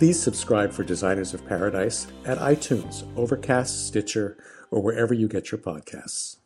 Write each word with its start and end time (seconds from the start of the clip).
Please 0.00 0.18
subscribe 0.18 0.72
for 0.72 0.82
Designers 0.82 1.34
of 1.34 1.46
Paradise 1.46 2.06
at 2.24 2.38
iTunes, 2.38 3.04
Overcast, 3.18 3.86
Stitcher, 3.86 4.42
or 4.70 4.80
wherever 4.80 5.12
you 5.12 5.28
get 5.28 5.50
your 5.52 5.58
podcasts. 5.58 6.36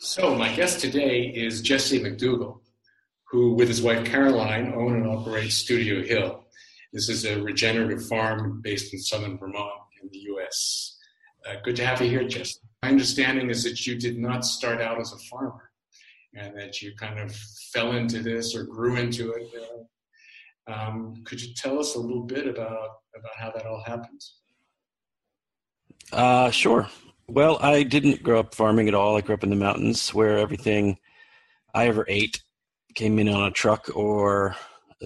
So, 0.00 0.34
my 0.34 0.50
guest 0.56 0.80
today 0.80 1.24
is 1.24 1.60
Jesse 1.60 2.00
McDougall, 2.00 2.60
who, 3.24 3.52
with 3.52 3.68
his 3.68 3.82
wife 3.82 4.06
Caroline, 4.06 4.72
own 4.72 4.94
and 4.94 5.06
operate 5.06 5.52
Studio 5.52 6.02
Hill. 6.02 6.46
This 6.94 7.10
is 7.10 7.26
a 7.26 7.42
regenerative 7.42 8.06
farm 8.06 8.62
based 8.62 8.94
in 8.94 9.00
southern 9.00 9.36
Vermont 9.36 9.82
in 10.02 10.08
the 10.10 10.20
US. 10.32 10.96
Uh, 11.46 11.56
good 11.62 11.76
to 11.76 11.84
have 11.84 12.00
you 12.00 12.08
here, 12.08 12.26
Jesse. 12.26 12.58
My 12.82 12.88
understanding 12.88 13.50
is 13.50 13.64
that 13.64 13.86
you 13.86 13.96
did 13.96 14.18
not 14.18 14.46
start 14.46 14.80
out 14.80 14.98
as 14.98 15.12
a 15.12 15.18
farmer 15.30 15.70
and 16.34 16.58
that 16.58 16.80
you 16.80 16.94
kind 16.96 17.20
of 17.20 17.36
fell 17.70 17.92
into 17.92 18.22
this 18.22 18.56
or 18.56 18.64
grew 18.64 18.96
into 18.96 19.32
it. 19.32 19.50
Uh, 19.54 19.82
um, 20.66 21.22
could 21.24 21.42
you 21.42 21.54
tell 21.54 21.78
us 21.78 21.94
a 21.94 21.98
little 21.98 22.24
bit 22.24 22.46
about 22.46 22.88
about 23.16 23.32
how 23.36 23.50
that 23.50 23.66
all 23.66 23.82
happens? 23.86 24.36
Uh, 26.12 26.50
sure. 26.50 26.88
Well, 27.26 27.58
I 27.60 27.82
didn't 27.82 28.22
grow 28.22 28.40
up 28.40 28.54
farming 28.54 28.88
at 28.88 28.94
all. 28.94 29.16
I 29.16 29.20
grew 29.20 29.34
up 29.34 29.44
in 29.44 29.50
the 29.50 29.56
mountains 29.56 30.12
where 30.12 30.38
everything 30.38 30.98
I 31.74 31.88
ever 31.88 32.04
ate 32.08 32.42
came 32.94 33.18
in 33.18 33.28
on 33.28 33.44
a 33.44 33.50
truck 33.50 33.88
or 33.94 34.56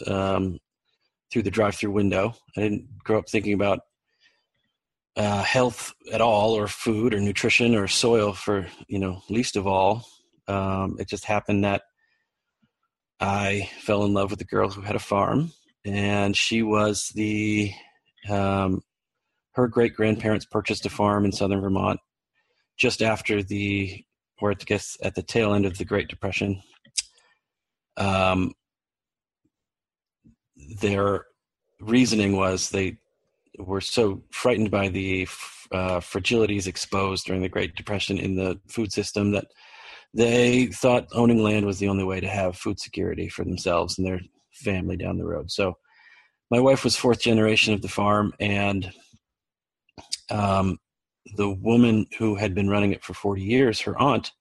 um, 0.07 0.59
through 1.31 1.43
the 1.43 1.51
drive-through 1.51 1.93
window. 1.93 2.35
I 2.57 2.63
didn't 2.63 2.99
grow 2.99 3.19
up 3.19 3.29
thinking 3.29 3.53
about 3.53 3.81
uh, 5.17 5.43
health 5.43 5.93
at 6.13 6.21
all, 6.21 6.57
or 6.57 6.69
food, 6.69 7.15
or 7.15 7.21
nutrition, 7.21 7.75
or 7.75 7.89
soil. 7.89 8.33
For 8.33 8.67
you 8.87 8.99
know, 8.99 9.23
least 9.29 9.57
of 9.57 9.67
all, 9.67 10.07
um, 10.47 10.97
it 10.99 11.09
just 11.09 11.25
happened 11.25 11.65
that 11.65 11.83
I 13.21 13.69
fell 13.81 14.05
in 14.05 14.15
love 14.15 14.31
with 14.31 14.41
a 14.41 14.45
girl 14.45 14.71
who 14.71 14.83
had 14.83 14.97
a 14.97 15.01
farm, 15.01 15.53
and 15.85 16.37
she 16.37 16.63
was 16.63 17.11
the 17.15 17.73
um, 18.29 18.83
her 19.53 19.67
great 19.67 19.95
grandparents 19.95 20.45
purchased 20.45 20.87
a 20.87 20.91
farm 20.91 21.25
in 21.25 21.33
southern 21.33 21.61
Vermont 21.61 21.99
just 22.77 23.03
after 23.03 23.43
the, 23.43 24.05
or 24.41 24.53
I 24.53 24.55
guess 24.55 24.97
at 25.03 25.17
the 25.17 25.23
tail 25.23 25.53
end 25.53 25.67
of 25.67 25.79
the 25.79 25.85
Great 25.85 26.09
Depression. 26.09 26.63
Um, 27.97 28.53
their 30.81 31.27
reasoning 31.81 32.37
was 32.37 32.71
they 32.71 32.99
were 33.59 33.81
so 33.81 34.23
frightened 34.31 34.71
by 34.71 34.89
the 34.89 35.23
uh, 35.73 35.99
fragilities 35.99 36.69
exposed 36.69 37.27
during 37.27 37.43
the 37.43 37.49
Great 37.49 37.75
Depression 37.75 38.19
in 38.19 38.37
the 38.37 38.61
food 38.69 38.93
system 38.93 39.33
that 39.33 39.47
they 40.15 40.67
thought 40.67 41.09
owning 41.13 41.43
land 41.43 41.67
was 41.67 41.79
the 41.79 41.89
only 41.89 42.05
way 42.05 42.21
to 42.21 42.29
have 42.29 42.57
food 42.57 42.81
security 42.81 43.29
for 43.29 43.45
themselves 43.45 43.99
and 43.99 44.07
their 44.07 44.21
family 44.53 44.97
down 44.97 45.19
the 45.19 45.27
road. 45.27 45.51
So 45.51 45.77
my 46.51 46.61
wife 46.61 46.85
was 46.85 46.97
fourth 46.97 47.21
generation 47.21 47.75
of 47.75 47.83
the 47.83 47.89
farm, 47.89 48.33
and 48.41 48.91
um, 50.31 50.79
the 51.37 51.51
woman 51.51 52.07
who 52.19 52.37
had 52.37 52.55
been 52.55 52.71
running 52.71 52.93
it 52.93 53.05
for 53.05 53.15
40 53.15 53.43
years, 53.43 53.81
her 53.81 54.01
aunt, 54.01 54.33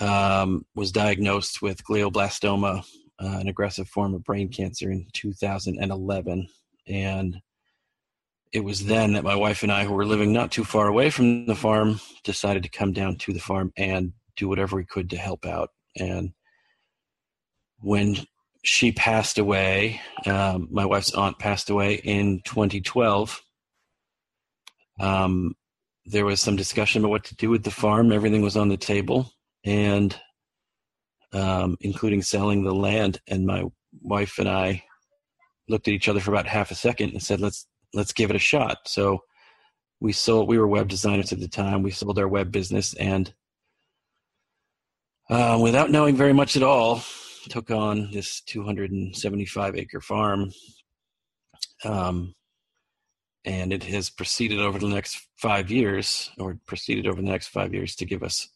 um, 0.00 0.64
was 0.76 0.92
diagnosed 0.92 1.60
with 1.60 1.84
glioblastoma, 1.84 2.84
uh, 3.20 3.38
an 3.40 3.48
aggressive 3.48 3.88
form 3.88 4.14
of 4.14 4.22
brain 4.22 4.48
cancer, 4.48 4.92
in 4.92 5.06
2011. 5.12 6.48
And 6.86 7.40
it 8.52 8.60
was 8.60 8.86
then 8.86 9.14
that 9.14 9.24
my 9.24 9.34
wife 9.34 9.64
and 9.64 9.72
I, 9.72 9.84
who 9.84 9.94
were 9.94 10.06
living 10.06 10.32
not 10.32 10.52
too 10.52 10.64
far 10.64 10.86
away 10.86 11.10
from 11.10 11.46
the 11.46 11.56
farm, 11.56 12.00
decided 12.22 12.62
to 12.62 12.70
come 12.70 12.92
down 12.92 13.16
to 13.16 13.32
the 13.32 13.40
farm 13.40 13.72
and 13.76 14.12
do 14.38 14.48
whatever 14.48 14.76
we 14.76 14.84
could 14.84 15.10
to 15.10 15.16
help 15.16 15.44
out. 15.44 15.70
And 15.98 16.32
when 17.80 18.16
she 18.62 18.92
passed 18.92 19.38
away, 19.38 20.00
um, 20.26 20.68
my 20.70 20.84
wife's 20.84 21.14
aunt 21.14 21.38
passed 21.38 21.70
away 21.70 21.94
in 21.94 22.40
2012. 22.44 23.42
Um, 25.00 25.54
there 26.06 26.24
was 26.24 26.40
some 26.40 26.56
discussion 26.56 27.02
about 27.02 27.10
what 27.10 27.24
to 27.24 27.36
do 27.36 27.50
with 27.50 27.64
the 27.64 27.70
farm. 27.70 28.12
Everything 28.12 28.42
was 28.42 28.56
on 28.56 28.68
the 28.68 28.76
table, 28.76 29.30
and 29.64 30.18
um, 31.32 31.76
including 31.80 32.22
selling 32.22 32.64
the 32.64 32.74
land. 32.74 33.20
And 33.28 33.46
my 33.46 33.64
wife 34.02 34.38
and 34.38 34.48
I 34.48 34.84
looked 35.68 35.86
at 35.86 35.94
each 35.94 36.08
other 36.08 36.20
for 36.20 36.32
about 36.32 36.46
half 36.46 36.70
a 36.70 36.74
second 36.74 37.10
and 37.10 37.22
said, 37.22 37.40
"Let's 37.40 37.66
let's 37.92 38.12
give 38.12 38.30
it 38.30 38.36
a 38.36 38.40
shot." 38.40 38.78
So 38.86 39.22
we 40.00 40.12
sold. 40.12 40.48
We 40.48 40.58
were 40.58 40.66
web 40.66 40.88
designers 40.88 41.32
at 41.32 41.40
the 41.40 41.48
time. 41.48 41.82
We 41.82 41.90
sold 41.90 42.18
our 42.18 42.28
web 42.28 42.50
business, 42.50 42.94
and 42.94 43.32
uh, 45.30 45.58
without 45.60 45.90
knowing 45.90 46.16
very 46.16 46.32
much 46.32 46.56
at 46.56 46.62
all, 46.62 47.02
took 47.48 47.70
on 47.70 48.10
this 48.12 48.40
275 48.42 49.76
acre 49.76 50.00
farm. 50.00 50.50
Um, 51.84 52.34
and 53.44 53.72
it 53.72 53.84
has 53.84 54.10
proceeded 54.10 54.60
over 54.60 54.78
the 54.78 54.88
next 54.88 55.26
five 55.36 55.70
years, 55.70 56.30
or 56.38 56.58
proceeded 56.66 57.06
over 57.06 57.22
the 57.22 57.28
next 57.28 57.48
five 57.48 57.72
years 57.72 57.94
to 57.96 58.04
give 58.04 58.22
us 58.22 58.48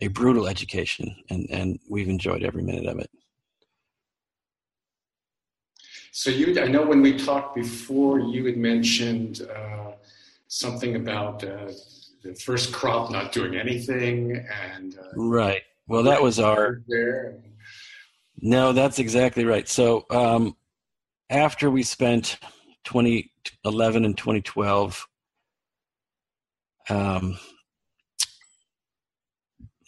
a 0.00 0.08
brutal 0.08 0.48
education, 0.48 1.14
and, 1.28 1.46
and 1.50 1.78
we've 1.88 2.08
enjoyed 2.08 2.42
every 2.42 2.62
minute 2.62 2.86
of 2.86 2.98
it. 2.98 3.10
So 6.12 6.30
you, 6.30 6.60
I 6.60 6.66
know 6.66 6.82
when 6.82 7.02
we 7.02 7.16
talked 7.16 7.54
before, 7.54 8.18
you 8.18 8.44
had 8.46 8.56
mentioned 8.56 9.46
uh, 9.54 9.92
something 10.48 10.96
about 10.96 11.44
uh, 11.44 11.70
the 12.22 12.34
first 12.34 12.72
crop 12.72 13.10
not 13.10 13.30
doing 13.30 13.56
anything, 13.56 14.44
and 14.72 14.98
uh, 14.98 15.02
right. 15.14 15.62
Well, 15.90 16.04
that 16.04 16.22
was 16.22 16.38
our. 16.38 16.82
No, 18.40 18.72
that's 18.72 19.00
exactly 19.00 19.44
right. 19.44 19.68
So 19.68 20.06
um, 20.08 20.56
after 21.30 21.68
we 21.68 21.82
spent 21.82 22.38
2011 22.84 24.04
and 24.04 24.16
2012 24.16 25.04
um, 26.90 27.36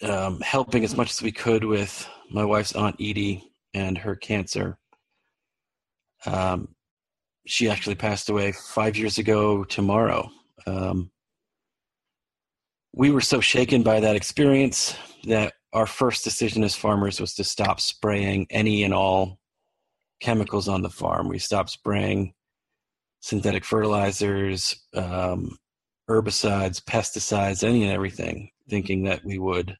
um, 0.02 0.40
helping 0.40 0.82
as 0.82 0.96
much 0.96 1.12
as 1.12 1.22
we 1.22 1.30
could 1.30 1.62
with 1.62 2.08
my 2.32 2.44
wife's 2.44 2.74
aunt 2.74 2.96
Edie 2.96 3.48
and 3.72 3.96
her 3.96 4.16
cancer. 4.16 4.78
Um, 6.26 6.74
she 7.46 7.70
actually 7.70 7.94
passed 7.94 8.28
away 8.28 8.50
five 8.50 8.96
years 8.96 9.18
ago 9.18 9.62
tomorrow. 9.62 10.28
Um, 10.66 11.12
we 12.92 13.12
were 13.12 13.20
so 13.20 13.40
shaken 13.40 13.84
by 13.84 14.00
that 14.00 14.16
experience 14.16 14.96
that 15.28 15.52
our 15.72 15.86
first 15.86 16.24
decision 16.24 16.64
as 16.64 16.74
farmers 16.74 17.20
was 17.20 17.34
to 17.34 17.44
stop 17.44 17.80
spraying 17.80 18.46
any 18.50 18.84
and 18.84 18.92
all 18.92 19.38
chemicals 20.20 20.68
on 20.68 20.82
the 20.82 20.90
farm. 20.90 21.28
We 21.28 21.38
stopped 21.38 21.70
spraying 21.70 22.34
synthetic 23.20 23.64
fertilizers, 23.64 24.76
um, 24.94 25.56
herbicides, 26.08 26.82
pesticides, 26.82 27.64
any 27.64 27.84
and 27.84 27.92
everything, 27.92 28.50
thinking 28.68 29.04
that 29.04 29.24
we 29.24 29.38
would 29.38 29.76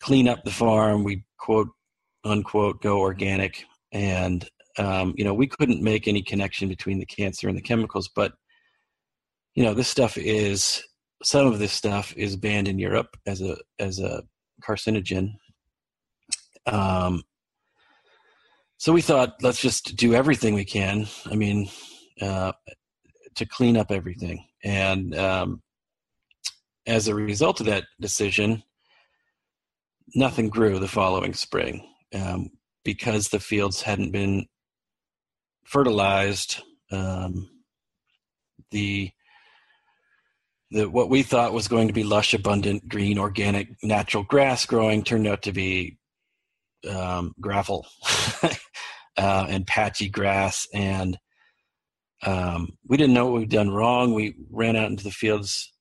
clean 0.00 0.28
up 0.28 0.42
the 0.44 0.50
farm. 0.50 1.04
We 1.04 1.24
quote 1.38 1.68
unquote 2.24 2.82
go 2.82 2.98
organic 2.98 3.64
and 3.92 4.48
um, 4.78 5.14
you 5.16 5.24
know 5.24 5.34
we 5.34 5.46
couldn't 5.46 5.82
make 5.82 6.08
any 6.08 6.22
connection 6.22 6.68
between 6.68 6.98
the 6.98 7.06
cancer 7.06 7.48
and 7.48 7.56
the 7.56 7.62
chemicals 7.62 8.10
but 8.14 8.32
you 9.54 9.64
know 9.64 9.74
this 9.74 9.88
stuff 9.88 10.18
is 10.18 10.82
some 11.22 11.46
of 11.46 11.58
this 11.58 11.72
stuff 11.72 12.12
is 12.16 12.36
banned 12.36 12.68
in 12.68 12.78
europe 12.78 13.16
as 13.26 13.40
a 13.40 13.56
as 13.78 14.00
a 14.00 14.22
carcinogen 14.62 15.34
um, 16.66 17.22
so 18.78 18.92
we 18.92 19.02
thought 19.02 19.34
let's 19.42 19.60
just 19.60 19.96
do 19.96 20.14
everything 20.14 20.54
we 20.54 20.64
can 20.64 21.06
i 21.30 21.34
mean 21.34 21.68
uh, 22.20 22.52
to 23.34 23.46
clean 23.46 23.76
up 23.76 23.90
everything 23.90 24.44
and 24.64 25.16
um, 25.16 25.62
as 26.86 27.08
a 27.08 27.14
result 27.14 27.60
of 27.60 27.66
that 27.66 27.84
decision 28.00 28.62
nothing 30.14 30.48
grew 30.48 30.78
the 30.78 30.88
following 30.88 31.34
spring 31.34 31.86
um, 32.14 32.50
because 32.84 33.28
the 33.28 33.40
fields 33.40 33.82
hadn't 33.82 34.12
been 34.12 34.46
fertilized. 35.64 36.62
Um, 36.90 37.50
the 38.70 39.10
the 40.76 40.88
what 40.88 41.10
we 41.10 41.22
thought 41.22 41.52
was 41.52 41.68
going 41.68 41.88
to 41.88 41.94
be 41.94 42.04
lush, 42.04 42.34
abundant, 42.34 42.88
green, 42.88 43.18
organic, 43.18 43.82
natural 43.82 44.22
grass 44.22 44.66
growing 44.66 45.02
turned 45.02 45.26
out 45.26 45.42
to 45.42 45.52
be 45.52 45.98
um, 46.88 47.34
gravel 47.40 47.86
uh, 48.42 49.46
and 49.48 49.66
patchy 49.66 50.08
grass, 50.08 50.68
and 50.74 51.18
um, 52.22 52.76
we 52.86 52.96
didn't 52.96 53.14
know 53.14 53.26
what 53.26 53.40
we'd 53.40 53.50
done 53.50 53.70
wrong. 53.70 54.14
We 54.14 54.36
ran 54.50 54.76
out 54.76 54.90
into 54.90 55.04
the 55.04 55.10
fields, 55.10 55.72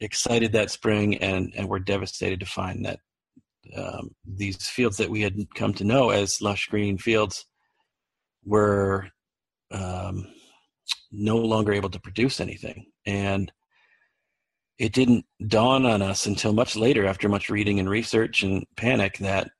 excited 0.00 0.52
that 0.52 0.70
spring, 0.70 1.16
and 1.16 1.52
and 1.56 1.68
were 1.68 1.80
devastated 1.80 2.40
to 2.40 2.46
find 2.46 2.86
that 2.86 3.00
um, 3.76 4.10
these 4.24 4.68
fields 4.68 4.96
that 4.98 5.10
we 5.10 5.22
had 5.22 5.36
come 5.54 5.74
to 5.74 5.84
know 5.84 6.10
as 6.10 6.40
lush 6.40 6.68
green 6.68 6.98
fields 6.98 7.44
were 8.44 9.08
um, 9.72 10.28
no 11.10 11.36
longer 11.36 11.72
able 11.72 11.90
to 11.90 12.00
produce 12.00 12.40
anything. 12.40 12.86
And 13.04 13.50
it 14.78 14.92
didn't 14.92 15.24
dawn 15.46 15.86
on 15.86 16.02
us 16.02 16.26
until 16.26 16.52
much 16.52 16.76
later, 16.76 17.06
after 17.06 17.28
much 17.28 17.48
reading 17.48 17.80
and 17.80 17.88
research 17.88 18.42
and 18.42 18.66
panic, 18.76 19.18
that 19.18 19.50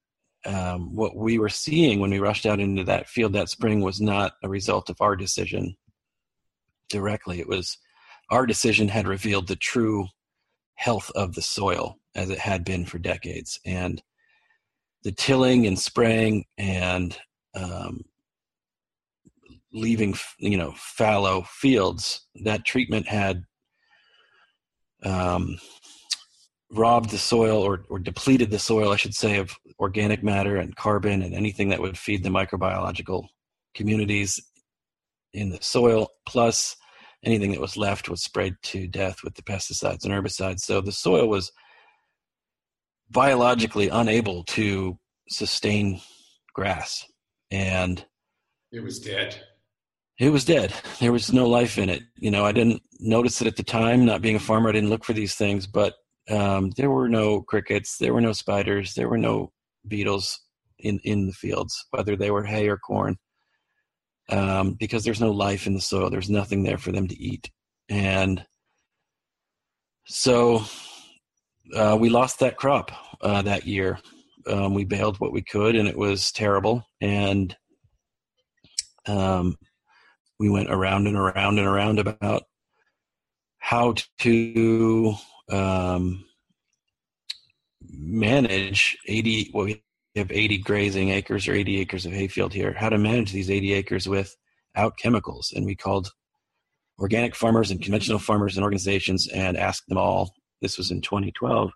um, 0.44 0.94
what 0.94 1.16
we 1.16 1.38
were 1.38 1.48
seeing 1.48 2.00
when 2.00 2.10
we 2.10 2.18
rushed 2.18 2.46
out 2.46 2.60
into 2.60 2.84
that 2.84 3.08
field 3.08 3.32
that 3.32 3.48
spring 3.48 3.80
was 3.80 4.00
not 4.00 4.34
a 4.42 4.48
result 4.48 4.90
of 4.90 5.00
our 5.00 5.16
decision 5.16 5.76
directly. 6.88 7.40
It 7.40 7.48
was 7.48 7.78
our 8.30 8.46
decision 8.46 8.88
had 8.88 9.06
revealed 9.06 9.48
the 9.48 9.56
true 9.56 10.06
health 10.74 11.10
of 11.14 11.34
the 11.34 11.42
soil 11.42 11.96
as 12.14 12.30
it 12.30 12.38
had 12.38 12.64
been 12.64 12.84
for 12.84 12.98
decades. 12.98 13.58
And 13.64 14.02
the 15.02 15.12
tilling 15.12 15.66
and 15.66 15.78
spraying 15.78 16.44
and 16.58 17.16
um, 17.54 18.04
leaving, 19.72 20.14
you 20.38 20.56
know, 20.56 20.74
fallow 20.76 21.42
fields, 21.48 22.26
that 22.44 22.64
treatment 22.64 23.08
had 23.08 23.44
um, 25.02 25.58
robbed 26.70 27.10
the 27.10 27.18
soil 27.18 27.62
or, 27.62 27.84
or 27.88 27.98
depleted 27.98 28.50
the 28.50 28.58
soil, 28.58 28.92
I 28.92 28.96
should 28.96 29.14
say, 29.14 29.38
of 29.38 29.56
organic 29.78 30.22
matter 30.22 30.56
and 30.56 30.74
carbon 30.76 31.22
and 31.22 31.34
anything 31.34 31.68
that 31.68 31.80
would 31.80 31.98
feed 31.98 32.22
the 32.22 32.30
microbiological 32.30 33.26
communities 33.74 34.40
in 35.32 35.50
the 35.50 35.58
soil, 35.60 36.08
plus 36.26 36.76
anything 37.24 37.52
that 37.52 37.60
was 37.60 37.76
left 37.76 38.08
was 38.08 38.22
sprayed 38.22 38.54
to 38.62 38.86
death 38.86 39.22
with 39.22 39.34
the 39.34 39.42
pesticides 39.42 40.04
and 40.04 40.12
herbicides. 40.12 40.60
So 40.60 40.80
the 40.80 40.92
soil 40.92 41.28
was 41.28 41.52
biologically 43.10 43.88
unable 43.88 44.44
to 44.44 44.98
sustain 45.28 46.00
grass. 46.54 47.04
And 47.50 48.04
it 48.72 48.80
was 48.80 48.98
dead. 48.98 49.40
It 50.18 50.30
was 50.30 50.44
dead. 50.44 50.72
There 50.98 51.12
was 51.12 51.32
no 51.32 51.46
life 51.46 51.76
in 51.76 51.90
it. 51.90 52.02
You 52.16 52.30
know, 52.30 52.44
I 52.46 52.52
didn't 52.52 52.82
notice 53.00 53.40
it 53.40 53.46
at 53.46 53.56
the 53.56 53.62
time. 53.62 54.04
Not 54.04 54.22
being 54.22 54.36
a 54.36 54.40
farmer, 54.40 54.70
I 54.70 54.72
didn't 54.72 54.90
look 54.90 55.04
for 55.04 55.12
these 55.12 55.34
things, 55.34 55.66
but 55.66 55.94
um, 56.30 56.70
there 56.76 56.90
were 56.90 57.08
no 57.08 57.42
crickets, 57.42 57.98
there 57.98 58.14
were 58.14 58.20
no 58.20 58.32
spiders, 58.32 58.94
there 58.94 59.08
were 59.08 59.18
no 59.18 59.52
beetles 59.86 60.40
in 60.78 60.98
in 61.04 61.26
the 61.26 61.32
fields, 61.32 61.86
whether 61.90 62.16
they 62.16 62.30
were 62.30 62.44
hay 62.44 62.68
or 62.68 62.78
corn 62.78 63.16
um, 64.28 64.74
because 64.74 65.04
there's 65.04 65.20
no 65.20 65.30
life 65.30 65.66
in 65.66 65.74
the 65.74 65.80
soil. 65.80 66.10
There's 66.10 66.30
nothing 66.30 66.62
there 66.62 66.78
for 66.78 66.92
them 66.92 67.08
to 67.08 67.18
eat. 67.18 67.50
And 67.88 68.44
so 70.06 70.64
uh, 71.74 71.96
we 71.98 72.08
lost 72.08 72.40
that 72.40 72.56
crop 72.56 72.90
uh, 73.20 73.42
that 73.42 73.66
year. 73.66 73.98
Um, 74.46 74.74
we 74.74 74.84
baled 74.84 75.18
what 75.18 75.32
we 75.32 75.42
could, 75.42 75.74
and 75.74 75.88
it 75.88 75.98
was 75.98 76.30
terrible. 76.32 76.86
And 77.00 77.56
um, 79.06 79.56
we 80.38 80.48
went 80.48 80.70
around 80.70 81.06
and 81.06 81.16
around 81.16 81.58
and 81.58 81.66
around 81.66 81.98
about 81.98 82.44
how 83.58 83.94
to 84.20 85.14
um, 85.50 86.24
manage 87.82 88.96
80 89.06 89.50
what 89.52 89.64
we 89.66 89.82
have 90.16 90.30
80 90.30 90.58
grazing 90.58 91.10
acres 91.10 91.46
or 91.46 91.52
80 91.52 91.80
acres 91.80 92.06
of 92.06 92.12
hayfield 92.12 92.52
here, 92.52 92.72
how 92.72 92.88
to 92.88 92.98
manage 92.98 93.32
these 93.32 93.50
80 93.50 93.74
acres 93.74 94.08
without 94.08 94.96
chemicals. 94.98 95.52
And 95.54 95.66
we 95.66 95.74
called 95.74 96.10
organic 96.98 97.34
farmers 97.34 97.70
and 97.70 97.82
conventional 97.82 98.18
farmers 98.18 98.56
and 98.56 98.64
organizations 98.64 99.28
and 99.28 99.56
asked 99.56 99.88
them 99.88 99.98
all, 99.98 100.32
this 100.62 100.78
was 100.78 100.90
in 100.90 101.02
2012 101.02 101.70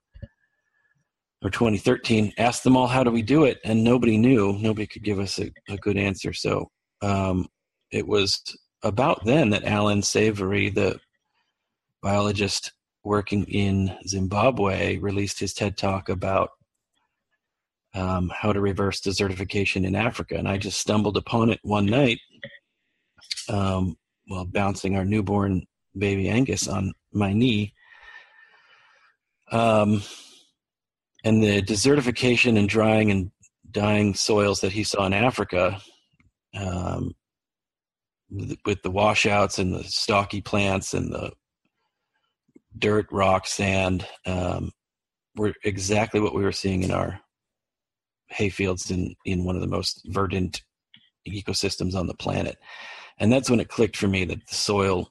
or 1.43 1.51
2013, 1.51 2.33
asked 2.39 2.65
them 2.65 2.77
all, 2.77 2.87
how 2.87 3.05
do 3.05 3.11
we 3.11 3.23
do 3.23 3.45
it? 3.45 3.59
And 3.65 3.85
nobody 3.85 4.17
knew, 4.17 4.56
nobody 4.59 4.87
could 4.87 5.05
give 5.05 5.19
us 5.19 5.39
a, 5.39 5.51
a 5.69 5.77
good 5.77 5.97
answer. 5.97 6.33
So 6.33 6.71
um, 7.03 7.47
it 7.91 8.07
was 8.07 8.43
about 8.83 9.25
then 9.25 9.51
that 9.51 9.65
Allan 9.65 10.03
Savory, 10.03 10.71
the 10.71 11.01
biologist 12.03 12.73
working 13.05 13.45
in 13.45 13.97
Zimbabwe, 14.07 14.99
released 14.99 15.41
his 15.41 15.55
TED 15.55 15.77
talk 15.77 16.09
about 16.09 16.51
um, 17.95 18.31
how 18.35 18.53
to 18.53 18.61
reverse 18.61 19.01
desertification 19.01 19.85
in 19.85 19.95
Africa. 19.95 20.37
And 20.37 20.49
I 20.49 20.59
just 20.59 20.81
stumbled 20.81 21.17
upon 21.17 21.51
it 21.51 21.59
one 21.63 21.87
night 21.87 22.21
um, 23.49 23.97
while 24.27 24.45
bouncing 24.45 24.97
our 24.97 25.05
newborn 25.05 25.67
baby 25.97 26.29
Angus 26.29 26.69
on 26.69 26.93
my 27.13 27.33
knee. 27.33 27.75
Um, 29.51 30.03
and 31.25 31.43
the 31.43 31.61
desertification 31.61 32.57
and 32.57 32.69
drying 32.69 33.11
and 33.11 33.31
dying 33.71 34.15
soils 34.15 34.61
that 34.61 34.73
he 34.73 34.85
saw 34.85 35.07
in 35.07 35.13
Africa, 35.13 35.81
um, 36.55 37.15
with, 38.31 38.82
the 38.82 38.91
washouts 38.91 39.58
and 39.58 39.75
the 39.75 39.84
stocky 39.84 40.41
plants 40.41 40.94
and 40.94 41.13
the 41.13 41.32
dirt, 42.79 43.06
rock, 43.10 43.46
sand, 43.46 44.06
um, 44.27 44.72
were 45.37 45.53
exactly 45.65 46.20
what 46.20 46.34
we 46.34 46.43
were 46.43 46.53
seeing 46.53 46.82
in 46.82 46.91
our 46.91 47.20
hayfields 48.32 48.91
in 48.91 49.15
in 49.25 49.44
one 49.44 49.56
of 49.56 49.60
the 49.60 49.67
most 49.67 50.03
verdant 50.06 50.63
ecosystems 51.29 51.94
on 51.94 52.06
the 52.06 52.15
planet. 52.15 52.58
And 53.19 53.31
that's 53.31 53.51
when 53.51 53.60
it 53.60 53.69
clicked 53.69 53.96
for 53.96 54.08
me 54.08 54.25
that 54.25 54.46
the 54.46 54.55
soil 54.55 55.10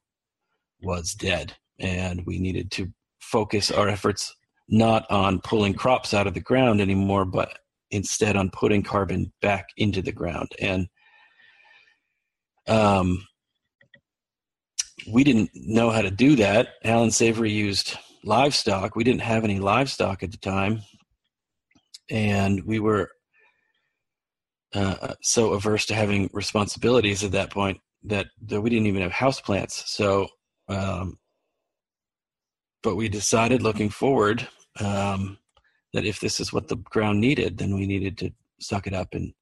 was 0.82 1.14
dead 1.14 1.56
and 1.80 2.26
we 2.26 2.40
needed 2.40 2.72
to 2.72 2.92
focus 3.20 3.70
our 3.72 3.88
efforts 3.88 4.36
not 4.70 5.10
on 5.10 5.42
pulling 5.42 5.74
crops 5.74 6.14
out 6.14 6.28
of 6.28 6.34
the 6.34 6.40
ground 6.40 6.80
anymore 6.80 7.26
but 7.26 7.60
instead 7.92 8.36
on 8.36 8.50
putting 8.52 8.84
carbon 8.84 9.32
back 9.42 9.68
into 9.78 10.02
the 10.02 10.12
ground. 10.12 10.50
And 10.60 10.88
um, 12.70 13.26
we 15.12 15.24
didn't 15.24 15.50
know 15.54 15.90
how 15.90 16.02
to 16.02 16.12
do 16.12 16.36
that 16.36 16.70
Allan 16.84 17.12
savory 17.12 17.52
used 17.52 17.98
livestock 18.24 18.96
we 18.96 19.04
didn't 19.04 19.22
have 19.22 19.44
any 19.44 19.60
livestock 19.60 20.24
at 20.24 20.32
the 20.32 20.38
time 20.38 20.82
and 22.10 22.64
we 22.66 22.80
were 22.80 23.10
uh, 24.74 25.14
so 25.22 25.54
averse 25.54 25.86
to 25.88 25.96
having 25.96 26.30
responsibilities 26.34 27.24
at 27.24 27.32
that 27.32 27.50
point 27.50 27.80
that, 28.04 28.28
that 28.46 28.62
we 28.62 28.70
didn't 28.70 28.88
even 28.88 29.02
have 29.02 29.12
house 29.12 29.42
plants. 29.42 29.84
So, 29.92 30.28
um, 30.68 31.18
but 32.84 32.96
we 32.96 33.10
decided 33.10 33.62
looking 33.62 33.90
forward 33.90 34.48
um, 34.80 35.38
that 35.94 36.06
if 36.06 36.20
this 36.20 36.40
is 36.40 36.54
what 36.54 36.68
the 36.68 36.78
ground 36.78 37.20
needed, 37.20 37.58
then 37.58 37.76
we 37.76 37.88
needed 37.88 38.18
to 38.20 38.32
suck 38.60 38.88
it 38.88 38.94
up 38.94 39.14
and 39.14 39.34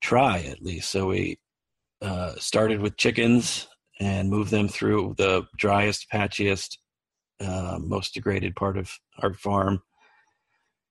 try 0.00 0.38
at 0.38 0.62
least. 0.62 0.90
So 0.90 1.08
we 1.08 1.38
uh, 2.02 2.34
started 2.36 2.80
with 2.80 2.96
chickens 2.96 3.68
and 4.00 4.30
moved 4.30 4.50
them 4.50 4.68
through 4.68 5.14
the 5.18 5.46
driest, 5.56 6.06
patchiest, 6.12 6.78
uh, 7.40 7.78
most 7.80 8.14
degraded 8.14 8.54
part 8.54 8.76
of 8.76 8.92
our 9.20 9.34
farm 9.34 9.82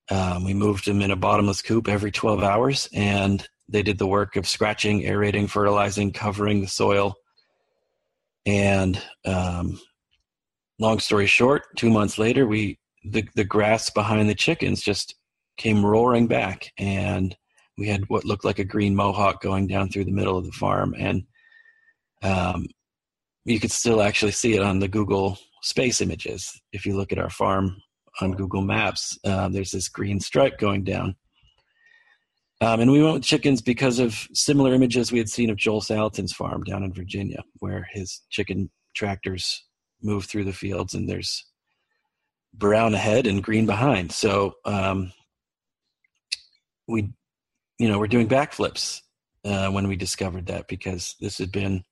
um, 0.09 0.43
we 0.43 0.53
moved 0.53 0.85
them 0.85 1.01
in 1.01 1.11
a 1.11 1.15
bottomless 1.15 1.61
coop 1.61 1.87
every 1.87 2.11
12 2.11 2.41
hours, 2.41 2.89
and 2.93 3.45
they 3.67 3.83
did 3.83 3.97
the 3.97 4.07
work 4.07 4.35
of 4.35 4.47
scratching, 4.47 5.05
aerating, 5.05 5.47
fertilizing, 5.47 6.13
covering 6.13 6.61
the 6.61 6.67
soil. 6.67 7.15
And 8.45 9.01
um, 9.25 9.79
long 10.79 10.99
story 10.99 11.25
short, 11.25 11.63
two 11.75 11.89
months 11.89 12.17
later, 12.17 12.47
we 12.47 12.79
the 13.03 13.27
the 13.35 13.43
grass 13.43 13.89
behind 13.89 14.29
the 14.29 14.35
chickens 14.35 14.81
just 14.81 15.15
came 15.57 15.85
roaring 15.85 16.27
back, 16.27 16.71
and 16.77 17.35
we 17.77 17.87
had 17.87 18.07
what 18.09 18.25
looked 18.25 18.45
like 18.45 18.59
a 18.59 18.63
green 18.63 18.95
mohawk 18.95 19.41
going 19.41 19.67
down 19.67 19.89
through 19.89 20.05
the 20.05 20.11
middle 20.11 20.37
of 20.37 20.45
the 20.45 20.51
farm, 20.51 20.95
and 20.97 21.23
um, 22.23 22.67
you 23.45 23.59
could 23.59 23.71
still 23.71 24.01
actually 24.01 24.31
see 24.31 24.55
it 24.55 24.61
on 24.61 24.79
the 24.79 24.87
Google 24.87 25.37
Space 25.61 26.01
images. 26.01 26.59
If 26.73 26.85
you 26.85 26.95
look 26.95 27.11
at 27.11 27.19
our 27.19 27.29
farm 27.29 27.77
on 28.21 28.31
Google 28.31 28.61
Maps, 28.61 29.17
uh, 29.23 29.47
there's 29.49 29.71
this 29.71 29.89
green 29.89 30.19
stripe 30.19 30.57
going 30.57 30.83
down. 30.83 31.15
Um, 32.59 32.79
and 32.79 32.91
we 32.91 33.03
went 33.03 33.13
with 33.13 33.23
chickens 33.23 33.61
because 33.61 33.99
of 33.99 34.27
similar 34.33 34.73
images 34.73 35.11
we 35.11 35.19
had 35.19 35.29
seen 35.29 35.49
of 35.49 35.57
Joel 35.57 35.81
Salatin's 35.81 36.33
farm 36.33 36.63
down 36.63 36.83
in 36.83 36.91
Virginia, 36.91 37.43
where 37.59 37.87
his 37.91 38.21
chicken 38.29 38.71
tractors 38.95 39.63
move 40.01 40.25
through 40.25 40.43
the 40.43 40.53
fields 40.53 40.95
and 40.95 41.07
there's 41.07 41.45
brown 42.53 42.95
ahead 42.95 43.27
and 43.27 43.43
green 43.43 43.67
behind. 43.67 44.11
So 44.11 44.55
um, 44.65 45.11
we, 46.87 47.13
you 47.79 47.87
know, 47.87 47.99
we're 47.99 48.07
doing 48.07 48.27
backflips 48.27 49.01
uh, 49.45 49.69
when 49.69 49.87
we 49.87 49.95
discovered 49.95 50.47
that 50.47 50.67
because 50.67 51.15
this 51.19 51.37
had 51.37 51.51
been 51.51 51.83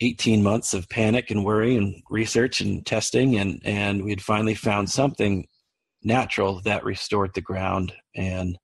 18 0.00 0.42
months 0.42 0.74
of 0.74 0.88
panic 0.88 1.30
and 1.30 1.44
worry 1.44 1.76
and 1.76 2.02
research 2.10 2.60
and 2.60 2.84
testing 2.84 3.36
and 3.36 3.60
and 3.64 4.04
we 4.04 4.10
had 4.10 4.20
finally 4.20 4.54
found 4.54 4.90
something 4.90 5.46
natural 6.02 6.60
that 6.62 6.84
restored 6.84 7.32
the 7.34 7.40
ground. 7.40 7.92
And 8.14 8.58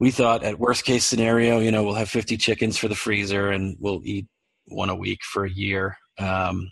we 0.00 0.10
thought 0.10 0.42
at 0.42 0.58
worst 0.58 0.84
case 0.84 1.04
scenario 1.04 1.58
you 1.58 1.70
know 1.70 1.84
we'll 1.84 1.94
have 1.94 2.08
50 2.08 2.36
chickens 2.36 2.76
for 2.76 2.88
the 2.88 2.94
freezer 2.94 3.50
and 3.50 3.76
we'll 3.78 4.02
eat 4.04 4.26
one 4.66 4.90
a 4.90 4.96
week 4.96 5.20
for 5.22 5.44
a 5.44 5.50
year. 5.50 5.96
Um, 6.18 6.70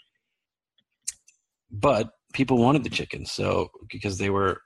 but 1.70 2.10
people 2.32 2.58
wanted 2.58 2.82
the 2.84 2.90
chickens 2.90 3.30
so 3.30 3.70
because 3.90 4.18
they 4.18 4.30
were 4.30 4.60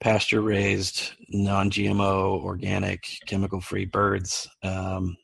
pasture 0.00 0.40
raised 0.40 1.12
non-gmo 1.30 2.42
organic 2.42 3.04
chemical 3.26 3.60
free 3.60 3.84
birds 3.84 4.48
um, 4.62 5.16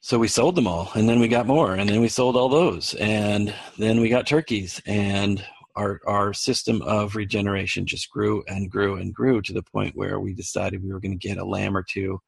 so 0.00 0.18
we 0.18 0.28
sold 0.28 0.54
them 0.54 0.66
all 0.66 0.90
and 0.94 1.08
then 1.08 1.18
we 1.18 1.26
got 1.26 1.46
more 1.46 1.74
and 1.74 1.88
then 1.88 2.00
we 2.00 2.08
sold 2.08 2.36
all 2.36 2.48
those 2.48 2.94
and 2.94 3.54
then 3.78 4.00
we 4.00 4.08
got 4.08 4.26
turkeys 4.26 4.80
and 4.86 5.44
our 5.74 6.00
our 6.06 6.32
system 6.32 6.82
of 6.82 7.16
regeneration 7.16 7.86
just 7.86 8.10
grew 8.10 8.42
and 8.48 8.70
grew 8.70 8.96
and 8.96 9.14
grew 9.14 9.40
to 9.42 9.52
the 9.52 9.62
point 9.62 9.96
where 9.96 10.20
we 10.20 10.32
decided 10.32 10.82
we 10.82 10.92
were 10.92 11.00
going 11.00 11.18
to 11.18 11.28
get 11.28 11.38
a 11.38 11.44
lamb 11.44 11.76
or 11.76 11.82
two 11.82 12.20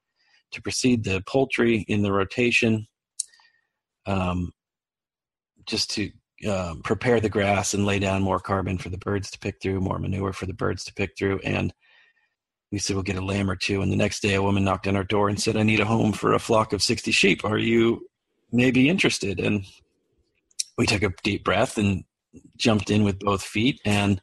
to 0.50 0.62
precede 0.62 1.04
the 1.04 1.22
poultry 1.26 1.84
in 1.88 2.02
the 2.02 2.12
rotation 2.12 2.86
um, 4.06 4.50
just 5.66 5.90
to 5.90 6.10
um, 6.46 6.82
prepare 6.82 7.20
the 7.20 7.28
grass 7.28 7.74
and 7.74 7.86
lay 7.86 7.98
down 7.98 8.22
more 8.22 8.38
carbon 8.38 8.78
for 8.78 8.90
the 8.90 8.98
birds 8.98 9.30
to 9.30 9.38
pick 9.38 9.56
through 9.60 9.80
more 9.80 9.98
manure 9.98 10.32
for 10.32 10.46
the 10.46 10.52
birds 10.52 10.84
to 10.84 10.94
pick 10.94 11.16
through 11.18 11.40
and 11.40 11.72
we 12.70 12.78
said 12.78 12.94
we'll 12.94 13.02
get 13.02 13.16
a 13.16 13.24
lamb 13.24 13.50
or 13.50 13.56
two 13.56 13.82
and 13.82 13.90
the 13.90 13.96
next 13.96 14.20
day 14.20 14.34
a 14.34 14.42
woman 14.42 14.64
knocked 14.64 14.86
on 14.86 14.96
our 14.96 15.04
door 15.04 15.28
and 15.28 15.40
said 15.40 15.56
i 15.56 15.62
need 15.62 15.80
a 15.80 15.84
home 15.84 16.12
for 16.12 16.34
a 16.34 16.38
flock 16.38 16.72
of 16.72 16.82
60 16.82 17.10
sheep. 17.10 17.44
Are 17.44 17.58
you 17.58 18.06
maybe 18.52 18.88
interested? 18.88 19.40
And 19.40 19.64
we 20.76 20.86
took 20.86 21.02
a 21.02 21.12
deep 21.22 21.44
breath 21.44 21.76
and 21.76 22.04
jumped 22.56 22.90
in 22.90 23.04
with 23.04 23.18
both 23.18 23.42
feet 23.42 23.80
and 23.84 24.20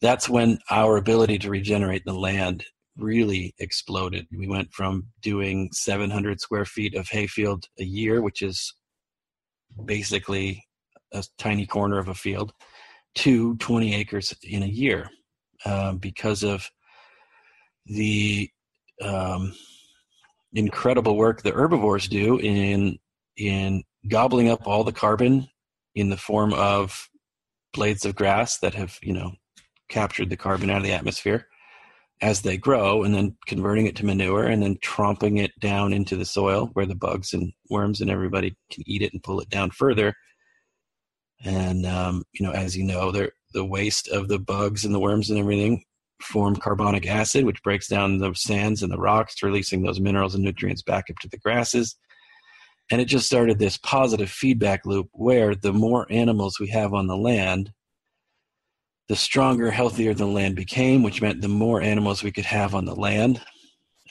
that's 0.00 0.28
when 0.28 0.58
our 0.70 0.96
ability 0.96 1.38
to 1.38 1.50
regenerate 1.50 2.04
the 2.04 2.12
land 2.12 2.64
really 2.96 3.54
exploded. 3.58 4.26
We 4.36 4.46
went 4.46 4.72
from 4.72 5.08
doing 5.22 5.70
700 5.72 6.40
square 6.40 6.64
feet 6.64 6.94
of 6.94 7.08
hayfield 7.08 7.66
a 7.78 7.84
year 7.84 8.22
which 8.22 8.42
is 8.42 8.74
basically 9.84 10.64
a 11.14 11.24
tiny 11.38 11.66
corner 11.66 11.98
of 11.98 12.08
a 12.08 12.14
field 12.14 12.52
to 13.14 13.56
20 13.56 13.94
acres 13.94 14.34
in 14.42 14.62
a 14.62 14.66
year 14.66 15.08
uh, 15.64 15.92
because 15.92 16.42
of 16.42 16.68
the 17.86 18.50
um, 19.02 19.54
incredible 20.52 21.16
work 21.16 21.42
the 21.42 21.52
herbivores 21.52 22.08
do 22.08 22.38
in 22.38 22.98
in 23.36 23.82
gobbling 24.08 24.48
up 24.48 24.66
all 24.66 24.84
the 24.84 24.92
carbon 24.92 25.48
in 25.94 26.10
the 26.10 26.16
form 26.16 26.52
of 26.54 27.08
blades 27.72 28.04
of 28.04 28.14
grass 28.14 28.58
that 28.58 28.74
have 28.74 28.98
you 29.02 29.12
know 29.12 29.32
captured 29.88 30.30
the 30.30 30.36
carbon 30.36 30.70
out 30.70 30.78
of 30.78 30.82
the 30.82 30.92
atmosphere 30.92 31.46
as 32.20 32.42
they 32.42 32.56
grow 32.56 33.02
and 33.02 33.14
then 33.14 33.36
converting 33.46 33.86
it 33.86 33.96
to 33.96 34.06
manure 34.06 34.44
and 34.44 34.62
then 34.62 34.76
tromping 34.76 35.42
it 35.42 35.50
down 35.60 35.92
into 35.92 36.16
the 36.16 36.24
soil 36.24 36.70
where 36.74 36.86
the 36.86 36.94
bugs 36.94 37.32
and 37.32 37.52
worms 37.70 38.00
and 38.00 38.10
everybody 38.10 38.56
can 38.70 38.84
eat 38.86 39.02
it 39.02 39.12
and 39.12 39.22
pull 39.22 39.40
it 39.40 39.50
down 39.50 39.70
further 39.70 40.14
and 41.44 41.86
um, 41.86 42.24
you 42.32 42.44
know 42.44 42.52
as 42.52 42.76
you 42.76 42.84
know 42.84 43.12
the 43.12 43.64
waste 43.64 44.08
of 44.08 44.28
the 44.28 44.38
bugs 44.38 44.84
and 44.84 44.94
the 44.94 45.00
worms 45.00 45.30
and 45.30 45.38
everything 45.38 45.84
form 46.20 46.56
carbonic 46.56 47.06
acid, 47.06 47.44
which 47.44 47.62
breaks 47.62 47.88
down 47.88 48.18
the 48.18 48.34
sands 48.34 48.82
and 48.82 48.92
the 48.92 48.98
rocks, 48.98 49.42
releasing 49.42 49.82
those 49.82 50.00
minerals 50.00 50.34
and 50.34 50.42
nutrients 50.42 50.82
back 50.82 51.04
up 51.10 51.16
to 51.20 51.28
the 51.28 51.38
grasses. 51.38 51.96
And 52.90 53.00
it 53.00 53.06
just 53.06 53.26
started 53.26 53.58
this 53.58 53.78
positive 53.78 54.30
feedback 54.30 54.84
loop 54.84 55.08
where 55.12 55.54
the 55.54 55.72
more 55.72 56.06
animals 56.10 56.60
we 56.60 56.68
have 56.68 56.92
on 56.92 57.06
the 57.06 57.16
land, 57.16 57.72
the 59.08 59.16
stronger, 59.16 59.70
healthier 59.70 60.14
the 60.14 60.26
land 60.26 60.56
became, 60.56 61.02
which 61.02 61.22
meant 61.22 61.40
the 61.40 61.48
more 61.48 61.80
animals 61.80 62.22
we 62.22 62.32
could 62.32 62.44
have 62.44 62.74
on 62.74 62.84
the 62.84 62.94
land. 62.94 63.40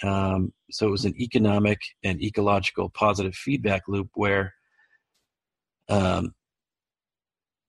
Um, 0.01 0.53
so 0.71 0.87
it 0.87 0.91
was 0.91 1.05
an 1.05 1.19
economic 1.21 1.79
and 2.03 2.21
ecological 2.21 2.89
positive 2.89 3.35
feedback 3.35 3.83
loop 3.87 4.09
where 4.15 4.53
um, 5.89 6.33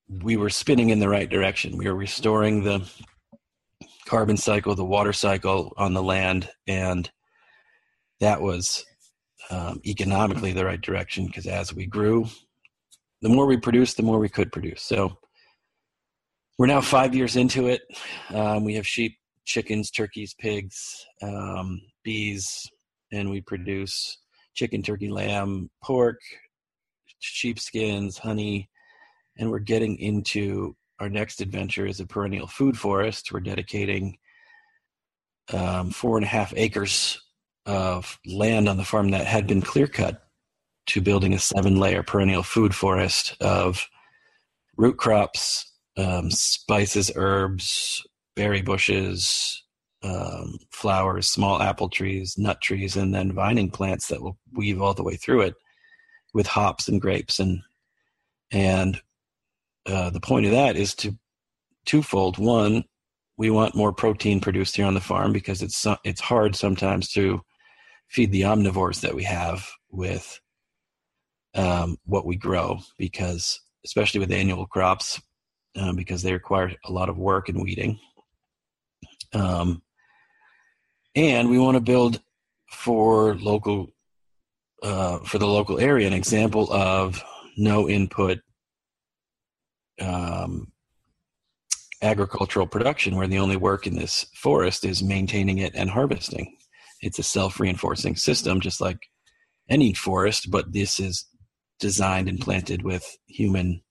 we 0.07 0.37
were 0.37 0.49
spinning 0.49 0.89
in 0.89 0.99
the 0.99 1.09
right 1.09 1.29
direction. 1.29 1.77
We 1.77 1.87
were 1.87 1.95
restoring 1.95 2.63
the 2.63 2.89
carbon 4.05 4.37
cycle, 4.37 4.75
the 4.75 4.85
water 4.85 5.13
cycle 5.13 5.73
on 5.77 5.93
the 5.93 6.03
land, 6.03 6.49
and 6.67 7.09
that 8.19 8.41
was 8.41 8.85
um, 9.49 9.81
economically 9.85 10.53
the 10.53 10.65
right 10.65 10.81
direction 10.81 11.25
because 11.25 11.47
as 11.47 11.73
we 11.73 11.85
grew, 11.85 12.27
the 13.21 13.29
more 13.29 13.45
we 13.45 13.57
produced, 13.57 13.97
the 13.97 14.03
more 14.03 14.19
we 14.19 14.29
could 14.29 14.51
produce. 14.51 14.83
So 14.83 15.17
we're 16.57 16.67
now 16.67 16.81
five 16.81 17.15
years 17.15 17.35
into 17.35 17.67
it. 17.67 17.81
Um, 18.29 18.63
we 18.63 18.75
have 18.75 18.87
sheep, 18.87 19.17
chickens, 19.45 19.91
turkeys, 19.91 20.33
pigs, 20.39 21.05
um, 21.21 21.81
bees, 22.03 22.69
and 23.11 23.29
we 23.29 23.41
produce 23.41 24.19
chicken, 24.53 24.81
turkey, 24.81 25.09
lamb, 25.09 25.69
pork, 25.83 26.19
sheepskins, 27.19 28.17
honey, 28.17 28.69
and 29.37 29.49
we're 29.49 29.59
getting 29.59 29.97
into 29.97 30.75
our 30.99 31.09
next 31.09 31.41
adventure 31.41 31.85
is 31.85 31.99
a 31.99 32.05
perennial 32.05 32.47
food 32.47 32.77
forest. 32.77 33.31
We're 33.31 33.41
dedicating 33.41 34.17
um, 35.51 35.91
four 35.91 36.17
and 36.17 36.25
a 36.25 36.29
half 36.29 36.53
acres 36.55 37.21
of 37.65 38.19
land 38.25 38.69
on 38.69 38.77
the 38.77 38.85
farm 38.85 39.11
that 39.11 39.25
had 39.25 39.47
been 39.47 39.61
clear 39.61 39.87
cut 39.87 40.23
to 40.87 41.01
building 41.01 41.33
a 41.33 41.39
seven 41.39 41.77
layer 41.77 42.03
perennial 42.03 42.43
food 42.43 42.73
forest 42.73 43.35
of 43.41 43.87
root 44.77 44.97
crops, 44.97 45.71
um, 45.97 46.29
spices, 46.29 47.11
herbs, 47.15 48.05
berry 48.35 48.61
bushes, 48.61 49.63
um, 50.03 50.59
flowers, 50.71 51.27
small 51.27 51.61
apple 51.61 51.89
trees, 51.89 52.37
nut 52.37 52.61
trees, 52.61 52.95
and 52.95 53.13
then 53.13 53.33
vining 53.33 53.71
plants 53.71 54.07
that 54.07 54.21
will 54.21 54.37
weave 54.53 54.81
all 54.81 54.93
the 54.93 55.03
way 55.03 55.15
through 55.15 55.41
it 55.41 55.55
with 56.33 56.47
hops 56.47 56.87
and 56.87 57.01
grapes 57.01 57.39
and 57.39 57.61
and 58.51 59.01
uh, 59.85 60.09
the 60.09 60.19
point 60.19 60.45
of 60.45 60.51
that 60.51 60.75
is 60.75 60.95
to 60.95 61.17
twofold. 61.85 62.37
One, 62.37 62.83
we 63.37 63.49
want 63.49 63.75
more 63.75 63.93
protein 63.93 64.39
produced 64.39 64.75
here 64.75 64.85
on 64.85 64.93
the 64.93 65.01
farm 65.01 65.33
because 65.33 65.61
it's 65.61 65.85
it's 66.03 66.21
hard 66.21 66.55
sometimes 66.55 67.09
to 67.09 67.41
feed 68.09 68.31
the 68.31 68.41
omnivores 68.41 69.01
that 69.01 69.15
we 69.15 69.23
have 69.23 69.67
with 69.89 70.39
um, 71.55 71.97
what 72.05 72.25
we 72.25 72.35
grow 72.35 72.79
because 72.97 73.59
especially 73.85 74.19
with 74.19 74.31
annual 74.31 74.65
crops 74.67 75.21
um, 75.77 75.95
because 75.95 76.21
they 76.21 76.33
require 76.33 76.71
a 76.85 76.91
lot 76.91 77.09
of 77.09 77.17
work 77.17 77.49
and 77.49 77.61
weeding 77.61 77.99
um, 79.33 79.81
and 81.15 81.49
we 81.49 81.59
want 81.59 81.75
to 81.75 81.81
build 81.81 82.21
for 82.71 83.35
local 83.35 83.87
uh, 84.83 85.19
for 85.19 85.37
the 85.37 85.47
local 85.47 85.79
area 85.79 86.07
an 86.07 86.13
example 86.13 86.71
of 86.71 87.23
no 87.57 87.89
input 87.89 88.39
um, 90.01 90.71
agricultural 92.01 92.67
production 92.67 93.15
where 93.15 93.27
the 93.27 93.39
only 93.39 93.57
work 93.57 93.87
in 93.87 93.95
this 93.95 94.25
forest 94.35 94.85
is 94.85 95.01
maintaining 95.03 95.57
it 95.57 95.73
and 95.75 95.89
harvesting. 95.89 96.55
It's 97.01 97.19
a 97.19 97.23
self 97.23 97.59
reinforcing 97.59 98.15
system, 98.15 98.59
just 98.59 98.81
like 98.81 98.99
any 99.69 99.93
forest, 99.93 100.51
but 100.51 100.71
this 100.73 100.99
is 100.99 101.25
designed 101.79 102.29
and 102.29 102.39
planted 102.39 102.83
with 102.83 103.05
human 103.27 103.81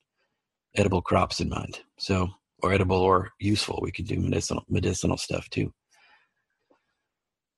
edible 0.76 1.02
crops 1.02 1.40
in 1.40 1.48
mind. 1.48 1.80
So, 1.98 2.28
or 2.62 2.72
edible 2.72 2.96
or 2.96 3.30
useful. 3.40 3.80
We 3.82 3.92
could 3.92 4.06
do 4.06 4.18
medicinal 4.18 4.64
medicinal 4.68 5.16
stuff 5.16 5.48
too. 5.50 5.72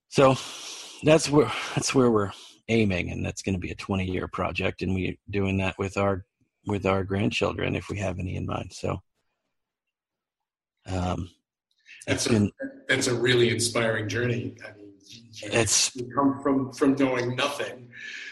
So 0.08 0.36
that's 1.02 1.30
where 1.30 1.52
that's 1.74 1.94
where 1.94 2.10
we're 2.10 2.32
aiming, 2.68 3.10
and 3.10 3.24
that's 3.24 3.42
going 3.42 3.54
to 3.54 3.60
be 3.60 3.70
a 3.70 3.76
20 3.76 4.04
year 4.04 4.28
project, 4.28 4.82
and 4.82 4.94
we're 4.94 5.14
doing 5.30 5.58
that 5.58 5.76
with 5.78 5.96
our 5.96 6.24
with 6.66 6.87
our 6.87 7.04
grandchildren 7.04 7.76
if 7.76 7.88
we 7.88 7.99
have 7.99 8.18
any 8.18 8.37
in 8.37 8.46
mind. 8.46 8.73
So, 8.73 9.00
um, 10.87 11.30
That's, 12.06 12.28
been, 12.28 12.52
a, 12.62 12.66
that's 12.88 13.08
a 13.08 13.14
really 13.14 13.50
inspiring 13.50 14.08
journey. 14.08 14.54
I 14.64 14.76
mean, 14.76 14.92
it's 15.42 15.90
come 16.14 16.40
from 16.42 16.73
from 16.73 16.94
knowing 16.94 17.37
nothing, 17.37 17.88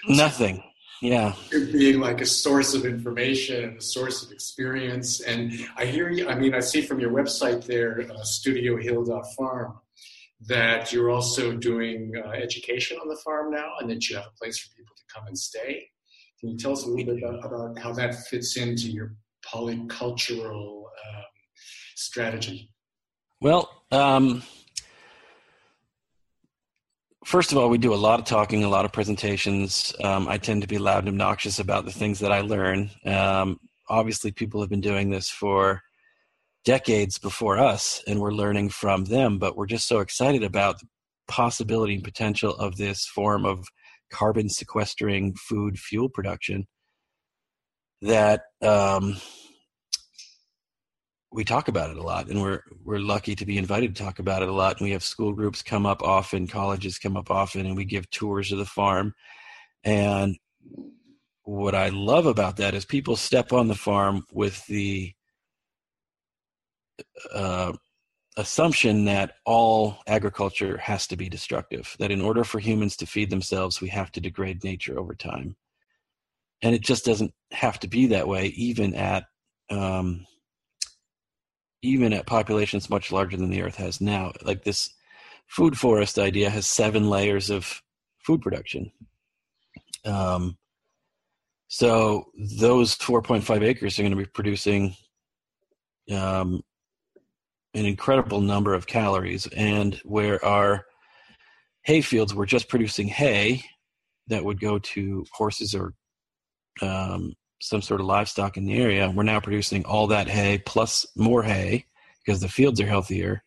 nothing. 0.09 0.63
Yeah, 1.03 1.35
being 1.51 2.01
like 2.01 2.21
a 2.21 2.27
source 2.27 2.73
of 2.75 2.87
information, 2.87 3.65
and 3.65 3.79
a 3.79 3.83
source 3.83 4.25
of 4.25 4.33
experience, 4.33 5.21
and 5.21 5.53
I 5.77 5.85
hear 5.87 6.09
you. 6.11 6.29
I 6.29 6.35
mean, 6.35 6.55
I 6.55 6.61
see 6.61 6.81
from 6.81 7.01
your 7.01 7.11
website 7.11 7.67
there, 7.67 8.01
uh, 8.01 8.23
StudioHill.farm, 8.23 9.75
that 10.47 10.93
you're 10.93 11.11
also 11.11 11.53
doing 11.53 12.13
uh, 12.25 12.31
education 12.31 12.97
on 13.03 13.09
the 13.09 13.21
farm 13.25 13.51
now, 13.51 13.73
and 13.81 13.91
that 13.91 14.09
you 14.09 14.17
have 14.17 14.27
a 14.27 14.39
place 14.39 14.59
for 14.59 14.75
people 14.75 14.95
to 14.97 15.03
come 15.15 15.27
and 15.27 15.39
stay. 15.39 15.91
Can 16.45 16.51
you 16.51 16.59
tell 16.59 16.73
us 16.73 16.85
a 16.85 16.89
little 16.91 17.15
bit 17.15 17.25
about, 17.25 17.43
about 17.43 17.79
how 17.79 17.95
that 17.95 18.15
fits 18.15 18.59
into 18.59 18.91
your 18.91 19.15
polycultural 19.51 20.83
um, 20.83 21.25
strategy? 21.95 22.71
Well, 23.41 23.71
um, 23.91 24.43
first 27.25 27.51
of 27.51 27.57
all, 27.57 27.71
we 27.71 27.79
do 27.79 27.95
a 27.95 27.97
lot 27.97 28.21
of 28.21 28.27
talking, 28.27 28.63
a 28.63 28.69
lot 28.69 28.85
of 28.85 28.93
presentations. 28.93 29.95
Um, 30.05 30.29
I 30.29 30.37
tend 30.37 30.61
to 30.61 30.69
be 30.69 30.77
loud 30.77 30.99
and 30.99 31.09
obnoxious 31.09 31.61
about 31.61 31.87
the 31.87 31.93
things 31.93 32.19
that 32.19 32.31
I 32.31 32.43
learn. 32.43 32.91
Um, 33.07 33.59
obviously, 33.89 34.31
people 34.31 34.61
have 34.61 34.69
been 34.69 34.83
doing 34.83 35.09
this 35.09 35.31
for 35.31 35.81
decades 36.67 37.17
before 37.17 37.57
us, 37.57 38.05
and 38.07 38.21
we're 38.21 38.33
learning 38.33 38.69
from 38.69 39.07
them. 39.07 39.39
But 39.39 39.57
we're 39.57 39.65
just 39.65 39.89
so 39.89 40.01
excited 40.01 40.43
about 40.43 40.79
the 40.79 40.89
possibility 41.27 41.95
and 41.95 42.05
potential 42.05 42.55
of 42.55 42.77
this 42.77 43.07
form 43.07 43.47
of 43.47 43.67
carbon 44.11 44.49
sequestering 44.49 45.35
food 45.35 45.79
fuel 45.79 46.09
production 46.09 46.67
that 48.03 48.43
um, 48.63 49.17
we 51.35 51.45
talk 51.45 51.69
about 51.69 51.91
it 51.91 51.97
a 51.97 52.03
lot 52.03 52.29
and 52.29 52.41
we're 52.41 52.63
we're 52.85 53.01
lucky 53.01 53.35
to 53.35 53.45
be 53.45 53.59
invited 53.59 53.95
to 53.95 54.03
talk 54.03 54.21
about 54.21 54.43
it 54.43 54.49
a 54.49 54.53
lot 54.53 54.79
and 54.79 54.87
we 54.87 54.93
have 54.93 55.03
school 55.03 55.33
groups 55.33 55.63
come 55.63 55.85
up 55.85 56.03
often 56.03 56.47
colleges 56.47 56.99
come 56.99 57.17
up 57.17 57.31
often 57.31 57.67
and 57.67 57.77
we 57.77 57.85
give 57.85 58.09
tours 58.11 58.53
of 58.53 58.59
the 58.59 58.65
farm 58.65 59.13
and 59.83 60.37
what 61.43 61.75
i 61.75 61.89
love 61.89 62.27
about 62.27 62.57
that 62.57 62.75
is 62.75 62.85
people 62.85 63.17
step 63.17 63.53
on 63.53 63.67
the 63.67 63.75
farm 63.75 64.25
with 64.33 64.65
the 64.67 65.13
uh, 67.35 67.73
assumption 68.37 69.05
that 69.05 69.35
all 69.45 69.99
agriculture 70.07 70.77
has 70.79 71.07
to 71.07 71.17
be 71.17 71.29
destructive 71.29 71.95
that 71.99 72.11
in 72.11 72.21
order 72.21 72.43
for 72.43 72.59
humans 72.59 72.97
to 72.97 73.07
feed 73.07 73.31
themselves 73.31 73.81
we 73.81 73.89
have 73.89 74.11
to 74.11 74.21
degrade 74.21 74.65
nature 74.65 74.99
over 74.99 75.15
time. 75.15 75.57
And 76.63 76.75
it 76.75 76.81
just 76.81 77.05
doesn't 77.05 77.33
have 77.53 77.79
to 77.81 77.89
be 77.89 78.07
that 78.07 78.27
way 78.27 78.47
even 78.47 78.95
at 78.95 79.25
um, 79.71 80.27
even 81.83 82.13
at 82.13 82.27
populations 82.27 82.91
much 82.91 83.13
larger 83.13 83.37
than 83.37 83.51
the 83.51 83.63
earth 83.63 83.77
has 83.77 84.01
now. 84.01 84.33
Like 84.43 84.65
this 84.65 84.91
food 85.47 85.79
forest 85.79 86.19
idea 86.19 86.51
has 86.51 86.67
seven 86.67 87.09
layers 87.09 87.51
of 87.51 87.83
food 88.19 88.41
production. 88.41 88.91
Um, 90.05 90.57
so 91.69 92.27
those 92.59 92.97
4.5 92.97 93.63
acres 93.63 93.99
are 93.99 94.03
going 94.03 94.13
to 94.13 94.17
be 94.17 94.27
producing 94.27 94.95
um, 96.13 96.63
an 97.75 97.87
incredible 97.87 98.41
number 98.41 98.75
of 98.75 98.87
calories 98.87 99.47
and 99.49 100.01
where 100.05 100.43
our 100.45 100.85
hay 101.83 102.01
fields 102.01 102.35
were 102.35 102.47
just 102.47 102.69
producing 102.69 103.09
hay 103.09 103.63
that 104.29 104.45
would 104.45 104.61
go 104.61 104.79
to 104.79 105.25
horses 105.33 105.75
or 105.75 105.93
um, 106.81 107.35
some 107.61 107.83
sort 107.83 108.01
of 108.01 108.07
livestock 108.07 108.57
in 108.57 108.65
the 108.65 108.79
area. 108.79 109.11
We're 109.11 109.23
now 109.23 109.41
producing 109.41 109.85
all 109.85 110.07
that 110.09 110.29
hay 110.29 110.59
plus 110.59 111.07
more 111.17 111.43
hay 111.43 111.87
because 112.25 112.41
the 112.41 112.49
fields 112.49 112.81
are 112.81 112.87
healthier, 112.87 113.43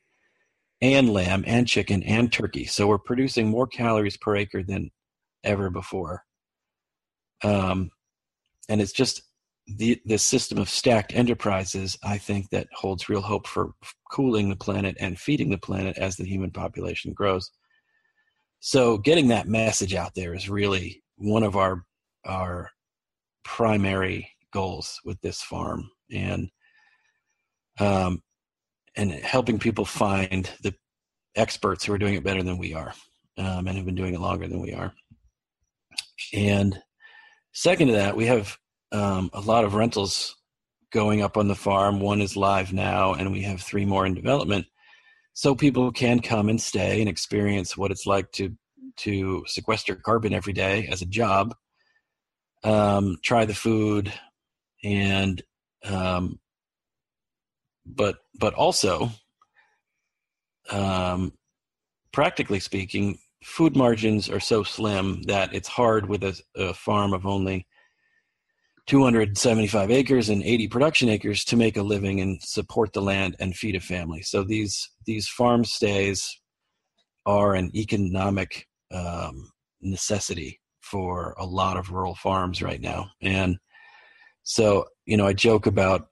and 0.82 1.10
lamb 1.12 1.44
and 1.48 1.68
chicken 1.68 2.04
and 2.04 2.32
turkey. 2.32 2.66
So 2.66 2.88
we're 2.88 3.00
producing 3.00 3.48
more 3.48 3.68
calories 3.68 4.18
per 4.18 4.36
acre 4.36 4.64
than 4.64 4.92
ever 5.44 5.70
before. 5.70 6.24
Um, 7.44 7.92
and 8.70 8.82
it's 8.82 8.92
just 8.92 9.22
the 9.68 10.00
this 10.06 10.24
system 10.24 10.58
of 10.58 10.70
stacked 10.70 11.14
enterprises. 11.14 11.98
I 12.04 12.18
think 12.18 12.50
that 12.50 12.68
holds 12.74 13.10
real 13.10 13.22
hope 13.22 13.48
for 13.48 13.72
cooling 14.12 14.50
the 14.50 14.56
planet 14.56 14.96
and 15.00 15.20
feeding 15.20 15.50
the 15.50 15.58
planet 15.58 15.98
as 15.98 16.16
the 16.16 16.26
human 16.26 16.52
population 16.52 17.14
grows. 17.14 17.52
So 18.60 18.98
getting 18.98 19.28
that 19.28 19.48
message 19.48 19.94
out 19.94 20.14
there 20.16 20.34
is 20.34 20.50
really 20.50 21.04
one 21.18 21.44
of 21.44 21.56
our 21.56 21.84
our 22.26 22.72
primary 23.44 24.30
goals 24.52 25.00
with 25.06 25.20
this 25.22 25.42
farm 25.42 25.90
and 26.12 26.50
um, 27.80 28.22
and 28.96 29.12
helping 29.12 29.60
people 29.60 29.86
find 29.86 30.50
the 30.64 30.74
experts 31.36 31.86
who 31.86 31.94
are 31.94 31.98
doing 31.98 32.16
it 32.16 32.24
better 32.24 32.42
than 32.42 32.58
we 32.58 32.74
are 32.74 32.94
um, 33.38 33.68
and 33.68 33.78
have 33.78 33.86
been 33.86 33.96
doing 33.96 34.14
it 34.14 34.20
longer 34.20 34.48
than 34.48 34.60
we 34.60 34.74
are 34.74 34.92
and 36.34 36.82
second 37.54 37.88
to 37.88 37.94
that 37.94 38.18
we 38.18 38.26
have 38.26 38.58
um, 38.92 39.30
a 39.34 39.42
lot 39.42 39.66
of 39.66 39.76
rentals 39.76 40.36
going 40.92 41.22
up 41.22 41.38
on 41.38 41.48
the 41.48 41.56
farm. 41.56 42.00
One 42.00 42.22
is 42.22 42.38
live 42.38 42.74
now 42.74 43.14
and 43.14 43.32
we 43.32 43.42
have 43.44 43.62
three 43.62 43.86
more 43.86 44.06
in 44.06 44.14
development. 44.14 44.66
So 45.34 45.54
people 45.54 45.92
can 45.92 46.20
come 46.20 46.50
and 46.50 46.60
stay 46.60 47.00
and 47.00 47.10
experience 47.10 47.78
what 47.78 47.92
it's 47.92 48.06
like 48.06 48.32
to 48.34 48.56
to 48.98 49.44
sequester 49.46 49.96
carbon 49.96 50.34
every 50.34 50.54
day 50.54 50.88
as 50.88 51.04
a 51.04 51.06
job 51.06 51.54
um, 52.64 53.18
try 53.24 53.46
the 53.46 53.54
food, 53.54 54.12
and 54.84 55.42
um, 55.86 56.40
but 57.86 58.18
but 58.40 58.54
also, 58.54 59.10
um, 60.70 61.34
practically 62.12 62.60
speaking, 62.60 63.20
food 63.44 63.76
margins 63.76 64.30
are 64.30 64.40
so 64.40 64.64
slim 64.64 65.22
that 65.24 65.54
it's 65.54 65.68
hard 65.68 66.08
with 66.08 66.24
a, 66.24 66.40
a 66.56 66.74
farm 66.74 67.14
of 67.14 67.26
only 67.26 67.66
275 68.88 69.92
acres 69.92 70.30
and 70.30 70.42
80 70.42 70.68
production 70.70 71.10
acres 71.10 71.44
to 71.46 71.58
make 71.58 71.78
a 71.78 71.82
living 71.82 72.22
and 72.22 72.42
support 72.42 72.94
the 72.94 73.02
land 73.02 73.36
and 73.40 73.56
feed 73.56 73.76
a 73.76 73.82
family. 73.82 74.22
So 74.22 74.44
these 74.44 74.90
these 75.06 75.28
farm 75.28 75.66
stays 75.66 76.40
are 77.26 77.54
an 77.54 77.70
economic 77.76 78.68
um, 78.92 79.52
necessity 79.82 80.62
for 80.80 81.36
a 81.38 81.46
lot 81.46 81.76
of 81.76 81.92
rural 81.92 82.16
farms 82.16 82.62
right 82.62 82.80
now. 82.80 83.12
And 83.22 83.58
so, 84.44 84.86
you 85.06 85.18
know, 85.18 85.28
I 85.28 85.34
joke 85.34 85.66
about 85.66 86.08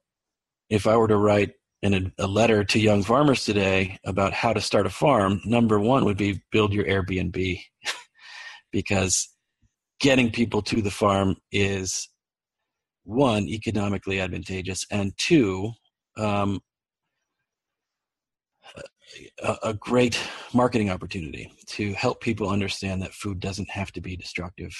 if 0.69 0.87
I 0.87 0.97
were 0.97 1.07
to 1.07 1.15
write 1.15 1.53
in 1.81 1.93
a, 1.93 2.23
a, 2.25 2.27
letter 2.27 2.65
to 2.65 2.79
young 2.79 3.03
farmers 3.03 3.45
today 3.45 3.97
about 4.05 4.33
how 4.33 4.51
to 4.51 4.59
start 4.59 4.85
a 4.85 4.89
farm, 4.89 5.39
number 5.45 5.79
one 5.79 6.03
would 6.03 6.17
be 6.17 6.41
build 6.51 6.73
your 6.73 6.85
Airbnb 6.85 7.61
because 8.71 9.29
getting 10.01 10.31
people 10.31 10.61
to 10.63 10.81
the 10.81 10.91
farm 10.91 11.37
is 11.51 12.09
one, 13.05 13.47
economically 13.47 14.19
advantageous, 14.19 14.85
and 14.91 15.13
two, 15.17 15.71
um, 16.17 16.59
a, 19.41 19.55
a 19.63 19.73
great 19.73 20.19
marketing 20.53 20.89
opportunity 20.89 21.51
to 21.67 21.93
help 21.93 22.19
people 22.19 22.49
understand 22.49 23.01
that 23.01 23.13
food 23.13 23.39
doesn't 23.39 23.69
have 23.69 23.91
to 23.93 24.01
be 24.01 24.17
destructive. 24.17 24.73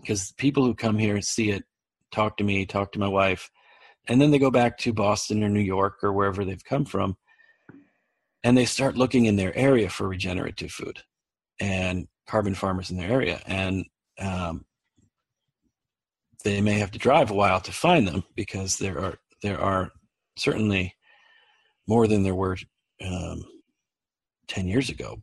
Because 0.00 0.32
people 0.32 0.64
who 0.64 0.74
come 0.74 0.98
here 0.98 1.14
and 1.14 1.24
see 1.24 1.50
it, 1.50 1.64
talk 2.12 2.36
to 2.36 2.44
me, 2.44 2.66
talk 2.66 2.92
to 2.92 2.98
my 2.98 3.08
wife, 3.08 3.50
and 4.06 4.20
then 4.20 4.30
they 4.30 4.38
go 4.38 4.50
back 4.50 4.78
to 4.78 4.92
Boston 4.92 5.42
or 5.42 5.48
New 5.48 5.60
York 5.60 5.98
or 6.02 6.12
wherever 6.12 6.44
they've 6.44 6.64
come 6.64 6.84
from, 6.84 7.16
and 8.42 8.56
they 8.56 8.64
start 8.64 8.96
looking 8.96 9.26
in 9.26 9.36
their 9.36 9.56
area 9.56 9.88
for 9.88 10.08
regenerative 10.08 10.70
food 10.70 11.00
and 11.60 12.06
carbon 12.26 12.54
farmers 12.54 12.90
in 12.90 12.96
their 12.96 13.10
area, 13.10 13.40
and 13.46 13.84
um, 14.20 14.64
they 16.44 16.60
may 16.60 16.74
have 16.74 16.90
to 16.92 16.98
drive 16.98 17.30
a 17.30 17.34
while 17.34 17.60
to 17.60 17.72
find 17.72 18.06
them 18.06 18.24
because 18.34 18.78
there 18.78 18.98
are 18.98 19.18
there 19.42 19.60
are 19.60 19.90
certainly 20.36 20.94
more 21.86 22.06
than 22.06 22.22
there 22.22 22.34
were 22.34 22.56
um, 23.04 23.44
10 24.48 24.68
years 24.68 24.90
ago. 24.90 25.16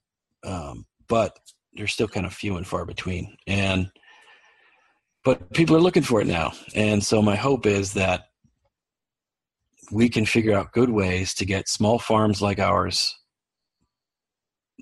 Um, 0.44 0.86
but 1.08 1.38
they're 1.74 1.88
still 1.88 2.08
kind 2.08 2.26
of 2.26 2.34
few 2.34 2.58
and 2.58 2.66
far 2.66 2.86
between. 2.86 3.38
And, 3.48 3.92
but 5.24 5.52
people 5.54 5.76
are 5.76 5.82
looking 5.82 6.04
for 6.04 6.22
it 6.22 6.28
now. 6.28 6.54
And 6.74 7.04
so 7.04 7.22
my 7.22 7.36
hope 7.36 7.66
is 7.66 7.94
that 7.94 8.26
we 9.92 10.10
can 10.10 10.26
figure 10.26 10.58
out 10.58 10.72
good 10.72 10.90
ways 10.90 11.34
to 11.36 11.46
get 11.46 11.70
small 11.70 12.00
farms 12.00 12.42
like 12.42 12.60
ours 12.60 13.16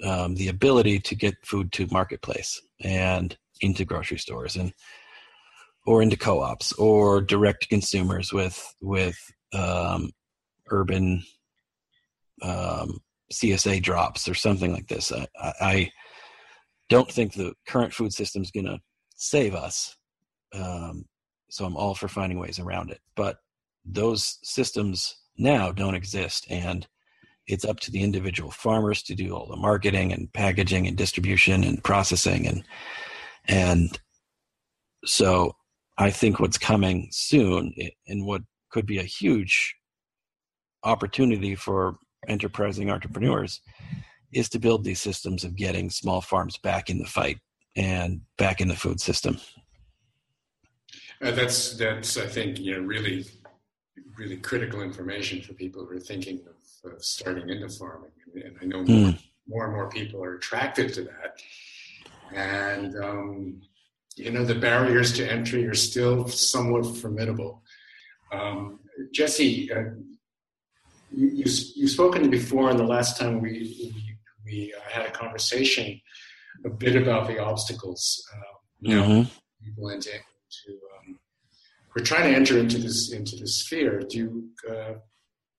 um, 0.04 0.36
the 0.36 0.48
ability 0.48 1.00
to 1.00 1.16
get 1.16 1.36
food 1.46 1.72
to 1.74 1.88
marketplace 1.92 2.60
and 2.82 3.38
into 3.62 3.86
grocery 3.86 4.18
stores 4.18 4.56
and 4.56 4.74
or 5.86 6.02
into 6.02 6.18
co-ops 6.18 6.74
or 6.74 7.22
direct 7.22 7.70
consumers 7.70 8.32
with 8.32 8.74
with 8.82 9.18
um, 9.54 10.12
urban 10.70 11.24
um, 12.42 13.00
CSA 13.32 13.82
drops 13.82 14.28
or 14.28 14.34
something 14.34 14.72
like 14.72 14.88
this. 14.88 15.12
I, 15.12 15.28
I 15.40 15.92
don't 16.90 17.12
think 17.12 17.34
the 17.34 17.54
current 17.68 17.94
food 17.94 18.14
system 18.14 18.42
is 18.42 18.52
going 18.52 18.66
to 18.66 18.80
save 19.16 19.56
us. 19.56 19.96
Um, 20.54 21.06
so 21.50 21.66
I'm 21.66 21.78
all 21.78 21.96
for 21.96 22.08
finding 22.08 22.40
ways 22.40 22.60
around 22.60 22.92
it. 22.92 23.00
But 23.16 23.38
those 23.86 24.40
systems 24.44 25.16
now 25.38 25.72
don't 25.72 25.96
exist, 25.96 26.46
and 26.50 26.88
it's 27.48 27.66
up 27.66 27.80
to 27.82 27.92
the 27.92 28.02
individual 28.02 28.52
farmers 28.52 29.04
to 29.04 29.16
do 29.16 29.36
all 29.36 29.48
the 29.48 29.56
marketing 29.56 30.14
and 30.14 30.32
packaging 30.34 30.88
and 30.88 30.98
distribution 30.98 31.64
and 31.64 31.84
processing 31.84 32.48
and 32.48 32.64
and 33.46 34.00
so 35.06 35.54
I 35.98 36.10
think 36.10 36.40
what's 36.40 36.58
coming 36.58 37.10
soon 37.12 37.74
and 38.08 38.26
what 38.26 38.42
could 38.72 38.86
be 38.86 38.98
a 38.98 39.04
huge 39.04 39.76
opportunity 40.84 41.56
for 41.56 41.98
enterprising 42.28 42.90
entrepreneurs 42.90 43.62
is 44.32 44.50
to 44.50 44.60
build 44.60 44.84
these 44.84 45.00
systems 45.00 45.44
of 45.44 45.56
getting 45.56 45.90
small 45.90 46.22
farms 46.22 46.58
back 46.58 46.90
in 46.90 46.98
the 46.98 47.06
fight 47.06 47.38
and 47.76 48.22
back 48.38 48.62
in 48.62 48.68
the 48.68 48.76
food 48.76 49.00
system. 49.00 49.38
Uh, 51.22 51.32
that's 51.32 51.78
that's 51.78 52.18
I 52.18 52.26
think 52.26 52.60
you 52.60 52.76
know 52.76 52.86
really 52.86 53.26
really 54.18 54.38
critical 54.38 54.82
information 54.82 55.42
for 55.42 55.54
people 55.54 55.86
who 55.86 55.96
are 55.96 56.00
thinking 56.00 56.42
of, 56.48 56.92
of 56.92 57.04
starting 57.04 57.50
into 57.50 57.70
farming, 57.70 58.12
and 58.36 58.58
I 58.62 58.66
know 58.66 58.84
more, 58.84 59.12
mm. 59.12 59.20
more, 59.48 59.66
and 59.66 59.74
more 59.74 59.90
people 59.90 60.24
are 60.24 60.36
attracted 60.36 60.94
to 60.96 61.04
that. 61.04 61.42
And 62.34 62.96
um, 62.98 63.62
you 64.16 64.32
know 64.32 64.46
the 64.46 64.56
barriers 64.56 65.14
to 65.14 65.32
entry 65.32 65.66
are 65.66 65.74
still 65.74 66.28
somewhat 66.28 66.86
formidable. 66.98 67.64
Um, 68.32 68.80
Jesse, 69.12 69.72
uh, 69.72 69.84
you, 71.12 71.28
you 71.28 71.46
you've 71.76 71.92
spoken 71.92 72.30
before, 72.30 72.70
and 72.70 72.80
the 72.80 72.84
last 72.84 73.20
time 73.20 73.42
we 73.42 73.52
we, 73.52 74.18
we 74.46 74.74
uh, 74.78 74.90
had 74.90 75.06
a 75.06 75.12
conversation 75.12 76.00
a 76.66 76.70
bit 76.70 76.96
about 76.96 77.28
the 77.28 77.40
obstacles 77.40 78.24
know, 78.84 79.04
mm-hmm. 79.04 79.66
people 79.66 79.90
into, 79.90 80.10
into 80.10 80.80
um, 80.98 81.20
we're 81.96 82.04
trying 82.04 82.32
to 82.32 82.36
enter 82.36 82.58
into 82.58 82.78
this 82.78 83.12
into 83.12 83.36
this 83.36 83.60
sphere. 83.60 84.02
Do 84.02 84.18
you 84.18 84.50
uh, 84.70 84.94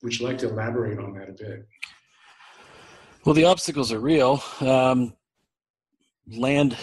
would 0.02 0.18
you 0.18 0.26
like 0.26 0.38
to 0.38 0.48
elaborate 0.48 0.98
on 0.98 1.14
that 1.14 1.28
a 1.28 1.32
bit? 1.32 1.66
Well, 3.24 3.34
the 3.34 3.44
obstacles 3.46 3.90
are 3.92 4.00
real. 4.00 4.42
Um, 4.60 5.14
land 6.30 6.76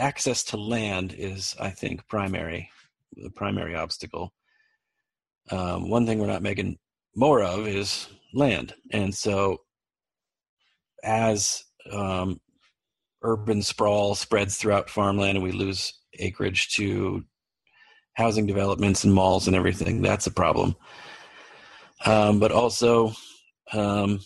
access 0.00 0.42
to 0.44 0.56
land 0.56 1.14
is, 1.16 1.54
I 1.60 1.70
think, 1.70 2.06
primary 2.08 2.70
the 3.16 3.30
primary 3.30 3.74
obstacle. 3.74 4.32
Um, 5.50 5.90
one 5.90 6.06
thing 6.06 6.18
we're 6.18 6.26
not 6.26 6.42
making 6.42 6.78
more 7.16 7.42
of 7.42 7.66
is 7.66 8.08
land, 8.32 8.74
and 8.92 9.14
so 9.14 9.58
as 11.02 11.64
um, 11.92 12.40
urban 13.22 13.62
sprawl 13.62 14.14
spreads 14.14 14.56
throughout 14.56 14.90
farmland 14.90 15.36
and 15.36 15.44
we 15.44 15.52
lose 15.52 15.92
acreage 16.18 16.70
to 16.74 17.24
housing 18.14 18.46
developments 18.46 19.04
and 19.04 19.14
malls 19.14 19.46
and 19.46 19.56
everything, 19.56 20.02
that's 20.02 20.26
a 20.26 20.32
problem. 20.32 20.76
Um, 22.06 22.38
but 22.38 22.52
also 22.52 23.12
um, 23.72 24.20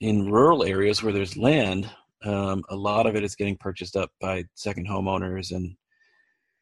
in 0.00 0.30
rural 0.30 0.64
areas 0.64 1.02
where 1.02 1.12
there's 1.12 1.36
land, 1.36 1.90
um, 2.24 2.62
a 2.68 2.76
lot 2.76 3.06
of 3.06 3.16
it 3.16 3.24
is 3.24 3.36
getting 3.36 3.56
purchased 3.56 3.96
up 3.96 4.10
by 4.20 4.44
second 4.54 4.88
homeowners 4.88 5.52
and 5.52 5.76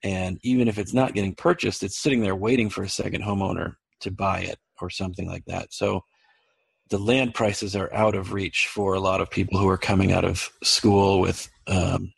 and 0.03 0.39
even 0.43 0.69
if 0.69 0.79
it's 0.79 0.93
not 0.93 1.15
getting 1.15 1.35
purchased, 1.35 1.83
it's 1.83 1.99
sitting 1.99 2.21
there 2.21 2.37
waiting 2.37 2.69
for 2.71 2.83
a 2.83 2.89
second 2.89 3.23
homeowner 3.23 3.75
to 4.01 4.11
buy 4.11 4.41
it 4.41 4.59
or 4.81 4.91
something 4.91 5.27
like 5.27 5.45
that. 5.47 5.73
So 5.73 6.03
the 6.91 6.99
land 6.99 7.35
prices 7.35 7.75
are 7.75 7.93
out 7.93 8.15
of 8.15 8.33
reach 8.33 8.69
for 8.69 8.95
a 8.95 9.01
lot 9.01 9.21
of 9.21 9.31
people 9.31 9.59
who 9.59 9.69
are 9.69 9.79
coming 9.79 10.13
out 10.13 10.25
of 10.25 10.49
school 10.63 11.21
with 11.21 11.51
um, 11.67 12.13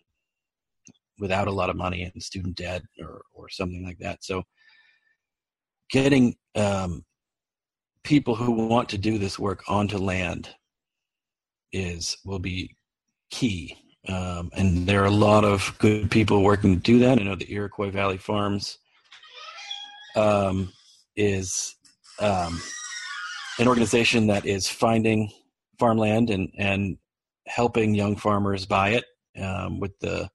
without 1.19 1.49
a 1.49 1.53
lot 1.53 1.71
of 1.71 1.77
money 1.77 2.03
and 2.03 2.23
student 2.23 2.57
debt 2.57 2.83
or 3.01 3.23
or 3.33 3.49
something 3.49 3.85
like 3.85 3.99
that. 3.99 4.23
So 4.23 4.43
getting 5.91 6.37
um, 6.55 7.05
people 8.03 8.35
who 8.35 8.53
want 8.53 8.89
to 8.91 8.99
do 8.99 9.19
this 9.19 9.39
work 9.39 9.63
onto 9.69 9.99
land 9.99 10.51
is 11.73 12.17
will 12.25 12.39
be 12.39 12.77
key. 13.31 13.77
Um, 14.09 14.51
and 14.57 14.87
there 14.87 15.03
are 15.03 15.07
a 15.07 15.11
lot 15.11 15.45
of 15.45 15.75
good 15.79 16.11
people 16.11 16.43
working 16.43 16.75
to 16.75 16.81
do 16.81 16.99
that. 17.01 17.19
I 17.19 17.23
know 17.23 17.35
the 17.35 17.53
Iroquois 17.53 17.91
Valley 17.91 18.17
Farms 18.17 18.79
um, 20.17 20.73
is 21.17 21.77
um, 22.21 22.61
an 23.59 23.69
organization 23.69 24.27
that 24.29 24.47
is 24.47 24.69
finding 24.69 25.31
farmland 25.79 26.31
and 26.31 26.51
and 26.59 26.99
helping 27.47 27.95
young 27.95 28.17
farmers 28.17 28.67
buy 28.67 28.91
it 28.91 29.05
um, 29.43 29.81
with 29.81 29.99
the 30.01 30.29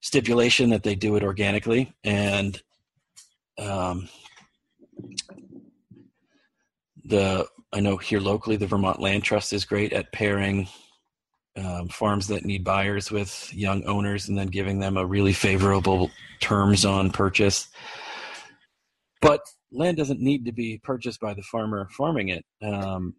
stipulation 0.00 0.70
that 0.70 0.82
they 0.82 0.94
do 0.94 1.16
it 1.16 1.22
organically 1.22 1.92
and 2.04 2.62
um, 3.58 4.08
the 7.04 7.46
I 7.72 7.80
know 7.80 7.96
here 7.96 8.20
locally 8.20 8.56
the 8.56 8.66
Vermont 8.66 9.00
Land 9.00 9.24
Trust 9.24 9.52
is 9.52 9.64
great 9.64 9.92
at 9.92 10.12
pairing 10.12 10.68
um, 11.56 11.88
farms 11.88 12.28
that 12.28 12.44
need 12.44 12.64
buyers 12.64 13.10
with 13.10 13.52
young 13.52 13.84
owners 13.84 14.28
and 14.28 14.38
then 14.38 14.48
giving 14.48 14.78
them 14.78 14.96
a 14.96 15.06
really 15.06 15.32
favorable 15.32 16.10
terms 16.40 16.84
on 16.84 17.10
purchase. 17.10 17.68
But 19.20 19.40
land 19.70 19.96
doesn't 19.96 20.20
need 20.20 20.44
to 20.46 20.52
be 20.52 20.80
purchased 20.82 21.20
by 21.20 21.34
the 21.34 21.42
farmer 21.42 21.88
farming 21.96 22.28
it. 22.28 22.44
Um, 22.62 23.14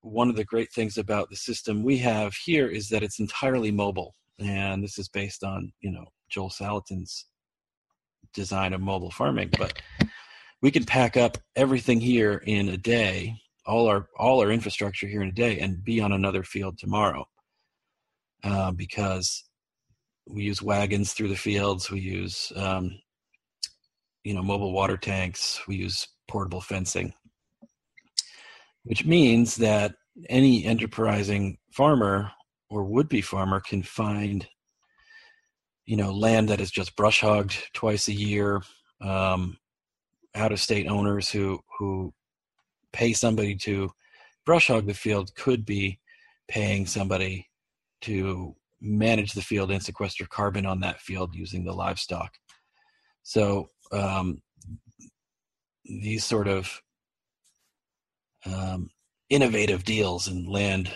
one 0.00 0.28
of 0.28 0.36
the 0.36 0.44
great 0.44 0.72
things 0.72 0.98
about 0.98 1.30
the 1.30 1.36
system 1.36 1.82
we 1.82 1.98
have 1.98 2.34
here 2.34 2.66
is 2.66 2.88
that 2.88 3.02
it's 3.02 3.20
entirely 3.20 3.70
mobile, 3.70 4.14
and 4.38 4.82
this 4.82 4.98
is 4.98 5.08
based 5.08 5.44
on 5.44 5.72
you 5.80 5.92
know 5.92 6.06
Joel 6.28 6.50
Salatin's 6.50 7.26
design 8.34 8.72
of 8.72 8.80
mobile 8.80 9.10
farming. 9.10 9.50
But 9.56 9.80
we 10.60 10.70
can 10.70 10.84
pack 10.84 11.16
up 11.16 11.38
everything 11.54 12.00
here 12.00 12.42
in 12.46 12.68
a 12.68 12.76
day, 12.76 13.36
all 13.64 13.86
our 13.86 14.06
all 14.18 14.40
our 14.40 14.50
infrastructure 14.50 15.06
here 15.06 15.22
in 15.22 15.28
a 15.28 15.32
day, 15.32 15.60
and 15.60 15.84
be 15.84 16.00
on 16.00 16.12
another 16.12 16.42
field 16.42 16.78
tomorrow, 16.78 17.26
uh, 18.44 18.70
because 18.72 19.44
we 20.28 20.44
use 20.44 20.62
wagons 20.62 21.12
through 21.12 21.28
the 21.28 21.36
fields. 21.36 21.90
We 21.90 22.00
use 22.00 22.52
um, 22.56 22.92
you 24.24 24.34
know 24.34 24.42
mobile 24.42 24.72
water 24.72 24.96
tanks 24.96 25.60
we 25.66 25.76
use 25.76 26.08
portable 26.28 26.60
fencing 26.60 27.12
which 28.84 29.04
means 29.04 29.56
that 29.56 29.94
any 30.28 30.64
enterprising 30.64 31.58
farmer 31.72 32.30
or 32.68 32.84
would-be 32.84 33.20
farmer 33.20 33.60
can 33.60 33.82
find 33.82 34.46
you 35.86 35.96
know 35.96 36.12
land 36.12 36.48
that 36.48 36.60
is 36.60 36.70
just 36.70 36.96
brush 36.96 37.20
hogged 37.20 37.56
twice 37.74 38.08
a 38.08 38.12
year 38.12 38.62
um, 39.00 39.56
out 40.34 40.52
of 40.52 40.60
state 40.60 40.86
owners 40.86 41.30
who 41.30 41.58
who 41.78 42.12
pay 42.92 43.12
somebody 43.12 43.56
to 43.56 43.90
brush 44.44 44.68
hog 44.68 44.86
the 44.86 44.94
field 44.94 45.34
could 45.34 45.64
be 45.64 45.98
paying 46.48 46.86
somebody 46.86 47.48
to 48.02 48.54
manage 48.80 49.32
the 49.32 49.42
field 49.42 49.70
and 49.70 49.82
sequester 49.82 50.26
carbon 50.26 50.66
on 50.66 50.80
that 50.80 51.00
field 51.00 51.34
using 51.34 51.64
the 51.64 51.72
livestock 51.72 52.34
so 53.22 53.68
um, 53.92 54.42
these 55.84 56.24
sort 56.24 56.48
of 56.48 56.80
um, 58.44 58.90
innovative 59.30 59.84
deals 59.84 60.28
and 60.28 60.48
land 60.48 60.90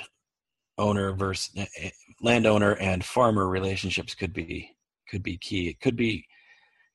owner 0.78 1.12
versus 1.12 1.50
eh, 1.56 1.90
landowner 2.20 2.72
and 2.76 3.04
farmer 3.04 3.48
relationships 3.48 4.14
could 4.14 4.32
be 4.32 4.76
could 5.08 5.22
be 5.22 5.38
key. 5.38 5.68
It 5.68 5.80
could 5.80 5.96
be, 5.96 6.26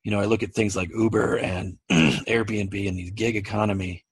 you 0.04 0.10
know, 0.10 0.20
I 0.20 0.26
look 0.26 0.42
at 0.42 0.54
things 0.54 0.76
like 0.76 0.90
Uber 0.94 1.38
and 1.38 1.78
Airbnb 1.90 2.88
and 2.88 2.98
these 2.98 3.10
gig 3.10 3.36
economy 3.36 4.04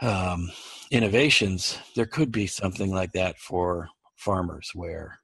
um, 0.00 0.50
innovations. 0.94 1.76
There 1.96 2.06
could 2.06 2.30
be 2.30 2.46
something 2.46 2.92
like 2.92 3.12
that 3.12 3.36
for 3.38 3.88
farmers 4.16 4.70
where 4.74 5.18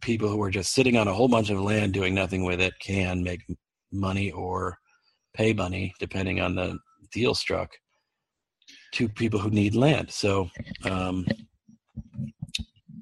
people 0.00 0.28
who 0.28 0.42
are 0.42 0.50
just 0.50 0.74
sitting 0.74 0.96
on 0.96 1.06
a 1.06 1.12
whole 1.12 1.28
bunch 1.28 1.50
of 1.50 1.60
land 1.60 1.92
doing 1.92 2.12
nothing 2.12 2.44
with 2.44 2.60
it 2.60 2.74
can 2.80 3.22
make 3.22 3.40
money 3.92 4.32
or 4.32 4.76
pay 5.32 5.52
money 5.52 5.94
depending 6.00 6.40
on 6.40 6.56
the 6.56 6.76
deal 7.12 7.34
struck 7.34 7.70
to 8.92 9.08
people 9.08 9.38
who 9.38 9.50
need 9.50 9.76
land. 9.76 10.10
So 10.10 10.50
um, 10.84 11.24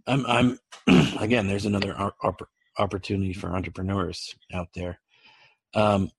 I'm, 0.06 0.26
I'm 0.26 0.58
again, 1.20 1.46
there's 1.46 1.66
another 1.66 1.96
op- 1.96 2.48
opportunity 2.78 3.32
for 3.32 3.54
entrepreneurs 3.54 4.34
out 4.52 4.68
there. 4.74 5.00
Um, 5.74 6.10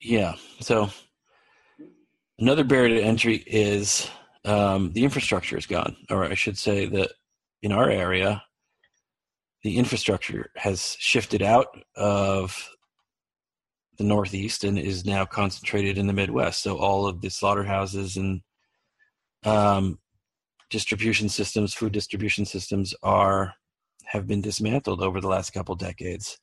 yeah. 0.00 0.34
So 0.60 0.90
another 2.38 2.64
barrier 2.64 2.96
to 2.96 3.02
entry 3.02 3.36
is 3.46 4.08
um, 4.44 4.92
the 4.92 5.04
infrastructure 5.04 5.56
is 5.56 5.66
gone, 5.66 5.96
or 6.10 6.24
I 6.24 6.34
should 6.34 6.58
say 6.58 6.86
that 6.86 7.12
in 7.62 7.72
our 7.72 7.88
area, 7.88 8.42
the 9.62 9.78
infrastructure 9.78 10.50
has 10.56 10.96
shifted 10.98 11.42
out 11.42 11.68
of 11.96 12.68
the 13.96 14.04
Northeast 14.04 14.64
and 14.64 14.78
is 14.78 15.06
now 15.06 15.24
concentrated 15.24 15.96
in 15.96 16.06
the 16.06 16.12
Midwest. 16.12 16.62
So 16.62 16.76
all 16.76 17.06
of 17.06 17.20
the 17.20 17.30
slaughterhouses 17.30 18.16
and 18.16 18.42
um, 19.44 19.98
distribution 20.68 21.28
systems, 21.28 21.72
food 21.72 21.92
distribution 21.92 22.44
systems, 22.44 22.94
are 23.02 23.54
have 24.04 24.26
been 24.26 24.42
dismantled 24.42 25.00
over 25.00 25.20
the 25.20 25.28
last 25.28 25.50
couple 25.50 25.74
decades. 25.74 26.38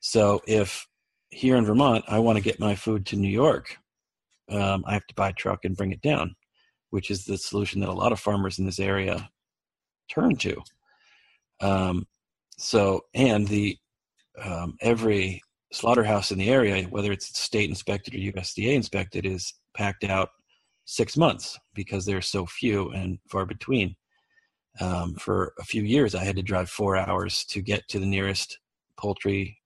So 0.00 0.40
if 0.46 0.88
here 1.28 1.56
in 1.56 1.64
Vermont 1.64 2.04
I 2.08 2.18
want 2.18 2.36
to 2.36 2.42
get 2.42 2.58
my 2.58 2.74
food 2.74 3.06
to 3.06 3.16
New 3.16 3.28
York, 3.28 3.78
um, 4.50 4.84
I 4.86 4.92
have 4.94 5.06
to 5.06 5.14
buy 5.14 5.30
a 5.30 5.34
truck 5.34 5.64
and 5.64 5.76
bring 5.76 5.92
it 5.92 6.00
down, 6.00 6.34
which 6.90 7.10
is 7.10 7.24
the 7.24 7.38
solution 7.38 7.80
that 7.80 7.88
a 7.88 7.92
lot 7.92 8.12
of 8.12 8.20
farmers 8.20 8.58
in 8.58 8.64
this 8.64 8.80
area 8.80 9.28
turn 10.08 10.36
to. 10.36 10.62
Um, 11.60 12.06
so, 12.58 13.02
and 13.14 13.46
the 13.48 13.76
um, 14.42 14.76
every 14.80 15.42
slaughterhouse 15.72 16.30
in 16.30 16.38
the 16.38 16.50
area, 16.50 16.84
whether 16.84 17.12
it's 17.12 17.38
state 17.38 17.68
inspected 17.68 18.14
or 18.14 18.18
USDA 18.18 18.74
inspected, 18.74 19.26
is 19.26 19.54
packed 19.74 20.04
out 20.04 20.30
six 20.84 21.16
months 21.16 21.58
because 21.74 22.04
there's 22.04 22.28
so 22.28 22.46
few 22.46 22.90
and 22.90 23.18
far 23.28 23.44
between. 23.44 23.94
Um, 24.78 25.14
for 25.14 25.54
a 25.58 25.64
few 25.64 25.82
years, 25.82 26.14
I 26.14 26.22
had 26.22 26.36
to 26.36 26.42
drive 26.42 26.68
four 26.68 26.96
hours 26.96 27.44
to 27.46 27.62
get 27.62 27.88
to 27.88 27.98
the 27.98 28.06
nearest 28.06 28.58
poultry 28.98 29.58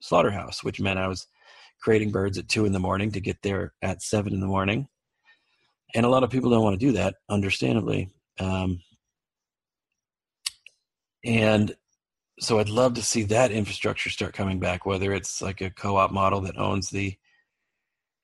slaughterhouse, 0.00 0.64
which 0.64 0.80
meant 0.80 0.98
I 0.98 1.06
was 1.06 1.26
creating 1.80 2.10
birds 2.10 2.38
at 2.38 2.48
two 2.48 2.64
in 2.64 2.72
the 2.72 2.78
morning 2.78 3.12
to 3.12 3.20
get 3.20 3.42
there 3.42 3.72
at 3.82 4.02
seven 4.02 4.32
in 4.32 4.40
the 4.40 4.46
morning. 4.46 4.88
And 5.94 6.04
a 6.04 6.08
lot 6.08 6.22
of 6.22 6.30
people 6.30 6.50
don't 6.50 6.62
want 6.62 6.78
to 6.78 6.86
do 6.86 6.92
that, 6.92 7.14
understandably. 7.28 8.10
Um, 8.38 8.80
and 11.24 11.74
so 12.40 12.58
I'd 12.58 12.68
love 12.68 12.94
to 12.94 13.02
see 13.02 13.24
that 13.24 13.50
infrastructure 13.50 14.10
start 14.10 14.34
coming 14.34 14.60
back, 14.60 14.86
whether 14.86 15.12
it's 15.12 15.42
like 15.42 15.60
a 15.60 15.70
co-op 15.70 16.12
model 16.12 16.40
that 16.42 16.58
owns 16.58 16.90
the 16.90 17.16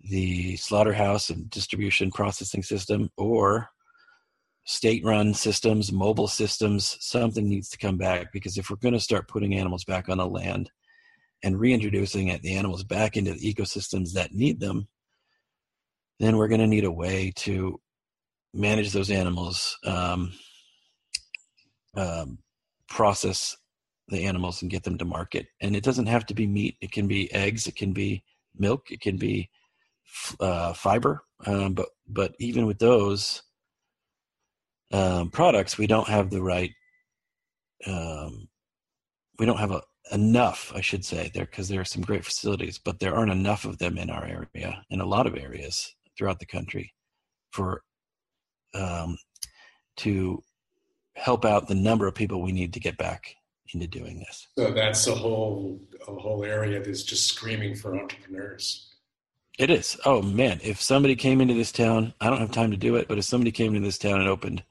the 0.07 0.55
slaughterhouse 0.57 1.31
and 1.31 1.49
distribution 1.49 2.11
processing 2.11 2.63
system 2.63 3.11
or 3.17 3.71
state 4.67 5.03
run 5.03 5.33
systems, 5.33 5.93
mobile 5.93 6.29
systems, 6.29 6.99
something 7.01 7.49
needs 7.49 7.71
to 7.71 7.79
come 7.79 7.97
back 7.97 8.31
because 8.31 8.59
if 8.59 8.69
we're 8.69 8.77
going 8.77 8.95
to 8.95 9.01
start 9.01 9.29
putting 9.29 9.55
animals 9.55 9.85
back 9.85 10.11
on 10.11 10.19
the 10.19 10.27
land 10.27 10.71
and 11.45 11.61
reintroducing 11.61 12.29
it, 12.29 12.43
the 12.43 12.57
animals 12.57 12.83
back 12.83 13.17
into 13.17 13.35
the 13.35 13.55
ecosystems 13.55 14.15
that 14.15 14.33
need 14.33 14.59
them, 14.59 14.89
then 16.19 16.39
we're 16.39 16.49
going 16.49 16.61
to 16.61 16.67
need 16.67 16.85
a 16.85 16.91
way 16.91 17.33
to 17.37 17.79
manage 18.55 18.93
those 18.93 19.11
animals, 19.11 19.77
um, 19.85 20.33
um, 21.97 22.39
process 22.89 23.57
the 24.09 24.25
animals 24.25 24.63
and 24.63 24.71
get 24.71 24.85
them 24.85 24.97
to 24.99 25.05
market. 25.05 25.47
And 25.61 25.77
it 25.77 25.85
doesn't 25.85 26.07
have 26.07 26.25
to 26.27 26.35
be 26.35 26.47
meat. 26.47 26.77
It 26.81 26.93
can 26.93 27.07
be 27.07 27.33
eggs. 27.33 27.67
It 27.67 27.77
can 27.77 27.93
be 27.93 28.25
milk. 28.57 28.91
It 28.91 29.01
can 29.01 29.19
be 29.19 29.51
uh, 30.41 30.73
fiber. 30.73 31.23
Um, 31.47 31.75
but 31.75 31.89
but 32.09 32.35
even 32.39 32.67
with 32.67 32.79
those 32.79 33.43
um, 34.93 35.31
products, 35.31 35.77
we 35.77 35.87
don't 35.87 36.09
have 36.09 36.31
the 36.31 36.43
right. 36.43 36.71
Um, 37.87 38.49
we 39.39 39.47
don't 39.47 39.59
have 39.59 39.73
a, 39.73 39.83
enough, 40.13 40.73
I 40.75 40.81
should 40.81 41.05
say, 41.05 41.31
there 41.33 41.47
because 41.47 41.69
there 41.69 41.81
are 41.81 41.87
some 41.87 42.03
great 42.03 42.25
facilities, 42.25 42.79
but 42.79 43.01
there 43.01 43.15
aren't 43.15 43.33
enough 43.33 43.65
of 43.65 43.79
them 43.79 43.99
in 43.99 44.11
our 44.11 44.25
area, 44.25 44.85
in 44.91 45.01
a 45.01 45.07
lot 45.07 45.27
of 45.27 45.37
areas 45.37 45.95
throughout 46.17 46.39
the 46.39 46.47
country, 46.47 46.93
for 47.51 47.83
um, 48.75 49.17
to 49.97 50.43
help 51.15 51.45
out 51.45 51.69
the 51.69 51.75
number 51.75 52.07
of 52.07 52.15
people 52.15 52.43
we 52.43 52.53
need 52.53 52.73
to 52.75 52.81
get 52.81 52.97
back 52.97 53.37
into 53.73 53.87
doing 53.87 54.19
this. 54.19 54.49
So 54.59 54.73
that's 54.73 55.07
a 55.07 55.15
whole 55.15 55.81
a 56.07 56.15
whole 56.15 56.45
area 56.45 56.83
that's 56.83 57.03
just 57.03 57.27
screaming 57.27 57.75
for 57.75 57.99
entrepreneurs. 57.99 58.91
It 59.59 59.71
is. 59.71 59.97
Oh 60.05 60.21
man, 60.21 60.61
if 60.63 60.83
somebody 60.83 61.15
came 61.15 61.41
into 61.41 61.55
this 61.55 61.73
town, 61.73 62.13
I 62.21 62.29
don't 62.29 62.41
have 62.41 62.51
time 62.51 62.73
to 62.73 62.77
do 62.77 62.97
it, 62.97 63.09
but 63.09 63.19
if 63.19 63.25
somebody 63.25 63.53
came 63.53 63.75
into 63.75 63.87
this 63.87 63.99
town 63.99 64.21
and 64.21 64.29
opened 64.29 64.65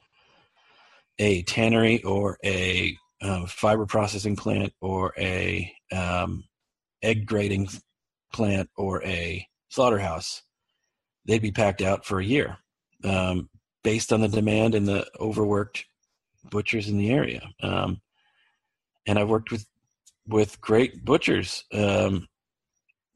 a 1.20 1.44
tannery 1.44 2.04
or 2.04 2.38
a 2.44 2.98
um, 3.24 3.46
fiber 3.48 3.86
processing 3.86 4.36
plant 4.36 4.74
or 4.82 5.14
a 5.18 5.72
um, 5.92 6.44
egg 7.02 7.26
grading 7.26 7.70
plant 8.34 8.70
or 8.76 9.04
a 9.04 9.48
slaughterhouse, 9.70 10.44
they'd 11.26 11.42
be 11.42 11.52
packed 11.52 11.82
out 11.82 12.06
for 12.06 12.20
a 12.20 12.26
year 12.26 12.58
um, 13.04 13.50
based 13.84 14.12
on 14.12 14.22
the 14.22 14.28
demand 14.28 14.76
and 14.76 14.88
the 14.88 15.06
overworked 15.20 15.86
butchers 16.50 16.90
in 16.90 16.98
the 16.98 17.12
area. 17.12 17.42
Um, 17.62 18.02
and 19.08 19.18
I've 19.18 19.30
worked 19.30 19.52
with 19.52 19.66
with 20.28 20.62
great 20.62 21.04
butchers 21.04 21.66
um, 21.74 22.28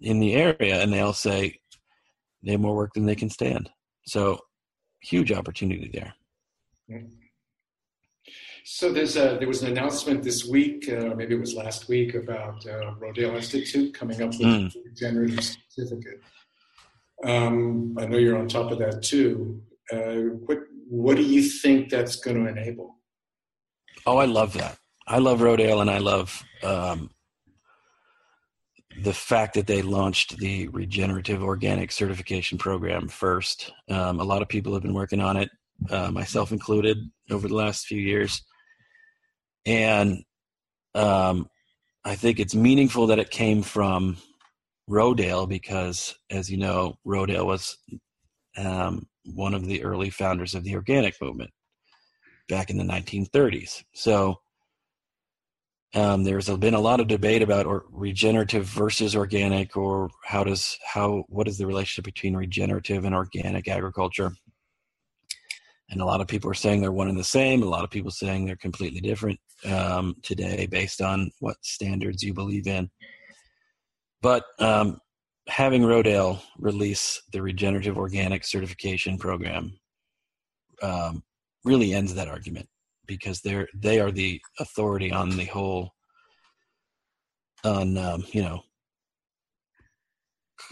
in 0.01 0.19
the 0.19 0.33
area, 0.35 0.81
and 0.81 0.91
they 0.91 0.99
all 0.99 1.13
say 1.13 1.59
they 2.43 2.51
have 2.51 2.61
more 2.61 2.75
work 2.75 2.93
than 2.93 3.05
they 3.05 3.15
can 3.15 3.29
stand. 3.29 3.69
So, 4.05 4.39
huge 5.01 5.31
opportunity 5.31 5.89
there. 5.93 6.13
So 8.69 8.91
there's 8.91 9.15
a, 9.15 9.37
there 9.39 9.47
was 9.47 9.63
an 9.63 9.69
announcement 9.69 10.23
this 10.23 10.43
week, 10.43 10.89
uh, 10.89 11.15
maybe 11.15 11.35
it 11.35 11.39
was 11.39 11.55
last 11.55 11.87
week, 11.87 12.15
about 12.15 12.65
uh, 12.67 12.95
Rodale 12.99 13.37
Institute 13.37 13.93
coming 13.93 14.21
up 14.21 14.31
with 14.31 14.41
mm. 14.41 14.75
a 14.75 14.79
regenerative 14.83 15.55
certificate. 15.69 16.19
Um, 17.23 17.95
I 17.97 18.05
know 18.07 18.17
you're 18.17 18.37
on 18.37 18.49
top 18.49 18.69
of 18.71 18.79
that 18.79 19.01
too. 19.01 19.61
Uh, 19.89 20.35
what 20.45 20.59
what 20.89 21.15
do 21.15 21.23
you 21.23 21.43
think 21.43 21.89
that's 21.89 22.17
going 22.17 22.43
to 22.43 22.49
enable? 22.49 22.97
Oh, 24.05 24.17
I 24.17 24.25
love 24.25 24.51
that. 24.53 24.77
I 25.07 25.19
love 25.19 25.39
Rodale, 25.39 25.79
and 25.79 25.89
I 25.89 25.99
love 25.99 26.43
um, 26.61 27.09
the 29.01 29.13
fact 29.13 29.53
that 29.53 29.67
they 29.67 29.81
launched 29.81 30.39
the 30.39 30.67
regenerative 30.67 31.41
organic 31.41 31.93
certification 31.93 32.57
program 32.57 33.07
first. 33.07 33.71
Um, 33.89 34.19
a 34.19 34.25
lot 34.25 34.41
of 34.41 34.49
people 34.49 34.73
have 34.73 34.83
been 34.83 34.93
working 34.93 35.21
on 35.21 35.37
it, 35.37 35.49
uh, 35.89 36.11
myself 36.11 36.51
included, 36.51 36.97
over 37.31 37.47
the 37.47 37.55
last 37.55 37.85
few 37.85 38.01
years. 38.01 38.43
And 39.67 40.23
um, 40.95 41.49
I 42.05 42.15
think 42.15 42.39
it's 42.39 42.55
meaningful 42.55 43.07
that 43.07 43.19
it 43.19 43.29
came 43.29 43.61
from 43.61 44.17
Rodale 44.89 45.47
because, 45.47 46.15
as 46.31 46.49
you 46.49 46.57
know, 46.57 46.97
Rodale 47.05 47.45
was 47.45 47.77
um, 48.57 49.05
one 49.25 49.53
of 49.53 49.65
the 49.65 49.83
early 49.83 50.09
founders 50.09 50.55
of 50.55 50.63
the 50.63 50.75
organic 50.75 51.21
movement 51.21 51.51
back 52.47 52.69
in 52.69 52.77
the 52.77 52.85
1930s. 52.85 53.83
So 53.93 54.37
um, 55.93 56.23
there's 56.23 56.49
been 56.49 56.73
a 56.73 56.79
lot 56.79 57.01
of 57.01 57.07
debate 57.07 57.41
about 57.41 57.65
or 57.65 57.83
regenerative 57.91 58.65
versus 58.65 59.17
organic, 59.17 59.75
or 59.75 60.09
how 60.23 60.45
does 60.45 60.77
how 60.85 61.25
what 61.27 61.47
is 61.47 61.57
the 61.57 61.67
relationship 61.67 62.05
between 62.05 62.37
regenerative 62.37 63.03
and 63.03 63.13
organic 63.13 63.67
agriculture? 63.67 64.31
And 65.89 66.01
a 66.01 66.05
lot 66.05 66.19
of 66.19 66.27
people 66.27 66.49
are 66.51 66.55
saying 66.55 66.81
they're 66.81 66.91
one 66.91 67.07
and 67.07 67.17
the 67.17 67.23
same. 67.23 67.63
A 67.63 67.67
lot 67.67 67.83
of 67.83 67.89
people 67.89 68.11
saying 68.11 68.45
they're 68.45 68.57
completely 68.57 68.99
different 68.99 69.39
um, 69.65 70.15
today, 70.21 70.67
based 70.69 71.01
on 71.01 71.31
what 71.39 71.57
standards 71.61 72.21
you 72.21 72.33
believe 72.33 72.67
in. 72.67 72.89
But 74.21 74.43
um, 74.59 74.99
having 75.47 75.83
Rodale 75.83 76.41
release 76.57 77.21
the 77.31 77.41
regenerative 77.41 77.97
organic 77.97 78.43
certification 78.43 79.17
program 79.17 79.79
um, 80.81 81.23
really 81.63 81.93
ends 81.93 82.13
that 82.15 82.27
argument 82.27 82.67
because 83.05 83.41
they're 83.41 83.67
they 83.73 83.99
are 83.99 84.11
the 84.11 84.41
authority 84.59 85.11
on 85.11 85.29
the 85.29 85.45
whole 85.45 85.93
on 87.63 87.97
um, 87.97 88.23
you 88.31 88.41
know 88.41 88.61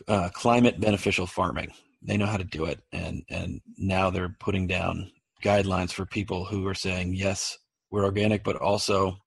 uh, 0.07 0.29
climate 0.33 0.79
beneficial 0.79 1.27
farming. 1.27 1.71
They 2.05 2.17
know 2.17 2.27
how 2.27 2.37
to 2.37 2.43
do 2.43 2.65
it, 2.65 2.79
and 2.91 3.23
and 3.29 3.61
now 3.77 4.09
they're 4.09 4.35
putting 4.39 4.67
down 4.67 5.11
guidelines 5.43 5.91
for 5.91 6.05
people 6.05 6.45
who 6.45 6.65
are 6.67 6.73
saying 6.73 7.15
yes, 7.15 7.57
we're 7.91 8.05
organic, 8.05 8.43
but 8.43 8.55
also 8.57 9.17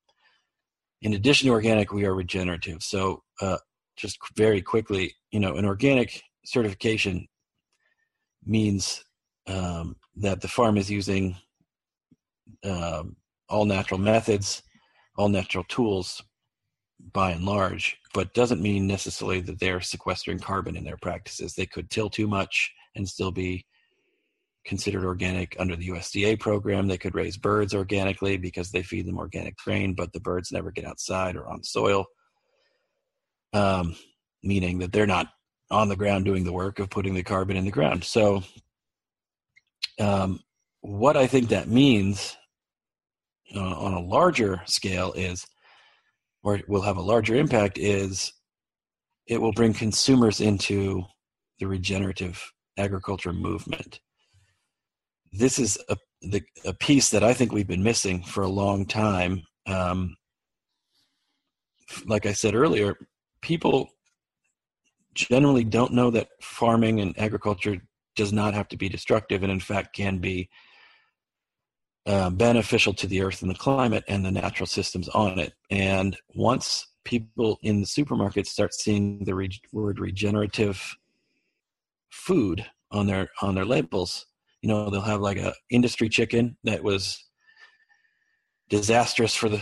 in 1.02 1.14
addition 1.14 1.46
to 1.46 1.52
organic, 1.52 1.92
we 1.92 2.04
are 2.04 2.14
regenerative. 2.14 2.82
So 2.82 3.22
uh, 3.40 3.58
just 3.96 4.18
very 4.36 4.62
quickly, 4.62 5.14
you 5.30 5.40
know, 5.40 5.56
an 5.56 5.64
organic 5.64 6.22
certification 6.44 7.26
means 8.44 9.04
um, 9.46 9.96
that 10.16 10.40
the 10.40 10.48
farm 10.48 10.76
is 10.76 10.90
using 10.90 11.36
um, 12.64 13.16
all 13.48 13.64
natural 13.64 14.00
methods, 14.00 14.62
all 15.16 15.28
natural 15.28 15.64
tools 15.68 16.22
by 17.12 17.30
and 17.32 17.44
large, 17.44 17.96
but 18.12 18.34
doesn't 18.34 18.60
mean 18.60 18.86
necessarily 18.86 19.40
that 19.42 19.60
they're 19.60 19.80
sequestering 19.80 20.38
carbon 20.38 20.76
in 20.76 20.84
their 20.84 20.96
practices. 20.96 21.54
They 21.54 21.66
could 21.66 21.90
till 21.90 22.10
too 22.10 22.26
much 22.26 22.72
and 22.94 23.08
still 23.08 23.30
be 23.30 23.64
considered 24.64 25.04
organic 25.04 25.56
under 25.58 25.76
the 25.76 25.88
USDA 25.88 26.38
program. 26.38 26.86
They 26.86 26.98
could 26.98 27.14
raise 27.14 27.36
birds 27.36 27.74
organically 27.74 28.36
because 28.36 28.70
they 28.70 28.82
feed 28.82 29.06
them 29.06 29.18
organic 29.18 29.56
grain, 29.56 29.94
but 29.94 30.12
the 30.12 30.20
birds 30.20 30.52
never 30.52 30.70
get 30.70 30.84
outside 30.84 31.36
or 31.36 31.48
on 31.48 31.62
soil, 31.62 32.06
um, 33.52 33.96
meaning 34.42 34.78
that 34.80 34.92
they're 34.92 35.06
not 35.06 35.28
on 35.70 35.88
the 35.88 35.96
ground 35.96 36.24
doing 36.24 36.44
the 36.44 36.52
work 36.52 36.78
of 36.78 36.90
putting 36.90 37.14
the 37.14 37.22
carbon 37.22 37.56
in 37.56 37.64
the 37.64 37.70
ground. 37.70 38.04
So, 38.04 38.42
um, 40.00 40.40
what 40.80 41.16
I 41.16 41.26
think 41.26 41.48
that 41.48 41.68
means 41.68 42.36
uh, 43.54 43.60
on 43.60 43.94
a 43.94 44.00
larger 44.00 44.62
scale 44.66 45.12
is, 45.12 45.46
or 46.42 46.60
will 46.68 46.82
have 46.82 46.96
a 46.96 47.02
larger 47.02 47.34
impact, 47.34 47.78
is 47.78 48.32
it 49.26 49.40
will 49.40 49.52
bring 49.52 49.74
consumers 49.74 50.40
into 50.40 51.04
the 51.58 51.66
regenerative 51.66 52.52
agriculture 52.76 53.32
movement. 53.32 54.00
This 55.32 55.58
is 55.58 55.76
a, 55.88 55.96
the, 56.22 56.42
a 56.64 56.72
piece 56.72 57.10
that 57.10 57.22
I 57.22 57.34
think 57.34 57.52
we've 57.52 57.66
been 57.66 57.82
missing 57.82 58.22
for 58.22 58.42
a 58.42 58.48
long 58.48 58.86
time. 58.86 59.42
Um, 59.66 60.16
like 62.06 62.26
I 62.26 62.32
said 62.32 62.54
earlier, 62.54 62.96
people 63.42 63.90
generally 65.14 65.64
don't 65.64 65.92
know 65.92 66.10
that 66.10 66.28
farming 66.40 67.00
and 67.00 67.18
agriculture 67.18 67.82
does 68.14 68.32
not 68.32 68.54
have 68.54 68.68
to 68.68 68.76
be 68.76 68.88
destructive 68.88 69.42
and 69.42 69.52
in 69.52 69.60
fact 69.60 69.94
can 69.94 70.18
be 70.18 70.48
uh, 72.08 72.30
beneficial 72.30 72.94
to 72.94 73.06
the 73.06 73.20
earth 73.20 73.42
and 73.42 73.50
the 73.50 73.54
climate 73.54 74.02
and 74.08 74.24
the 74.24 74.30
natural 74.30 74.66
systems 74.66 75.10
on 75.10 75.38
it. 75.38 75.52
And 75.70 76.16
once 76.34 76.88
people 77.04 77.58
in 77.62 77.80
the 77.80 77.86
supermarket 77.86 78.46
start 78.46 78.72
seeing 78.72 79.24
the 79.24 79.34
re- 79.34 79.60
word 79.72 80.00
regenerative 80.00 80.96
food 82.08 82.64
on 82.90 83.06
their 83.06 83.28
on 83.42 83.54
their 83.54 83.66
labels, 83.66 84.24
you 84.62 84.70
know 84.70 84.88
they'll 84.88 85.02
have 85.02 85.20
like 85.20 85.36
a 85.36 85.52
industry 85.70 86.08
chicken 86.08 86.56
that 86.64 86.82
was 86.82 87.22
disastrous 88.70 89.34
for 89.34 89.50
the 89.50 89.60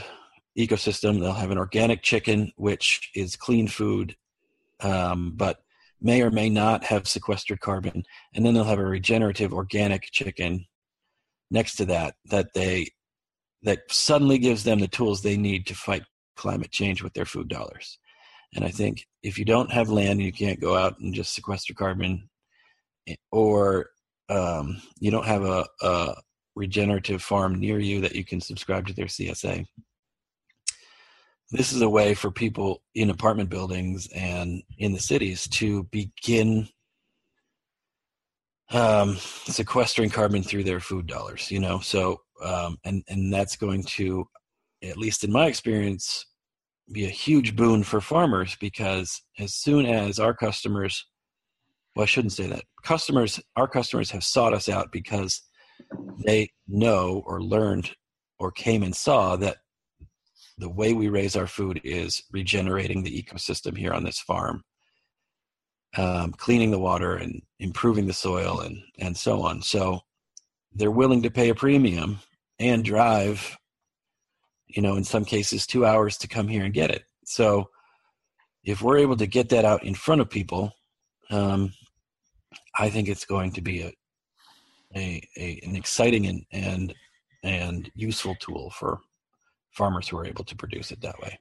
ecosystem. 0.56 1.18
They'll 1.18 1.32
have 1.32 1.50
an 1.50 1.58
organic 1.58 2.04
chicken 2.04 2.52
which 2.54 3.10
is 3.16 3.34
clean 3.34 3.66
food, 3.66 4.14
um, 4.78 5.32
but 5.34 5.62
may 6.00 6.22
or 6.22 6.30
may 6.30 6.48
not 6.48 6.84
have 6.84 7.08
sequestered 7.08 7.58
carbon, 7.58 8.04
and 8.34 8.46
then 8.46 8.54
they'll 8.54 8.62
have 8.62 8.78
a 8.78 8.84
regenerative 8.86 9.52
organic 9.52 10.04
chicken 10.12 10.64
next 11.50 11.76
to 11.76 11.84
that 11.86 12.14
that 12.26 12.52
they 12.54 12.88
that 13.62 13.80
suddenly 13.90 14.38
gives 14.38 14.64
them 14.64 14.78
the 14.78 14.88
tools 14.88 15.22
they 15.22 15.36
need 15.36 15.66
to 15.66 15.74
fight 15.74 16.04
climate 16.36 16.70
change 16.70 17.02
with 17.02 17.14
their 17.14 17.24
food 17.24 17.48
dollars. 17.48 17.98
And 18.54 18.64
I 18.64 18.68
think 18.68 19.06
if 19.22 19.38
you 19.38 19.44
don't 19.44 19.72
have 19.72 19.88
land, 19.88 20.22
you 20.22 20.32
can't 20.32 20.60
go 20.60 20.76
out 20.76 20.98
and 21.00 21.14
just 21.14 21.34
sequester 21.34 21.74
carbon, 21.74 22.28
eh, 23.08 23.16
or 23.32 23.90
um, 24.28 24.80
you 25.00 25.10
don't 25.10 25.26
have 25.26 25.42
a, 25.42 25.66
a 25.82 26.14
regenerative 26.54 27.22
farm 27.22 27.58
near 27.58 27.78
you 27.78 28.00
that 28.00 28.14
you 28.14 28.24
can 28.24 28.40
subscribe 28.40 28.86
to 28.86 28.94
their 28.94 29.06
CSA. 29.06 29.66
This 31.50 31.72
is 31.72 31.80
a 31.80 31.88
way 31.88 32.14
for 32.14 32.30
people 32.30 32.82
in 32.94 33.10
apartment 33.10 33.50
buildings 33.50 34.08
and 34.14 34.62
in 34.78 34.92
the 34.92 34.98
cities 34.98 35.46
to 35.48 35.84
begin 35.84 36.68
um, 38.70 39.16
sequestering 39.16 40.10
carbon 40.10 40.42
through 40.42 40.64
their 40.64 40.80
food 40.80 41.06
dollars. 41.06 41.50
You 41.50 41.60
know, 41.60 41.80
so 41.80 42.20
um, 42.42 42.78
and 42.84 43.02
and 43.08 43.32
that's 43.32 43.56
going 43.56 43.84
to, 43.84 44.26
at 44.82 44.96
least 44.96 45.24
in 45.24 45.32
my 45.32 45.46
experience, 45.46 46.26
be 46.92 47.04
a 47.04 47.10
huge 47.10 47.56
boon 47.56 47.82
for 47.82 48.00
farmers 48.00 48.56
because 48.60 49.22
as 49.38 49.54
soon 49.54 49.86
as 49.86 50.18
our 50.18 50.34
customers, 50.34 51.04
well, 51.94 52.04
I 52.04 52.06
shouldn't 52.06 52.32
say 52.32 52.46
that 52.46 52.64
customers, 52.82 53.40
our 53.56 53.66
customers 53.66 54.10
have 54.10 54.22
sought 54.22 54.54
us 54.54 54.68
out 54.68 54.92
because 54.92 55.42
they 56.24 56.50
know 56.68 57.22
or 57.26 57.42
learned 57.42 57.90
or 58.38 58.52
came 58.52 58.82
and 58.82 58.94
saw 58.94 59.36
that 59.36 59.58
the 60.58 60.68
way 60.68 60.92
we 60.92 61.08
raise 61.08 61.36
our 61.36 61.46
food 61.46 61.80
is 61.84 62.22
regenerating 62.32 63.02
the 63.02 63.22
ecosystem 63.22 63.76
here 63.76 63.92
on 63.92 64.04
this 64.04 64.20
farm 64.20 64.62
um, 65.96 66.32
cleaning 66.32 66.70
the 66.70 66.78
water 66.78 67.16
and 67.16 67.42
improving 67.58 68.06
the 68.06 68.12
soil 68.12 68.60
and 68.60 68.82
and 68.98 69.16
so 69.16 69.42
on. 69.42 69.62
So 69.62 70.00
they're 70.72 70.90
willing 70.90 71.22
to 71.22 71.30
pay 71.30 71.48
a 71.48 71.54
premium 71.54 72.18
and 72.58 72.84
drive, 72.84 73.56
you 74.66 74.82
know, 74.82 74.96
in 74.96 75.04
some 75.04 75.24
cases 75.24 75.66
two 75.66 75.86
hours 75.86 76.18
to 76.18 76.28
come 76.28 76.48
here 76.48 76.64
and 76.64 76.74
get 76.74 76.90
it. 76.90 77.04
So 77.24 77.70
if 78.64 78.82
we're 78.82 78.98
able 78.98 79.16
to 79.16 79.26
get 79.26 79.48
that 79.50 79.64
out 79.64 79.84
in 79.84 79.94
front 79.94 80.20
of 80.20 80.28
people, 80.28 80.72
um, 81.30 81.72
I 82.78 82.90
think 82.90 83.08
it's 83.08 83.24
going 83.24 83.52
to 83.52 83.60
be 83.60 83.82
a, 83.82 83.92
a, 84.94 85.22
a 85.36 85.60
an 85.64 85.76
exciting 85.76 86.26
and 86.26 86.44
and 86.52 86.94
and 87.42 87.90
useful 87.94 88.34
tool 88.40 88.70
for 88.70 89.00
farmers 89.70 90.08
who 90.08 90.18
are 90.18 90.26
able 90.26 90.44
to 90.44 90.56
produce 90.56 90.90
it 90.90 91.00
that 91.02 91.18
way. 91.20 91.38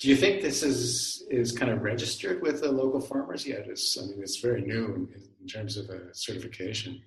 Do 0.00 0.08
you 0.08 0.16
think 0.16 0.40
this 0.40 0.62
is 0.62 1.26
is 1.30 1.52
kind 1.52 1.70
of 1.70 1.82
registered 1.82 2.40
with 2.42 2.62
the 2.62 2.72
local 2.72 3.00
farmers 3.00 3.46
yet? 3.46 3.66
It's 3.68 3.98
I 3.98 4.06
mean 4.06 4.20
it's 4.22 4.40
very 4.40 4.62
new 4.62 4.86
in, 4.94 5.08
in 5.40 5.46
terms 5.46 5.76
of 5.76 5.90
a 5.90 6.14
certification. 6.14 7.02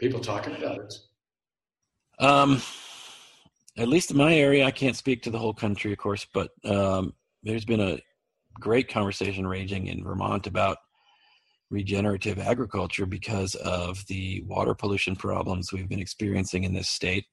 People 0.00 0.18
talking 0.18 0.56
about 0.56 0.78
it. 0.80 0.94
Um, 2.18 2.60
at 3.78 3.88
least 3.88 4.10
in 4.10 4.16
my 4.16 4.34
area, 4.34 4.64
I 4.64 4.72
can't 4.72 4.96
speak 4.96 5.22
to 5.22 5.30
the 5.30 5.38
whole 5.38 5.54
country, 5.54 5.92
of 5.92 5.98
course, 5.98 6.26
but 6.32 6.50
um, 6.64 7.14
there's 7.44 7.64
been 7.64 7.80
a 7.80 8.00
great 8.54 8.88
conversation 8.88 9.46
raging 9.46 9.86
in 9.86 10.02
Vermont 10.02 10.48
about 10.48 10.78
regenerative 11.70 12.40
agriculture 12.40 13.06
because 13.06 13.54
of 13.56 14.04
the 14.06 14.42
water 14.46 14.74
pollution 14.74 15.14
problems 15.14 15.72
we've 15.72 15.88
been 15.88 16.00
experiencing 16.00 16.64
in 16.64 16.74
this 16.74 16.88
state. 16.88 17.26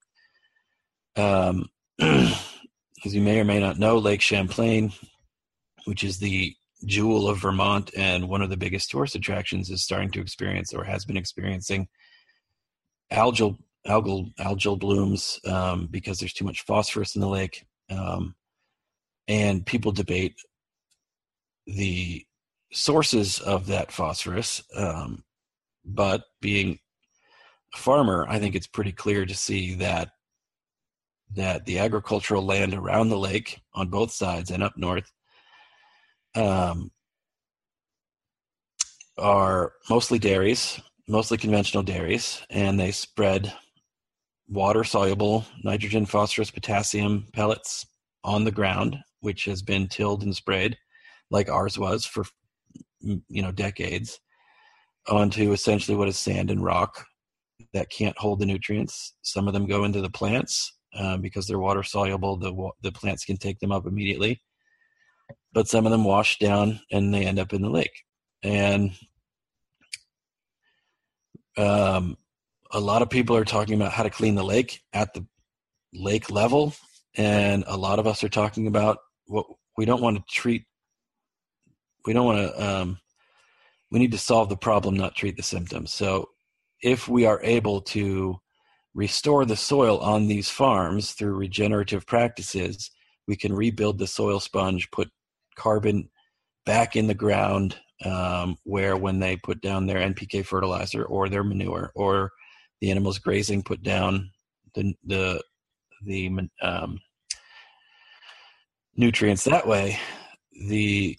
Um, 1.16 1.70
as 3.06 3.16
you 3.16 3.22
may 3.22 3.40
or 3.40 3.44
may 3.44 3.60
not 3.60 3.80
know, 3.80 3.98
Lake 3.98 4.22
Champlain, 4.22 4.92
which 5.86 6.04
is 6.04 6.20
the 6.20 6.56
jewel 6.86 7.28
of 7.28 7.40
Vermont 7.40 7.92
and 7.96 8.28
one 8.28 8.42
of 8.42 8.50
the 8.50 8.58
biggest 8.58 8.90
tourist 8.90 9.16
attractions, 9.16 9.70
is 9.70 9.84
starting 9.84 10.12
to 10.12 10.22
experience 10.22 10.74
or 10.74 10.84
has 10.84 11.06
been 11.06 11.18
experiencing 11.18 11.88
algal 13.12 13.58
algal 13.88 14.34
algal 14.36 14.80
blooms 14.80 15.40
um, 15.46 15.88
because 15.90 16.20
there's 16.20 16.34
too 16.34 16.46
much 16.46 16.62
phosphorus 16.62 17.16
in 17.16 17.22
the 17.22 17.28
lake, 17.28 17.66
um, 17.90 18.36
and 19.28 19.66
people 19.66 19.92
debate 19.92 20.36
the 21.66 22.26
sources 22.72 23.40
of 23.40 23.68
that 23.68 23.92
phosphorus. 23.92 24.64
Um, 24.76 25.24
but 25.84 26.24
being 26.42 26.80
a 27.74 27.78
farmer, 27.78 28.26
I 28.30 28.40
think 28.40 28.56
it's 28.56 28.68
pretty 28.68 28.92
clear 28.92 29.26
to 29.26 29.36
see 29.36 29.76
that 29.76 30.12
that 31.36 31.65
the 31.65 31.80
agricultural 31.80 32.46
land 32.46 32.74
around 32.74 33.10
the 33.10 33.17
lake 33.17 33.60
on 33.74 33.89
both 33.89 34.12
sides 34.12 34.52
and 34.52 34.62
up 34.62 34.74
north 34.78 35.12
um, 36.36 36.91
are 39.17 39.74
mostly 39.89 40.20
dairies, 40.20 40.80
mostly 41.08 41.38
conventional 41.38 41.84
dairies, 41.84 42.41
and 42.50 42.80
they 42.80 42.91
spread 42.91 43.54
water 44.48 44.84
soluble 44.84 45.46
nitrogen, 45.63 46.06
phosphorus, 46.06 46.52
potassium 46.52 47.26
pellets 47.34 47.86
on 48.24 48.44
the 48.44 48.52
ground, 48.52 48.98
which 49.22 49.46
has 49.46 49.62
been 49.62 49.88
tilled 49.88 50.24
and 50.24 50.36
sprayed 50.36 50.78
like 51.30 51.50
ours 51.50 51.80
was 51.80 52.06
for 52.06 52.26
you 53.00 53.41
know 53.41 53.52
decades 53.52 54.20
onto 55.08 55.54
essentially 55.54 55.98
what 55.98 56.08
is 56.08 56.20
sand 56.20 56.52
and 56.52 56.63
rock 56.63 57.06
that 57.74 57.89
can't 57.89 58.17
hold 58.17 58.39
the 58.39 58.46
nutrients. 58.46 59.13
Some 59.22 59.48
of 59.48 59.54
them 59.54 59.65
go 59.65 59.86
into 59.86 60.02
the 60.02 60.10
plants 60.10 60.74
um, 60.98 61.22
because 61.22 61.48
they're 61.48 61.60
water 61.60 61.84
soluble. 61.84 62.38
The 62.38 62.72
the 62.82 62.92
plants 62.92 63.26
can 63.26 63.38
take 63.38 63.60
them 63.60 63.72
up 63.72 63.86
immediately, 63.86 64.42
but 65.54 65.68
some 65.68 65.86
of 65.86 65.92
them 65.92 66.04
wash 66.04 66.40
down 66.40 66.82
and 66.92 67.14
they 67.14 67.26
end 67.26 67.40
up 67.40 67.54
in 67.54 67.62
the 67.62 67.70
lake. 67.70 68.04
And 68.44 68.92
um, 71.58 72.18
a 72.72 72.80
lot 72.80 73.02
of 73.02 73.10
people 73.10 73.36
are 73.36 73.46
talking 73.46 73.76
about 73.76 73.92
how 73.92 74.04
to 74.04 74.10
clean 74.10 74.36
the 74.36 74.44
lake 74.44 74.82
at 74.94 75.14
the 75.14 75.26
lake 75.94 76.32
level, 76.32 76.74
and 77.16 77.64
a 77.68 77.78
lot 77.78 78.00
of 78.00 78.08
us 78.08 78.24
are 78.24 78.30
talking 78.30 78.68
about 78.68 78.98
what 79.28 79.46
we 79.78 79.86
don't 79.86 80.02
want 80.02 80.18
to 80.18 80.24
treat. 80.30 80.66
We 82.06 82.14
don't 82.14 82.26
want 82.26 82.40
to. 82.40 82.68
Um, 82.68 83.00
we 83.92 84.00
need 84.00 84.12
to 84.14 84.18
solve 84.18 84.48
the 84.48 84.58
problem, 84.58 84.96
not 84.96 85.16
treat 85.16 85.36
the 85.36 85.44
symptoms. 85.44 85.94
So, 85.94 86.30
if 86.82 87.08
we 87.08 87.26
are 87.26 87.42
able 87.44 87.82
to 87.82 88.40
restore 88.94 89.46
the 89.46 89.56
soil 89.56 90.00
on 90.00 90.28
these 90.28 90.50
farms 90.50 91.12
through 91.12 91.34
regenerative 91.36 92.06
practices, 92.06 92.92
we 93.28 93.36
can 93.36 93.54
rebuild 93.54 93.98
the 93.98 94.08
soil 94.08 94.40
sponge, 94.40 94.90
put 94.92 95.10
carbon 95.56 96.10
back 96.66 96.96
in 96.96 97.08
the 97.08 97.14
ground 97.14 97.78
um, 98.06 98.58
where 98.64 98.98
when 98.98 99.20
they 99.20 99.38
put 99.38 99.62
down 99.62 99.86
their 99.86 100.00
NPK 100.00 100.46
fertilizer 100.46 101.06
or 101.06 101.30
their 101.30 101.44
manure 101.44 101.92
or 101.96 102.32
the 102.80 102.90
animals 102.90 103.20
grazing 103.20 103.64
put 103.64 103.84
down 103.84 104.32
the 104.74 104.94
the 105.06 105.42
the 106.04 106.50
um, 106.64 107.00
nutrients 108.96 109.44
that 109.44 109.68
way, 109.68 110.00
the 110.68 111.18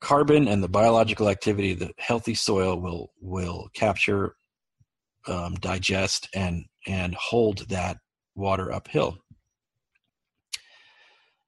carbon 0.00 0.46
and 0.46 0.62
the 0.62 0.68
biological 0.68 1.28
activity, 1.28 1.74
the 1.74 1.90
healthy 1.98 2.34
soil 2.34 2.80
will 2.80 3.10
will 3.20 3.68
capture 3.74 4.36
um, 5.28 5.54
digest 5.54 6.28
and 6.34 6.64
and 6.86 7.14
hold 7.14 7.68
that 7.68 7.98
water 8.34 8.72
uphill. 8.72 9.18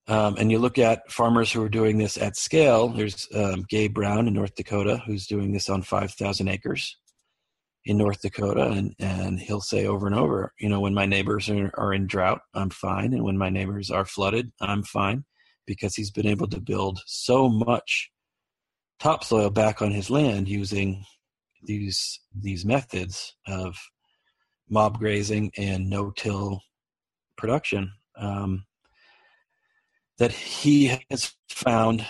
Um, 0.07 0.37
and 0.39 0.51
you 0.51 0.59
look 0.59 0.77
at 0.77 1.11
farmers 1.11 1.53
who 1.53 1.63
are 1.63 1.69
doing 1.69 1.97
this 1.97 2.17
at 2.17 2.37
scale. 2.37 2.89
There's 2.89 3.29
um, 3.35 3.65
Gabe 3.69 3.95
Brown 3.95 4.27
in 4.27 4.35
North 4.35 4.57
Dakota 4.57 5.01
who's 5.07 5.27
doing 5.27 5.53
this 5.53 5.69
on 5.69 5.83
5,000 5.83 6.49
acres 6.49 6.97
in 7.85 7.97
North 7.97 8.21
Dakota, 8.21 8.67
and 8.67 8.95
and 8.99 9.39
he'll 9.39 9.61
say 9.61 9.87
over 9.87 10.07
and 10.07 10.17
over, 10.17 10.53
you 10.59 10.69
know, 10.69 10.81
when 10.81 10.95
my 10.95 11.07
neighbors 11.07 11.49
are, 11.49 11.71
are 11.79 11.95
in 11.95 12.07
drought, 12.07 12.41
I'm 12.55 12.71
fine, 12.71 13.15
and 13.15 13.25
when 13.25 13.39
my 13.39 13.49
neighbors 13.49 13.91
are 13.91 14.05
flooded, 14.05 14.53
I'm 14.61 14.83
fine, 14.83 15.25
because 15.67 15.95
he's 15.95 16.11
been 16.11 16.27
able 16.27 16.49
to 16.49 16.61
build 16.61 17.01
so 17.07 17.49
much 17.49 18.11
topsoil 18.99 19.49
back 19.51 19.81
on 19.81 19.93
his 19.93 20.11
land 20.11 20.47
using 20.49 21.05
these 21.63 22.21
these 22.35 22.65
methods 22.65 23.35
of 23.47 23.77
mob 24.69 24.99
grazing 24.99 25.51
and 25.57 25.91
no-till 25.91 26.63
production 27.37 27.93
um, 28.17 28.65
that 30.19 30.33
he 30.33 30.99
has 31.11 31.35
found 31.49 32.07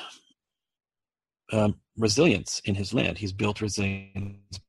um, 1.53 1.81
resilience 1.97 2.61
in 2.65 2.75
his 2.75 2.93
land. 2.93 3.19
He's 3.19 3.33
built 3.33 3.61
resilience 3.61 4.61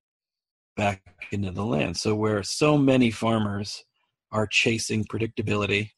back 0.77 1.01
into 1.31 1.51
the 1.51 1.65
land. 1.65 1.97
So 1.97 2.15
where 2.15 2.43
so 2.43 2.77
many 2.77 3.11
farmers 3.11 3.83
are 4.31 4.47
chasing 4.47 5.03
predictability 5.05 5.89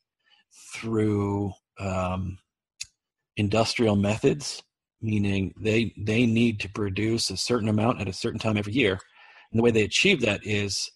through 0.74 1.54
um, 1.80 2.38
industrial 3.38 3.96
methods, 3.96 4.64
meaning 5.04 5.54
they 5.60 5.94
they 5.98 6.26
need 6.26 6.60
to 6.62 6.70
produce 6.70 7.30
a 7.30 7.38
certain 7.38 7.70
amount 7.70 8.02
at 8.02 8.08
a 8.08 8.14
certain 8.14 8.40
time 8.40 8.58
every 8.58 8.74
year, 8.74 8.94
and 9.52 9.60
the 9.60 9.64
way 9.64 9.72
they 9.72 9.84
achieve 9.84 10.22
that 10.22 10.40
is 10.46 10.90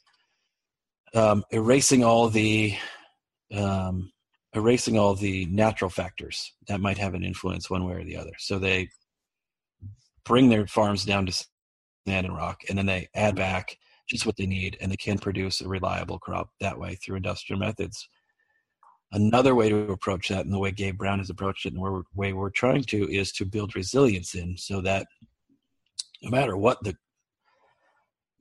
um, 1.13 1.43
erasing 1.51 2.03
all 2.03 2.29
the 2.29 2.75
um, 3.53 4.11
erasing 4.53 4.97
all 4.97 5.13
the 5.13 5.45
natural 5.47 5.89
factors 5.89 6.53
that 6.67 6.81
might 6.81 6.97
have 6.97 7.13
an 7.13 7.23
influence 7.23 7.69
one 7.69 7.85
way 7.85 7.93
or 7.93 8.03
the 8.03 8.17
other. 8.17 8.33
So 8.39 8.57
they 8.57 8.89
bring 10.25 10.49
their 10.49 10.67
farms 10.67 11.05
down 11.05 11.25
to 11.25 11.31
sand 12.07 12.25
and 12.25 12.35
rock, 12.35 12.61
and 12.69 12.77
then 12.77 12.85
they 12.85 13.09
add 13.13 13.35
back 13.35 13.77
just 14.09 14.25
what 14.25 14.37
they 14.37 14.45
need, 14.45 14.77
and 14.79 14.91
they 14.91 14.97
can 14.97 15.17
produce 15.17 15.59
a 15.61 15.67
reliable 15.67 16.17
crop 16.17 16.49
that 16.61 16.79
way 16.79 16.95
through 16.95 17.17
industrial 17.17 17.59
methods. 17.59 18.07
Another 19.11 19.55
way 19.55 19.69
to 19.69 19.91
approach 19.91 20.27
that, 20.29 20.45
and 20.45 20.53
the 20.53 20.59
way 20.59 20.71
Gabe 20.71 20.97
Brown 20.97 21.19
has 21.19 21.29
approached 21.29 21.65
it, 21.65 21.73
and 21.73 21.81
the 21.81 22.03
way 22.13 22.33
we're 22.33 22.49
trying 22.49 22.83
to, 22.85 23.09
is 23.09 23.31
to 23.33 23.45
build 23.45 23.75
resilience 23.75 24.35
in 24.35 24.57
so 24.57 24.81
that 24.81 25.07
no 26.21 26.29
matter 26.29 26.57
what 26.57 26.83
the 26.83 26.95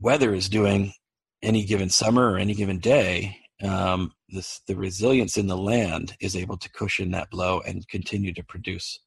weather 0.00 0.34
is 0.34 0.48
doing 0.48 0.92
any 1.42 1.64
given 1.64 1.88
summer 1.88 2.32
or 2.32 2.38
any 2.38 2.54
given 2.54 2.78
day, 2.78 3.38
um, 3.62 4.12
this, 4.28 4.60
the 4.66 4.74
resilience 4.74 5.36
in 5.36 5.46
the 5.46 5.56
land 5.56 6.16
is 6.20 6.36
able 6.36 6.56
to 6.56 6.70
cushion 6.70 7.12
that 7.12 7.30
blow 7.30 7.60
and 7.60 7.86
continue 7.88 8.32
to 8.34 8.42
produce 8.42 8.98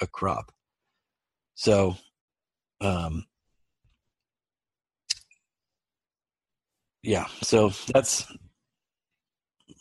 a 0.00 0.06
crop. 0.06 0.52
So, 1.54 1.96
um, 2.80 3.24
yeah, 7.02 7.26
so 7.42 7.72
that's 7.92 8.30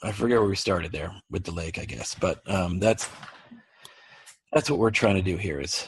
I 0.05 0.11
forget 0.11 0.39
where 0.39 0.47
we 0.47 0.55
started 0.55 0.91
there 0.91 1.11
with 1.31 1.43
the 1.43 1.51
lake, 1.51 1.79
I 1.79 1.85
guess, 1.85 2.13
but 2.13 2.39
um, 2.49 2.79
that's 2.79 3.09
that's 4.53 4.69
what 4.69 4.77
we're 4.77 4.91
trying 4.91 5.15
to 5.15 5.21
do 5.23 5.35
here 5.35 5.59
is 5.59 5.87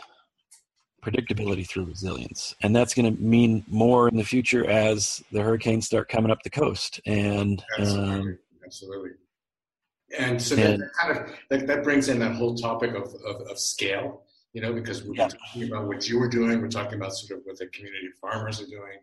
predictability 1.05 1.67
through 1.67 1.85
resilience, 1.85 2.55
and 2.63 2.75
that's 2.75 2.95
going 2.95 3.15
to 3.15 3.21
mean 3.21 3.63
more 3.67 4.07
in 4.07 4.17
the 4.17 4.23
future 4.23 4.67
as 4.67 5.23
the 5.31 5.43
hurricanes 5.43 5.85
start 5.85 6.09
coming 6.09 6.31
up 6.31 6.41
the 6.43 6.49
coast. 6.49 6.99
And 7.05 7.63
absolutely, 7.77 8.13
um, 8.13 8.39
absolutely. 8.65 9.09
And 10.17 10.41
so 10.41 10.55
and, 10.55 10.81
that 10.81 10.89
kind 10.99 11.17
of 11.17 11.35
that, 11.51 11.67
that, 11.67 11.83
brings 11.83 12.09
in 12.09 12.17
that 12.19 12.33
whole 12.35 12.55
topic 12.55 12.95
of, 12.95 13.13
of, 13.23 13.41
of 13.41 13.59
scale, 13.59 14.23
you 14.53 14.61
know, 14.61 14.73
because 14.73 15.03
we're 15.03 15.15
yeah. 15.15 15.27
talking 15.27 15.67
about 15.67 15.87
what 15.87 16.07
you 16.07 16.19
were 16.19 16.29
doing, 16.29 16.61
we're 16.61 16.69
talking 16.69 16.95
about 16.95 17.13
sort 17.13 17.39
of 17.39 17.45
what 17.45 17.57
the 17.57 17.67
community 17.67 18.07
farmers 18.19 18.61
are 18.61 18.67
doing, 18.67 18.97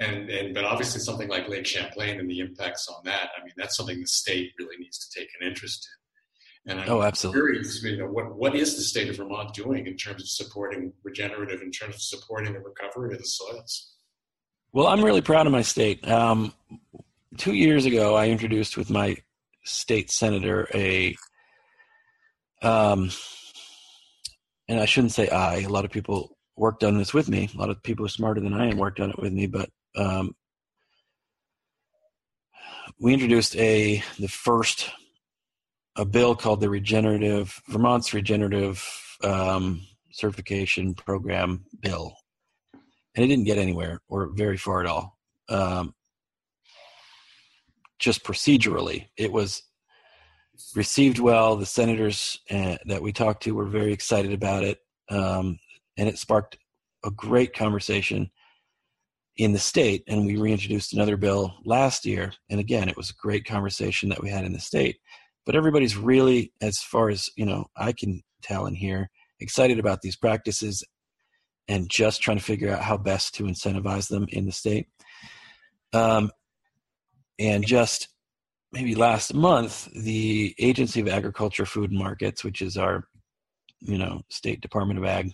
and 0.00 0.28
and 0.30 0.54
but 0.54 0.64
obviously 0.64 1.00
something 1.00 1.28
like 1.28 1.48
Lake 1.48 1.66
Champlain 1.66 2.18
and 2.20 2.28
the 2.28 2.40
impacts 2.40 2.88
on 2.88 3.02
that. 3.04 3.30
I 3.38 3.44
mean, 3.44 3.54
that's 3.56 3.76
something 3.76 4.00
the 4.00 4.06
state 4.06 4.52
really 4.58 4.76
needs 4.78 4.98
to 4.98 5.18
take 5.18 5.28
an 5.40 5.46
interest 5.46 5.88
in. 5.88 6.02
And 6.66 6.80
I'm 6.80 6.88
oh, 6.90 7.02
absolutely. 7.02 7.40
curious, 7.40 7.82
you 7.82 7.96
know, 7.98 8.06
what, 8.06 8.36
what 8.36 8.54
is 8.54 8.76
the 8.76 8.82
state 8.82 9.08
of 9.08 9.16
Vermont 9.16 9.52
doing 9.52 9.86
in 9.86 9.96
terms 9.96 10.22
of 10.22 10.28
supporting 10.28 10.92
regenerative, 11.02 11.60
in 11.60 11.72
terms 11.72 11.96
of 11.96 12.02
supporting 12.02 12.52
the 12.52 12.60
recovery 12.60 13.14
of 13.14 13.18
the 13.18 13.26
soils? 13.26 13.96
Well, 14.72 14.86
I'm 14.86 15.04
really 15.04 15.20
proud 15.20 15.46
of 15.46 15.52
my 15.52 15.62
state. 15.62 16.08
Um, 16.08 16.54
two 17.36 17.54
years 17.54 17.84
ago, 17.84 18.14
I 18.14 18.28
introduced 18.28 18.76
with 18.76 18.90
my 18.90 19.16
state 19.64 20.10
senator 20.10 20.68
a, 20.72 21.16
um, 22.62 23.10
and 24.68 24.80
I 24.80 24.84
shouldn't 24.84 25.12
say 25.12 25.28
I. 25.28 25.60
A 25.60 25.68
lot 25.68 25.84
of 25.84 25.90
people 25.90 26.36
worked 26.56 26.84
on 26.84 26.98
this 26.98 27.14
with 27.14 27.28
me. 27.28 27.48
A 27.54 27.58
lot 27.58 27.70
of 27.70 27.82
people 27.82 28.04
are 28.06 28.10
smarter 28.10 28.40
than 28.40 28.54
I 28.54 28.70
am 28.70 28.76
worked 28.76 29.00
on 29.00 29.10
it 29.10 29.18
with 29.18 29.32
me, 29.32 29.46
but 29.46 29.68
um, 29.96 30.34
we 32.98 33.12
introduced 33.12 33.56
a 33.56 34.02
the 34.18 34.28
first 34.28 34.90
a 35.96 36.04
bill 36.04 36.34
called 36.34 36.60
the 36.60 36.70
Regenerative 36.70 37.60
Vermont's 37.68 38.14
Regenerative 38.14 38.82
um, 39.22 39.82
Certification 40.10 40.94
Program 40.94 41.64
Bill, 41.80 42.14
and 43.14 43.24
it 43.24 43.28
didn't 43.28 43.44
get 43.44 43.58
anywhere 43.58 44.00
or 44.08 44.30
very 44.34 44.56
far 44.56 44.80
at 44.80 44.86
all. 44.86 45.18
Um, 45.48 45.94
just 47.98 48.24
procedurally, 48.24 49.08
it 49.16 49.32
was 49.32 49.62
received 50.74 51.18
well. 51.18 51.56
The 51.56 51.66
senators 51.66 52.38
uh, 52.50 52.76
that 52.86 53.02
we 53.02 53.12
talked 53.12 53.42
to 53.44 53.54
were 53.54 53.66
very 53.66 53.92
excited 53.92 54.32
about 54.32 54.64
it, 54.64 54.78
um, 55.10 55.58
and 55.96 56.08
it 56.08 56.18
sparked 56.18 56.58
a 57.04 57.10
great 57.10 57.54
conversation 57.54 58.30
in 59.36 59.52
the 59.52 59.58
state. 59.58 60.04
And 60.06 60.26
we 60.26 60.36
reintroduced 60.36 60.92
another 60.92 61.16
bill 61.16 61.54
last 61.64 62.04
year, 62.04 62.32
and 62.50 62.60
again, 62.60 62.88
it 62.88 62.96
was 62.96 63.10
a 63.10 63.14
great 63.14 63.44
conversation 63.44 64.08
that 64.10 64.22
we 64.22 64.30
had 64.30 64.44
in 64.44 64.52
the 64.52 64.60
state 64.60 64.98
but 65.44 65.56
everybody's 65.56 65.96
really 65.96 66.52
as 66.60 66.78
far 66.78 67.08
as 67.08 67.28
you 67.36 67.44
know 67.44 67.66
i 67.76 67.92
can 67.92 68.22
tell 68.42 68.66
and 68.66 68.76
hear 68.76 69.10
excited 69.40 69.78
about 69.78 70.02
these 70.02 70.16
practices 70.16 70.84
and 71.68 71.88
just 71.88 72.20
trying 72.20 72.38
to 72.38 72.42
figure 72.42 72.70
out 72.70 72.82
how 72.82 72.96
best 72.96 73.34
to 73.34 73.44
incentivize 73.44 74.08
them 74.08 74.26
in 74.30 74.46
the 74.46 74.52
state 74.52 74.86
um, 75.92 76.30
and 77.38 77.66
just 77.66 78.08
maybe 78.72 78.94
last 78.94 79.34
month 79.34 79.88
the 79.92 80.54
agency 80.58 81.00
of 81.00 81.08
agriculture 81.08 81.66
food 81.66 81.90
and 81.90 81.98
markets 81.98 82.44
which 82.44 82.62
is 82.62 82.76
our 82.76 83.04
you 83.80 83.98
know 83.98 84.22
state 84.30 84.60
department 84.60 84.98
of 84.98 85.04
ag 85.04 85.32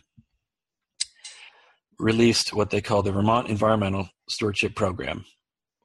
released 1.99 2.53
what 2.53 2.71
they 2.71 2.81
call 2.81 3.03
the 3.03 3.13
vermont 3.13 3.49
environmental 3.49 4.09
stewardship 4.29 4.75
program 4.75 5.25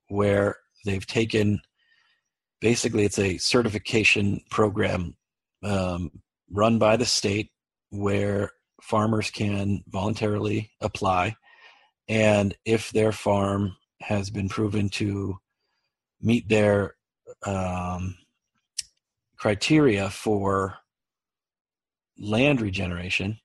where 0.10 0.58
they've 0.86 1.08
taken 1.08 1.60
basically 2.62 3.04
it's 3.04 3.20
a 3.20 3.38
certification 3.38 4.39
program 4.49 5.16
um, 5.64 6.10
run 6.51 6.78
by 6.78 6.95
the 6.95 7.06
state 7.06 7.49
where 7.89 8.51
farmers 8.82 9.30
can 9.32 9.84
voluntarily 9.88 10.72
apply. 10.82 11.36
And 12.08 12.56
if 12.66 12.91
their 12.91 13.12
farm 13.12 13.76
has 14.01 14.30
been 14.30 14.49
proven 14.49 14.89
to 14.89 15.38
meet 16.22 16.47
their 16.49 16.95
um, 17.45 18.15
criteria 19.37 20.09
for 20.09 20.77
land 22.17 22.61
regeneration 22.61 23.37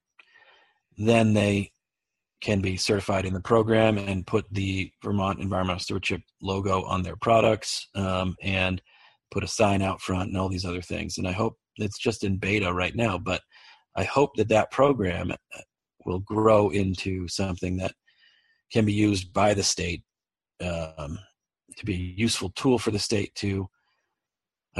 then 0.98 1.32
they 1.32 1.70
can 2.40 2.60
be 2.60 2.76
certified 2.76 3.24
in 3.24 3.32
the 3.32 3.40
program 3.40 3.98
and 3.98 4.26
put 4.26 4.44
the 4.52 4.90
vermont 5.02 5.40
environmental 5.40 5.80
stewardship 5.80 6.20
logo 6.42 6.82
on 6.84 7.02
their 7.02 7.16
products 7.16 7.88
um, 7.94 8.36
and 8.42 8.80
put 9.30 9.44
a 9.44 9.48
sign 9.48 9.82
out 9.82 10.00
front 10.00 10.28
and 10.28 10.38
all 10.38 10.48
these 10.48 10.64
other 10.64 10.82
things. 10.82 11.18
And 11.18 11.26
I 11.26 11.32
hope 11.32 11.56
it's 11.76 11.98
just 11.98 12.24
in 12.24 12.36
beta 12.36 12.72
right 12.72 12.94
now, 12.94 13.18
but 13.18 13.42
I 13.96 14.04
hope 14.04 14.36
that 14.36 14.48
that 14.48 14.70
program 14.70 15.32
uh, 15.32 15.60
will 16.04 16.20
grow 16.20 16.70
into 16.70 17.26
something 17.28 17.76
that 17.78 17.92
can 18.72 18.84
be 18.84 18.92
used 18.92 19.32
by 19.32 19.54
the 19.54 19.62
state 19.62 20.02
um, 20.60 21.18
to 21.76 21.84
be 21.84 21.94
a 21.94 22.20
useful 22.20 22.50
tool 22.50 22.78
for 22.78 22.90
the 22.90 22.98
state 22.98 23.34
to, 23.36 23.68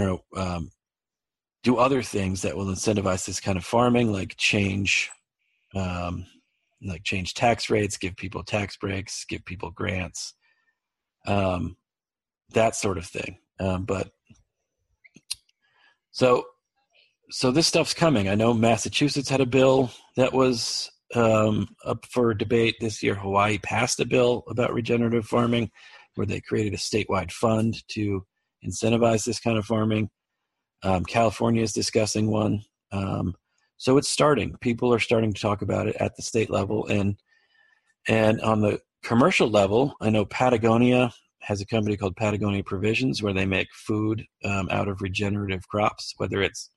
Don't 0.01 0.23
know, 0.35 0.41
um, 0.41 0.71
do 1.63 1.77
other 1.77 2.03
things 2.03 2.43
that 2.43 2.57
will 2.57 2.67
incentivize 2.67 3.27
this 3.27 3.41
kind 3.41 3.59
of 3.59 3.65
farming, 3.65 4.13
like 4.13 4.37
change, 4.37 5.11
um, 5.75 6.27
like 6.83 7.03
change 7.03 7.35
tax 7.35 7.69
rates, 7.69 7.97
give 7.97 8.17
people 8.17 8.45
tax 8.45 8.77
breaks, 8.77 9.25
give 9.25 9.45
people 9.45 9.71
grants, 9.71 10.35
um, 11.27 11.77
that 12.55 12.77
sort 12.77 12.99
of 12.99 13.07
thing. 13.07 13.39
Um, 13.61 13.85
but 13.85 14.11
so, 16.13 16.45
so 17.31 17.51
this 17.51 17.67
stuff's 17.67 17.95
coming. 17.95 18.29
I 18.29 18.35
know 18.35 18.55
Massachusetts 18.55 19.29
had 19.29 19.41
a 19.41 19.47
bill 19.47 19.91
that 20.17 20.33
was 20.33 20.91
um, 21.15 21.69
up 21.85 22.07
for 22.07 22.33
debate 22.35 22.77
this 22.81 23.03
year. 23.03 23.15
Hawaii 23.15 23.59
passed 23.59 24.01
a 24.01 24.07
bill 24.07 24.45
about 24.49 24.73
regenerative 24.73 25.27
farming, 25.27 25.71
where 26.15 26.27
they 26.27 26.41
created 26.41 26.75
a 26.75 26.79
statewide 26.79 27.31
fund 27.31 27.87
to 27.89 28.25
incentivize 28.67 29.25
this 29.25 29.41
kind 29.41 29.59
of 29.59 29.65
farming. 29.65 30.11
Um, 30.83 31.05
California 31.05 31.63
is 31.63 31.73
discussing 31.73 32.31
one. 32.31 32.63
Um, 32.93 33.35
so 33.77 33.97
it's 33.99 34.09
starting. 34.09 34.57
People 34.61 34.93
are 34.93 34.99
starting 34.99 35.33
to 35.33 35.41
talk 35.41 35.63
about 35.63 35.89
it 35.89 35.97
at 35.97 36.17
the 36.17 36.23
state 36.23 36.51
level, 36.51 36.87
and 36.87 37.17
and 38.09 38.41
on 38.41 38.61
the 38.61 38.81
commercial 39.03 39.49
level, 39.49 39.95
I 40.01 40.11
know 40.11 40.25
Patagonia 40.25 41.13
has 41.41 41.61
a 41.61 41.67
company 41.67 41.97
called 41.97 42.17
Patagonia 42.17 42.63
Provisions 42.65 43.23
where 43.23 43.33
they 43.33 43.47
make 43.47 43.69
food 43.73 44.25
um, 44.45 44.69
out 44.71 44.89
of 44.89 45.01
regenerative 45.01 45.67
crops, 45.69 46.15
whether 46.17 46.43
it's 46.43 46.71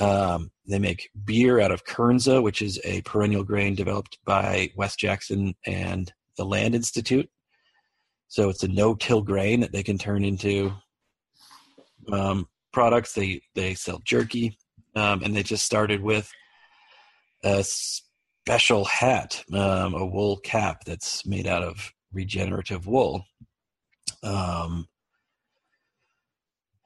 um, 0.00 0.50
they 0.66 0.78
make 0.78 1.10
beer 1.24 1.60
out 1.60 1.72
of 1.72 1.84
kernza, 1.84 2.42
which 2.42 2.62
is 2.62 2.80
a 2.84 3.02
perennial 3.02 3.44
grain 3.44 3.74
developed 3.74 4.18
by 4.24 4.70
Wes 4.76 4.96
Jackson 4.96 5.54
and 5.66 6.12
the 6.36 6.44
Land 6.44 6.74
Institute. 6.74 7.28
So 8.30 8.48
it's 8.48 8.62
a 8.62 8.68
no-till 8.68 9.22
grain 9.22 9.58
that 9.58 9.72
they 9.72 9.82
can 9.82 9.98
turn 9.98 10.24
into 10.24 10.72
um, 12.12 12.46
products. 12.72 13.12
They 13.12 13.42
they 13.56 13.74
sell 13.74 14.00
jerky, 14.04 14.56
um, 14.94 15.22
and 15.24 15.34
they 15.34 15.42
just 15.42 15.66
started 15.66 16.00
with 16.00 16.30
a 17.42 17.64
special 17.64 18.84
hat, 18.84 19.42
um, 19.52 19.94
a 19.94 20.06
wool 20.06 20.36
cap 20.38 20.84
that's 20.86 21.26
made 21.26 21.48
out 21.48 21.64
of 21.64 21.92
regenerative 22.12 22.86
wool. 22.86 23.24
Um, 24.22 24.86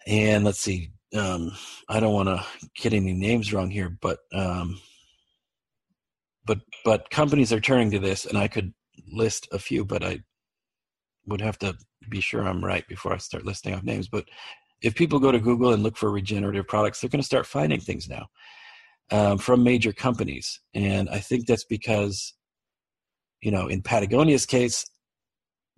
and 0.07 0.47
let's 0.47 0.61
see, 0.61 0.93
um, 1.15 1.53
I 1.91 2.01
don't 2.01 2.15
want 2.15 2.31
to 2.31 2.43
get 2.75 2.95
any 2.95 3.13
names 3.13 3.53
wrong 3.53 3.71
here, 3.71 3.95
but 4.01 4.21
um, 4.33 4.81
but 6.47 6.61
but 6.87 7.11
companies 7.11 7.53
are 7.53 7.61
turning 7.61 7.91
to 7.91 7.99
this, 7.99 8.25
and 8.25 8.39
I 8.39 8.49
could 8.49 8.73
list 9.13 9.47
a 9.53 9.59
few, 9.59 9.85
but 9.85 10.03
I 10.03 10.21
would 11.27 11.41
have 11.41 11.59
to 11.61 11.77
be 12.09 12.21
sure 12.21 12.43
I'm 12.43 12.65
right 12.65 12.87
before 12.89 13.13
I 13.13 13.19
start 13.19 13.45
listing 13.45 13.75
off 13.75 13.83
names. 13.83 14.09
But 14.09 14.27
if 14.83 14.95
people 14.95 15.19
go 15.19 15.33
to 15.33 15.39
Google 15.39 15.73
and 15.73 15.83
look 15.83 15.97
for 15.97 16.11
regenerative 16.11 16.69
products, 16.69 17.01
they're 17.01 17.11
going 17.11 17.21
to 17.21 17.27
start 17.27 17.47
finding 17.47 17.81
things 17.81 18.09
now 18.09 18.27
um, 19.11 19.39
from 19.39 19.63
major 19.63 19.93
companies, 19.93 20.61
and 20.75 21.09
I 21.09 21.19
think 21.19 21.47
that's 21.47 21.65
because 21.65 22.35
you 23.43 23.51
know 23.51 23.69
in 23.69 23.83
Patagonia's 23.83 24.47
case, 24.47 24.85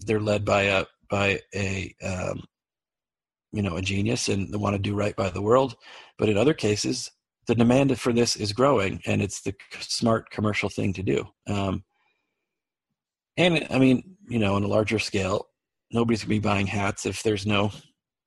they're 0.00 0.20
led 0.20 0.44
by 0.44 0.62
a 0.62 0.84
by 1.10 1.40
a 1.54 1.94
um, 2.04 2.42
you 3.52 3.62
know 3.62 3.76
a 3.76 3.82
genius 3.82 4.28
and 4.28 4.52
they 4.52 4.58
want 4.58 4.74
to 4.74 4.82
do 4.82 4.94
right 4.94 5.16
by 5.16 5.30
the 5.30 5.40
world 5.40 5.76
but 6.18 6.28
in 6.28 6.36
other 6.36 6.54
cases 6.54 7.10
the 7.46 7.54
demand 7.54 7.98
for 7.98 8.12
this 8.12 8.36
is 8.36 8.52
growing 8.52 9.00
and 9.06 9.22
it's 9.22 9.40
the 9.42 9.54
smart 9.80 10.28
commercial 10.30 10.68
thing 10.68 10.92
to 10.92 11.02
do 11.02 11.24
um, 11.48 11.82
and 13.36 13.66
i 13.70 13.78
mean 13.78 14.15
you 14.28 14.38
know 14.38 14.54
on 14.54 14.64
a 14.64 14.68
larger 14.68 14.98
scale 14.98 15.48
nobody's 15.92 16.20
going 16.20 16.36
to 16.36 16.40
be 16.40 16.48
buying 16.48 16.66
hats 16.66 17.06
if 17.06 17.22
there's 17.22 17.46
no 17.46 17.70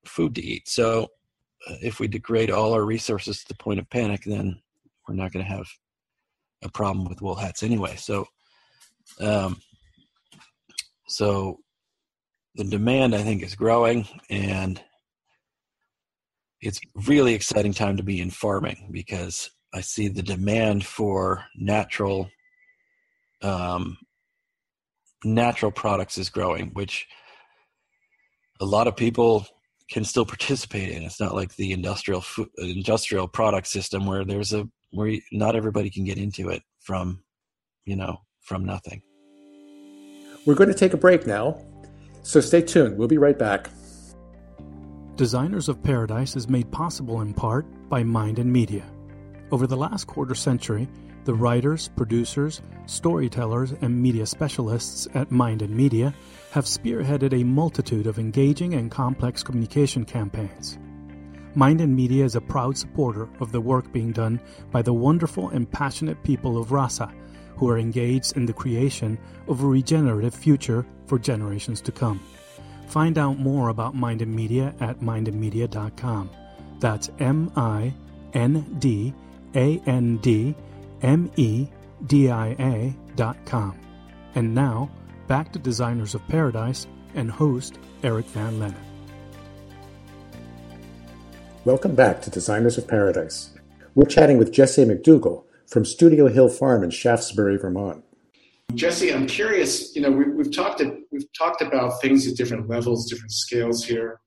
food 0.05 0.33
to 0.33 0.41
eat. 0.41 0.67
So 0.67 1.07
uh, 1.69 1.75
if 1.81 1.99
we 1.99 2.07
degrade 2.07 2.49
all 2.49 2.73
our 2.73 2.85
resources 2.85 3.39
to 3.39 3.49
the 3.49 3.55
point 3.55 3.79
of 3.79 3.89
panic 3.89 4.23
then 4.25 4.61
we're 5.07 5.15
not 5.15 5.31
going 5.31 5.45
to 5.45 5.51
have 5.51 5.67
a 6.63 6.69
problem 6.69 7.05
with 7.05 7.21
wool 7.21 7.35
hats 7.35 7.63
anyway. 7.63 7.95
So 7.95 8.25
um, 9.19 9.61
so 11.07 11.59
the 12.55 12.63
demand 12.63 13.15
i 13.15 13.21
think 13.21 13.43
is 13.43 13.55
growing 13.55 14.07
and 14.29 14.81
it's 16.61 16.79
really 17.07 17.33
exciting 17.33 17.73
time 17.73 17.97
to 17.97 18.03
be 18.03 18.19
in 18.19 18.29
farming 18.29 18.89
because 18.91 19.49
I 19.73 19.81
see 19.81 20.07
the 20.07 20.23
demand 20.23 20.85
for 20.85 21.45
natural 21.55 22.29
um, 23.41 23.97
natural 25.23 25.71
products 25.71 26.17
is 26.17 26.29
growing, 26.29 26.71
which 26.73 27.07
a 28.59 28.65
lot 28.65 28.87
of 28.87 28.95
people 28.95 29.45
can 29.89 30.03
still 30.03 30.25
participate 30.25 30.89
in. 30.89 31.03
It's 31.03 31.19
not 31.19 31.35
like 31.35 31.55
the 31.55 31.71
industrial 31.71 32.21
food, 32.21 32.49
industrial 32.57 33.27
product 33.27 33.67
system 33.67 34.05
where 34.05 34.23
there's 34.23 34.53
a 34.53 34.67
where 34.91 35.17
not 35.31 35.55
everybody 35.55 35.89
can 35.89 36.03
get 36.03 36.17
into 36.17 36.49
it 36.49 36.63
from 36.79 37.23
you 37.85 37.95
know 37.95 38.21
from 38.41 38.65
nothing. 38.65 39.01
We're 40.45 40.55
going 40.55 40.69
to 40.69 40.75
take 40.75 40.93
a 40.93 40.97
break 40.97 41.27
now, 41.27 41.61
so 42.23 42.39
stay 42.39 42.61
tuned. 42.61 42.97
We'll 42.97 43.07
be 43.07 43.17
right 43.17 43.37
back. 43.37 43.69
Designers 45.15 45.67
of 45.67 45.83
Paradise 45.83 46.37
is 46.37 46.47
made 46.47 46.71
possible 46.71 47.21
in 47.21 47.33
part 47.33 47.65
by 47.89 48.03
Mind 48.03 48.39
and 48.39 48.51
Media. 48.51 48.85
Over 49.51 49.67
the 49.67 49.75
last 49.75 50.07
quarter 50.07 50.33
century, 50.33 50.87
the 51.25 51.33
writers, 51.33 51.89
producers, 51.95 52.61
storytellers, 52.85 53.73
and 53.81 54.01
media 54.01 54.25
specialists 54.25 55.07
at 55.13 55.31
Mind 55.31 55.61
and 55.61 55.75
Media 55.75 56.13
have 56.51 56.65
spearheaded 56.65 57.39
a 57.39 57.43
multitude 57.43 58.07
of 58.07 58.19
engaging 58.19 58.73
and 58.73 58.89
complex 58.89 59.43
communication 59.43 60.05
campaigns. 60.05 60.79
Mind 61.55 61.81
and 61.81 61.95
Media 61.95 62.25
is 62.25 62.35
a 62.35 62.41
proud 62.41 62.77
supporter 62.77 63.27
of 63.39 63.51
the 63.51 63.61
work 63.61 63.91
being 63.91 64.11
done 64.11 64.39
by 64.71 64.81
the 64.81 64.93
wonderful 64.93 65.49
and 65.49 65.69
passionate 65.69 66.21
people 66.23 66.57
of 66.57 66.71
Rasa, 66.71 67.11
who 67.57 67.69
are 67.69 67.77
engaged 67.77 68.37
in 68.37 68.45
the 68.45 68.53
creation 68.53 69.17
of 69.47 69.63
a 69.63 69.67
regenerative 69.67 70.33
future 70.33 70.85
for 71.07 71.19
generations 71.19 71.81
to 71.81 71.91
come. 71.91 72.19
Find 72.87 73.17
out 73.17 73.37
more 73.37 73.69
about 73.69 73.95
Mind 73.95 74.21
and 74.21 74.33
Media 74.33 74.73
at 74.79 74.99
mindandmedia.com. 74.99 76.29
That's 76.79 77.09
M 77.19 77.51
I 77.55 77.93
N 78.33 78.77
D 78.79 79.13
A 79.55 79.79
N 79.85 80.17
D 80.17 80.55
M 81.01 81.31
E 81.35 81.67
D 82.07 82.29
I 82.29 82.49
A 82.59 82.95
dot 83.15 83.37
com. 83.45 83.77
And 84.35 84.53
now, 84.53 84.89
back 85.27 85.51
to 85.53 85.59
Designers 85.59 86.15
of 86.15 86.27
Paradise 86.27 86.87
and 87.15 87.31
host 87.31 87.79
Eric 88.03 88.25
Van 88.27 88.59
Lennep. 88.59 88.75
Welcome 91.65 91.95
back 91.95 92.21
to 92.21 92.29
Designers 92.29 92.77
of 92.77 92.87
Paradise. 92.87 93.53
We're 93.95 94.05
chatting 94.05 94.37
with 94.37 94.51
Jesse 94.51 94.85
McDougall 94.85 95.43
from 95.67 95.85
Studio 95.85 96.27
Hill 96.27 96.49
Farm 96.49 96.83
in 96.83 96.89
Shaftsbury, 96.89 97.57
Vermont. 97.57 98.03
Jesse, 98.75 99.13
I'm 99.13 99.27
curious. 99.27 99.95
You 99.95 100.03
know, 100.03 100.11
we, 100.11 100.43
have 100.43 100.51
talked 100.51 100.81
we've 101.11 101.33
talked 101.37 101.61
about 101.61 102.01
things 102.01 102.27
at 102.27 102.37
different 102.37 102.69
levels, 102.69 103.09
different 103.09 103.31
scales 103.31 103.83
here, 103.83 104.19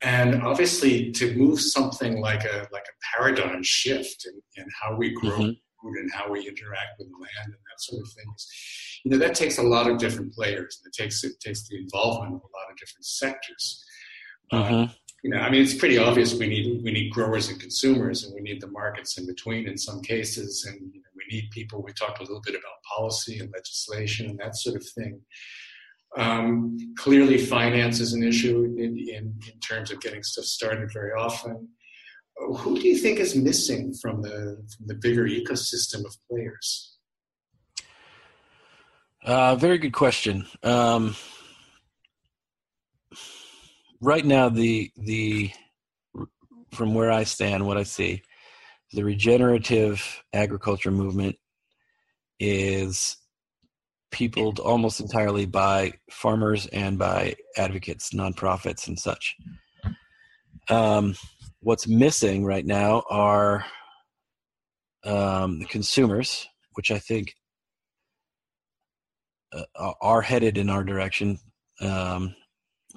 and 0.00 0.42
obviously 0.42 1.12
to 1.12 1.34
move 1.36 1.60
something 1.60 2.20
like 2.20 2.44
a 2.44 2.68
like 2.72 2.84
a 2.84 3.16
paradigm 3.16 3.62
shift 3.62 4.26
in, 4.26 4.62
in 4.62 4.68
how 4.80 4.96
we 4.96 5.10
grow 5.14 5.30
mm-hmm. 5.30 5.50
Food 5.82 5.96
and 5.98 6.10
how 6.12 6.30
we 6.30 6.40
interact 6.40 6.98
with 6.98 7.08
the 7.08 7.16
land 7.16 7.46
and 7.46 7.54
that 7.54 7.78
sort 7.80 8.02
of 8.02 8.12
thing. 8.12 8.24
You 9.04 9.10
know, 9.12 9.18
that 9.18 9.34
takes 9.34 9.58
a 9.58 9.62
lot 9.62 9.90
of 9.90 9.98
different 9.98 10.32
players. 10.32 10.80
It 10.84 10.92
takes 10.92 11.22
it 11.24 11.38
takes 11.40 11.68
the 11.68 11.78
involvement 11.78 12.34
of 12.34 12.40
a 12.40 12.52
lot 12.56 12.70
of 12.70 12.76
different 12.76 13.04
sectors. 13.04 13.84
Mm-hmm. 14.52 14.74
Uh, 14.74 14.88
you 15.22 15.30
know, 15.30 15.38
I 15.38 15.50
mean, 15.50 15.62
it's 15.62 15.74
pretty 15.74 15.98
obvious 15.98 16.34
we 16.34 16.46
need 16.46 16.82
we 16.84 16.92
need 16.92 17.10
growers 17.10 17.48
and 17.48 17.60
consumers, 17.60 18.24
and 18.24 18.34
we 18.34 18.40
need 18.40 18.60
the 18.60 18.70
markets 18.70 19.18
in 19.18 19.26
between 19.26 19.66
in 19.68 19.76
some 19.76 20.00
cases, 20.02 20.64
and 20.68 20.78
you 20.94 21.00
know, 21.00 21.10
we 21.16 21.36
need 21.36 21.50
people. 21.50 21.82
We 21.82 21.92
talked 21.92 22.18
a 22.18 22.22
little 22.22 22.42
bit 22.44 22.54
about 22.54 22.82
policy 22.96 23.38
and 23.40 23.52
legislation 23.52 24.30
and 24.30 24.38
that 24.38 24.56
sort 24.56 24.76
of 24.76 24.86
thing. 24.96 25.20
Um, 26.16 26.78
clearly, 26.96 27.38
finance 27.38 28.00
is 28.00 28.12
an 28.12 28.22
issue 28.22 28.64
in, 28.78 28.96
in, 28.98 29.34
in 29.52 29.60
terms 29.60 29.90
of 29.90 30.00
getting 30.00 30.22
stuff 30.22 30.44
started 30.44 30.90
very 30.92 31.12
often. 31.12 31.68
Who 32.36 32.78
do 32.78 32.86
you 32.86 32.98
think 32.98 33.18
is 33.18 33.34
missing 33.34 33.94
from 33.94 34.22
the 34.22 34.62
from 34.76 34.86
the 34.86 34.94
bigger 34.94 35.26
ecosystem 35.26 36.04
of 36.04 36.14
players? 36.30 36.98
Uh, 39.24 39.56
very 39.56 39.78
good 39.78 39.92
question. 39.92 40.46
Um, 40.62 41.16
right 44.00 44.24
now 44.24 44.48
the 44.48 44.90
the 44.96 45.50
from 46.72 46.94
where 46.94 47.10
I 47.10 47.24
stand, 47.24 47.66
what 47.66 47.78
I 47.78 47.84
see, 47.84 48.22
the 48.92 49.02
regenerative 49.02 50.22
agriculture 50.32 50.90
movement 50.90 51.36
is 52.38 53.16
peopled 54.10 54.60
almost 54.60 55.00
entirely 55.00 55.46
by 55.46 55.92
farmers 56.10 56.66
and 56.66 56.98
by 56.98 57.34
advocates, 57.56 58.10
nonprofits, 58.10 58.88
and 58.88 58.98
such. 58.98 59.36
Um, 60.68 61.14
what's 61.66 61.88
missing 61.88 62.44
right 62.44 62.64
now 62.64 63.02
are 63.10 63.64
um, 65.04 65.58
the 65.58 65.64
consumers, 65.64 66.46
which 66.74 66.92
I 66.92 67.00
think 67.00 67.34
uh, 69.52 69.92
are 70.00 70.22
headed 70.22 70.58
in 70.58 70.70
our 70.70 70.84
direction. 70.84 71.40
Um, 71.80 72.36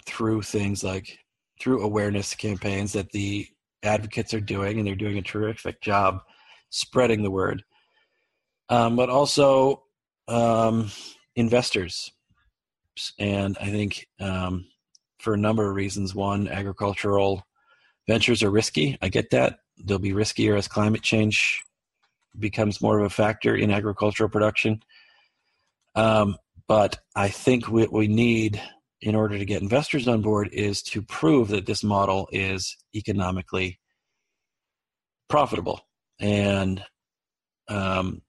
through 0.05 0.43
things 0.43 0.84
like 0.84 1.17
through 1.59 1.82
awareness 1.82 2.36
campaigns 2.36 2.93
that 2.93 3.11
the 3.11 3.47
advocates 3.82 4.36
are 4.36 4.39
doing, 4.39 4.78
and 4.78 4.88
they're 4.88 4.95
doing 4.95 5.17
a 5.17 5.24
terrific 5.24 5.82
job 5.82 6.20
spreading 6.70 7.24
the 7.24 7.32
word. 7.32 7.63
Um, 8.70 8.95
but 8.95 9.09
also 9.09 9.82
um, 10.28 10.91
investors, 11.36 12.11
and 13.17 13.57
I 13.59 13.72
think 13.72 14.05
um, 14.20 14.67
for 15.17 15.34
a 15.34 15.38
number 15.38 15.67
of 15.67 15.76
reasons. 15.76 16.13
One, 16.13 16.47
agricultural 16.47 17.43
ventures 18.10 18.41
are 18.41 18.49
risky. 18.49 18.97
I 19.03 19.10
get 19.10 19.30
that 19.30 19.60
they'll 19.86 19.99
be 19.99 20.14
riskier 20.14 20.57
as 20.57 20.68
climate 20.68 21.03
change 21.03 21.64
becomes 22.38 22.82
more 22.82 22.99
of 22.99 23.05
a 23.05 23.10
factor 23.10 23.55
in 23.55 23.72
agricultural 23.72 24.30
production. 24.30 24.82
Um, 25.95 26.38
but 26.68 26.99
I 27.16 27.30
think 27.30 27.70
what 27.70 27.91
we 27.91 28.07
need 28.07 28.62
in 29.01 29.16
order 29.16 29.38
to 29.38 29.45
get 29.45 29.62
investors 29.62 30.07
on 30.07 30.22
board 30.22 30.49
is 30.51 30.82
to 30.84 31.01
prove 31.01 31.49
that 31.49 31.66
this 31.66 31.84
model 31.84 32.28
is 32.32 32.78
economically 32.95 33.80
profitable. 35.28 35.80
And, 36.20 36.84
um, 37.68 38.22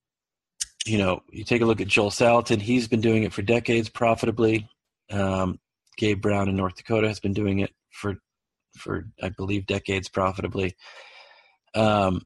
you 0.86 0.98
know, 0.98 1.22
you 1.30 1.44
take 1.44 1.62
a 1.62 1.66
look 1.66 1.80
at 1.80 1.88
Joel 1.88 2.10
Salatin, 2.10 2.60
he's 2.60 2.86
been 2.86 3.00
doing 3.00 3.24
it 3.24 3.32
for 3.32 3.42
decades 3.42 3.88
profitably. 3.88 4.68
Um, 5.10 5.58
Gabe 5.96 6.20
Brown 6.20 6.48
in 6.48 6.56
North 6.56 6.76
Dakota 6.76 7.08
has 7.08 7.20
been 7.20 7.34
doing 7.34 7.60
it 7.60 7.72
for, 7.90 8.16
for 8.76 9.06
I 9.22 9.30
believe, 9.30 9.66
decades 9.66 10.08
profitably. 10.08 10.76
Um, 11.74 12.22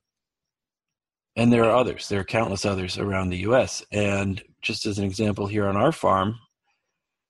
and 1.36 1.52
there 1.52 1.64
are 1.64 1.76
others. 1.76 2.08
There 2.08 2.20
are 2.20 2.24
countless 2.24 2.64
others 2.64 2.96
around 2.96 3.30
the 3.30 3.38
U.S. 3.38 3.84
And 3.90 4.42
just 4.62 4.86
as 4.86 4.98
an 4.98 5.04
example, 5.04 5.46
here 5.46 5.66
on 5.66 5.76
our 5.76 5.92
farm, 5.92 6.38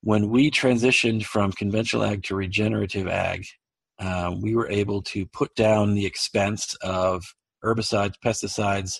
when 0.01 0.29
we 0.29 0.51
transitioned 0.51 1.25
from 1.25 1.51
conventional 1.51 2.03
ag 2.03 2.23
to 2.23 2.35
regenerative 2.35 3.07
ag, 3.07 3.45
uh, 3.97 4.35
we 4.39 4.55
were 4.55 4.69
able 4.69 5.01
to 5.01 5.25
put 5.25 5.55
down 5.55 5.95
the 5.95 6.05
expense 6.05 6.75
of 6.83 7.23
herbicides, 7.63 8.13
pesticides, 8.23 8.99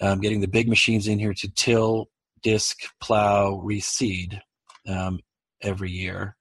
um, 0.00 0.20
getting 0.20 0.40
the 0.40 0.48
big 0.48 0.68
machines 0.68 1.06
in 1.06 1.18
here 1.18 1.34
to 1.34 1.50
till, 1.54 2.08
disc, 2.42 2.78
plow, 3.00 3.60
reseed. 3.64 4.40
um, 4.88 5.20
every 5.60 5.90
year, 5.90 6.36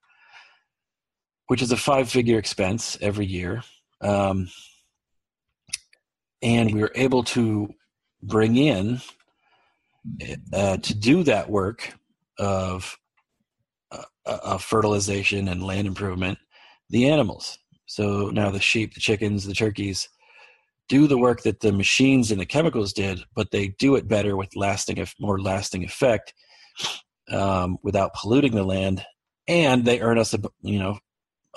which 1.47 1.61
is 1.61 1.71
a 1.71 1.77
five 1.77 2.09
figure 2.09 2.37
expense 2.37 2.97
every 3.01 3.25
year. 3.25 3.63
Um, 4.01 4.49
and 6.41 6.73
we 6.73 6.81
were 6.81 6.91
able 6.95 7.23
to 7.23 7.73
bring 8.21 8.57
in 8.57 9.01
uh, 10.53 10.77
to 10.77 10.95
do 10.95 11.23
that 11.23 11.49
work 11.49 11.93
of, 12.37 12.97
uh, 13.91 14.03
of 14.25 14.63
fertilization 14.63 15.47
and 15.47 15.63
land 15.63 15.87
improvement 15.87 16.37
the 16.89 17.09
animals. 17.09 17.57
So 17.85 18.29
now 18.29 18.51
the 18.51 18.59
sheep, 18.59 18.93
the 18.93 18.99
chickens, 18.99 19.45
the 19.45 19.53
turkeys 19.53 20.09
do 20.89 21.07
the 21.07 21.17
work 21.17 21.43
that 21.43 21.59
the 21.59 21.73
machines 21.73 22.31
and 22.31 22.39
the 22.39 22.45
chemicals 22.45 22.93
did, 22.93 23.23
but 23.35 23.51
they 23.51 23.69
do 23.79 23.95
it 23.95 24.07
better 24.07 24.37
with 24.37 24.55
lasting, 24.55 25.05
more 25.19 25.39
lasting 25.39 25.83
effect 25.83 26.33
um, 27.31 27.77
without 27.83 28.13
polluting 28.13 28.55
the 28.55 28.63
land, 28.63 29.05
and 29.47 29.83
they 29.83 29.99
earn 29.99 30.17
us 30.17 30.33
a 30.33 30.39
you 30.61 30.79
know 30.79 30.97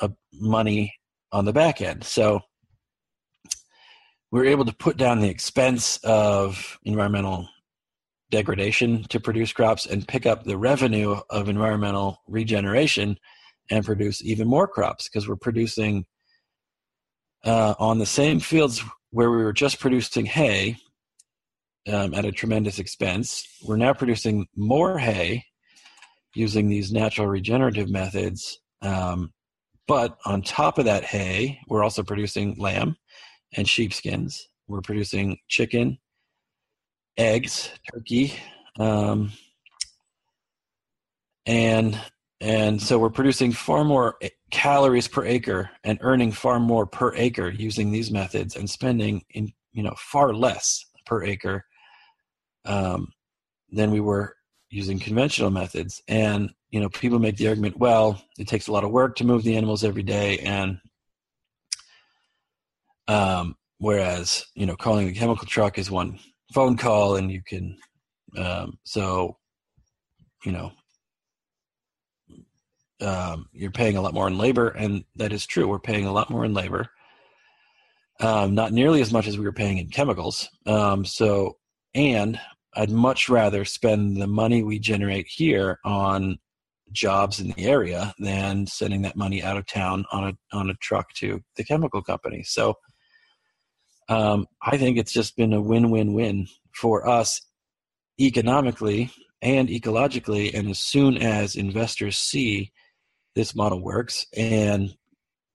a 0.00 0.10
money 0.32 0.94
on 1.32 1.44
the 1.44 1.52
back 1.52 1.80
end. 1.80 2.04
So 2.04 2.40
we 4.30 4.40
are 4.40 4.46
able 4.46 4.64
to 4.64 4.74
put 4.74 4.96
down 4.96 5.20
the 5.20 5.28
expense 5.28 5.98
of 6.04 6.78
environmental 6.84 7.48
degradation 8.30 9.02
to 9.04 9.18
produce 9.18 9.52
crops 9.52 9.86
and 9.86 10.06
pick 10.06 10.24
up 10.24 10.44
the 10.44 10.56
revenue 10.56 11.20
of 11.30 11.48
environmental 11.48 12.18
regeneration 12.28 13.16
and 13.70 13.84
produce 13.84 14.22
even 14.24 14.48
more 14.48 14.68
crops 14.68 15.08
because 15.08 15.28
we're 15.28 15.36
producing 15.36 16.04
uh, 17.44 17.74
on 17.78 17.98
the 17.98 18.06
same 18.06 18.38
fields 18.38 18.82
where 19.10 19.30
we 19.30 19.38
were 19.38 19.52
just 19.52 19.80
producing 19.80 20.26
hay 20.26 20.76
um, 21.88 22.14
at 22.14 22.24
a 22.24 22.32
tremendous 22.32 22.78
expense. 22.78 23.46
We're 23.64 23.76
now 23.76 23.94
producing 23.94 24.46
more 24.56 24.98
hay 24.98 25.44
using 26.34 26.68
these 26.68 26.92
natural 26.92 27.26
regenerative 27.26 27.90
methods. 27.90 28.60
Um, 28.82 29.32
but 29.90 30.18
on 30.24 30.40
top 30.40 30.78
of 30.78 30.84
that 30.84 31.02
hay, 31.02 31.58
we're 31.66 31.82
also 31.82 32.04
producing 32.04 32.54
lamb 32.60 32.96
and 33.56 33.68
sheepskins. 33.68 34.46
We're 34.68 34.82
producing 34.82 35.38
chicken, 35.48 35.98
eggs, 37.16 37.72
turkey, 37.92 38.34
um, 38.78 39.32
and 41.44 42.00
and 42.40 42.80
so 42.80 43.00
we're 43.00 43.10
producing 43.10 43.50
far 43.50 43.82
more 43.82 44.14
calories 44.52 45.08
per 45.08 45.24
acre 45.24 45.70
and 45.82 45.98
earning 46.02 46.30
far 46.30 46.60
more 46.60 46.86
per 46.86 47.12
acre 47.16 47.50
using 47.50 47.90
these 47.90 48.12
methods 48.12 48.54
and 48.54 48.70
spending 48.70 49.24
in 49.30 49.52
you 49.72 49.82
know 49.82 49.94
far 49.96 50.32
less 50.32 50.84
per 51.04 51.24
acre 51.24 51.64
um, 52.64 53.08
than 53.72 53.90
we 53.90 53.98
were 53.98 54.36
using 54.70 55.00
conventional 55.00 55.50
methods. 55.50 56.00
And 56.06 56.50
you 56.70 56.80
know, 56.80 56.88
people 56.88 57.18
make 57.18 57.36
the 57.36 57.48
argument, 57.48 57.78
well, 57.78 58.22
it 58.38 58.46
takes 58.46 58.68
a 58.68 58.72
lot 58.72 58.84
of 58.84 58.90
work 58.90 59.16
to 59.16 59.24
move 59.24 59.42
the 59.42 59.56
animals 59.56 59.84
every 59.84 60.02
day, 60.02 60.38
and 60.38 60.78
um, 63.08 63.56
whereas 63.78 64.46
you 64.54 64.66
know, 64.66 64.76
calling 64.76 65.06
the 65.06 65.14
chemical 65.14 65.46
truck 65.46 65.78
is 65.78 65.90
one 65.90 66.18
phone 66.54 66.76
call, 66.76 67.16
and 67.16 67.30
you 67.30 67.42
can 67.44 67.76
um, 68.36 68.78
so 68.84 69.36
you 70.44 70.52
know 70.52 70.72
um, 73.00 73.48
you're 73.52 73.70
paying 73.70 73.96
a 73.96 74.00
lot 74.00 74.14
more 74.14 74.28
in 74.28 74.38
labor, 74.38 74.68
and 74.68 75.04
that 75.16 75.32
is 75.32 75.46
true. 75.46 75.66
We're 75.66 75.80
paying 75.80 76.06
a 76.06 76.12
lot 76.12 76.30
more 76.30 76.44
in 76.44 76.54
labor, 76.54 76.86
um, 78.20 78.54
not 78.54 78.72
nearly 78.72 79.00
as 79.00 79.12
much 79.12 79.26
as 79.26 79.38
we 79.38 79.44
were 79.44 79.52
paying 79.52 79.78
in 79.78 79.88
chemicals. 79.88 80.48
Um, 80.66 81.04
so, 81.04 81.56
and 81.94 82.38
I'd 82.74 82.90
much 82.90 83.28
rather 83.28 83.64
spend 83.64 84.18
the 84.18 84.28
money 84.28 84.62
we 84.62 84.78
generate 84.78 85.26
here 85.26 85.80
on 85.84 86.38
jobs 86.92 87.40
in 87.40 87.48
the 87.48 87.64
area 87.66 88.14
than 88.18 88.66
sending 88.66 89.02
that 89.02 89.16
money 89.16 89.42
out 89.42 89.56
of 89.56 89.66
town 89.66 90.04
on 90.12 90.24
a 90.24 90.56
on 90.56 90.70
a 90.70 90.74
truck 90.74 91.12
to 91.14 91.40
the 91.56 91.64
chemical 91.64 92.02
company. 92.02 92.42
So, 92.42 92.74
um, 94.08 94.46
I 94.62 94.76
think 94.76 94.98
it's 94.98 95.12
just 95.12 95.36
been 95.36 95.52
a 95.52 95.60
win-win-win 95.60 96.48
for 96.74 97.08
us 97.08 97.40
economically 98.20 99.10
and 99.42 99.68
ecologically. 99.68 100.52
And 100.54 100.68
as 100.68 100.78
soon 100.78 101.16
as 101.16 101.56
investors 101.56 102.16
see 102.16 102.72
this 103.34 103.54
model 103.54 103.82
works 103.82 104.26
and 104.36 104.94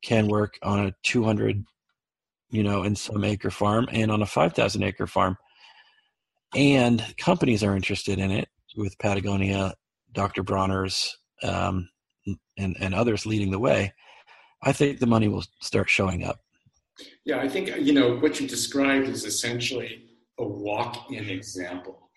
can 0.03 0.27
work 0.27 0.57
on 0.61 0.88
a 0.88 0.93
200 1.03 1.63
you 2.49 2.63
know 2.63 2.83
in 2.83 2.95
some 2.95 3.23
acre 3.23 3.49
farm 3.49 3.88
and 3.91 4.11
on 4.11 4.21
a 4.21 4.25
5000 4.25 4.83
acre 4.83 5.07
farm 5.07 5.36
and 6.55 7.03
companies 7.17 7.63
are 7.63 7.75
interested 7.75 8.19
in 8.19 8.31
it 8.31 8.47
with 8.77 8.97
patagonia 8.99 9.73
dr 10.13 10.41
bronner's 10.43 11.17
um, 11.43 11.89
and, 12.57 12.75
and 12.79 12.93
others 12.93 13.25
leading 13.25 13.51
the 13.51 13.59
way 13.59 13.93
i 14.63 14.71
think 14.71 14.99
the 14.99 15.05
money 15.05 15.27
will 15.27 15.43
start 15.59 15.89
showing 15.89 16.23
up 16.23 16.39
yeah 17.23 17.39
i 17.39 17.47
think 17.47 17.75
you 17.77 17.93
know 17.93 18.15
what 18.17 18.39
you 18.39 18.47
described 18.47 19.07
is 19.07 19.25
essentially 19.25 20.05
a 20.39 20.43
walk-in 20.43 21.29
example 21.29 22.09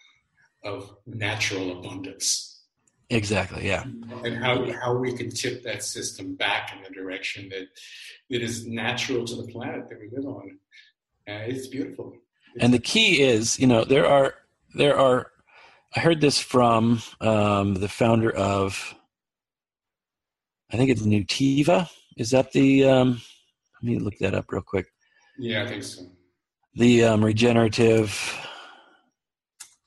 of 0.65 0.97
natural 1.07 1.79
abundance 1.79 2.59
Exactly. 3.11 3.67
Yeah. 3.67 3.85
And 4.25 4.37
how 4.37 4.71
how 4.73 4.95
we 4.95 5.13
can 5.13 5.31
tip 5.31 5.63
that 5.63 5.83
system 5.83 6.35
back 6.35 6.73
in 6.77 6.83
the 6.83 6.91
direction 6.91 7.49
that 7.49 7.69
that 8.29 8.43
is 8.43 8.67
natural 8.67 9.25
to 9.25 9.37
the 9.37 9.51
planet 9.51 9.89
that 9.89 9.99
we 9.99 10.11
live 10.11 10.27
on. 10.27 10.59
Uh, 11.27 11.45
it's 11.47 11.69
beautiful. 11.69 12.15
It's 12.55 12.65
and 12.65 12.75
the 12.75 12.79
key 12.79 13.23
is, 13.23 13.59
you 13.59 13.67
know, 13.67 13.85
there 13.85 14.07
are 14.07 14.35
there 14.75 14.99
are. 14.99 15.31
I 15.97 16.01
heard 16.01 16.21
this 16.21 16.39
from 16.39 17.01
um, 17.21 17.75
the 17.75 17.89
founder 17.89 18.31
of. 18.31 18.95
I 20.73 20.77
think 20.77 20.91
it's 20.91 21.03
Nutiva. 21.03 21.89
Is 22.17 22.31
that 22.31 22.53
the? 22.53 22.85
Um, 22.85 23.21
let 23.83 23.91
me 23.91 23.99
look 23.99 24.19
that 24.19 24.35
up 24.35 24.51
real 24.51 24.63
quick. 24.63 24.87
Yeah, 25.39 25.63
I 25.63 25.67
think 25.67 25.83
so. 25.83 26.03
The 26.75 27.05
um, 27.05 27.25
regenerative. 27.25 28.45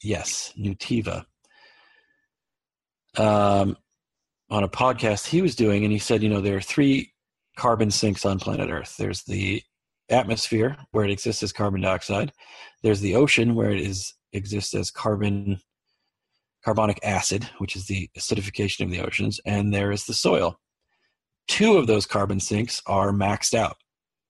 Yes, 0.03 0.53
Nutiva 0.57 1.25
um, 3.17 3.77
on 4.49 4.63
a 4.63 4.69
podcast 4.69 5.27
he 5.27 5.41
was 5.41 5.55
doing, 5.55 5.83
and 5.83 5.91
he 5.91 5.99
said, 5.99 6.23
you 6.23 6.29
know, 6.29 6.41
there 6.41 6.57
are 6.57 6.61
three 6.61 7.13
carbon 7.57 7.91
sinks 7.91 8.25
on 8.25 8.39
planet 8.39 8.69
Earth. 8.69 8.95
There's 8.97 9.23
the 9.23 9.61
atmosphere 10.09 10.77
where 10.91 11.05
it 11.05 11.11
exists 11.11 11.43
as 11.43 11.53
carbon 11.53 11.81
dioxide. 11.81 12.31
There's 12.83 13.01
the 13.01 13.15
ocean 13.15 13.55
where 13.55 13.71
it 13.71 13.79
is 13.79 14.13
exists 14.33 14.73
as 14.73 14.91
carbon 14.91 15.59
carbonic 16.63 16.99
acid, 17.03 17.49
which 17.57 17.75
is 17.75 17.87
the 17.87 18.09
acidification 18.17 18.85
of 18.85 18.91
the 18.91 19.01
oceans, 19.01 19.39
and 19.45 19.73
there 19.73 19.91
is 19.91 20.05
the 20.05 20.13
soil. 20.13 20.59
Two 21.47 21.77
of 21.77 21.87
those 21.87 22.05
carbon 22.05 22.39
sinks 22.39 22.81
are 22.85 23.11
maxed 23.11 23.53
out 23.53 23.77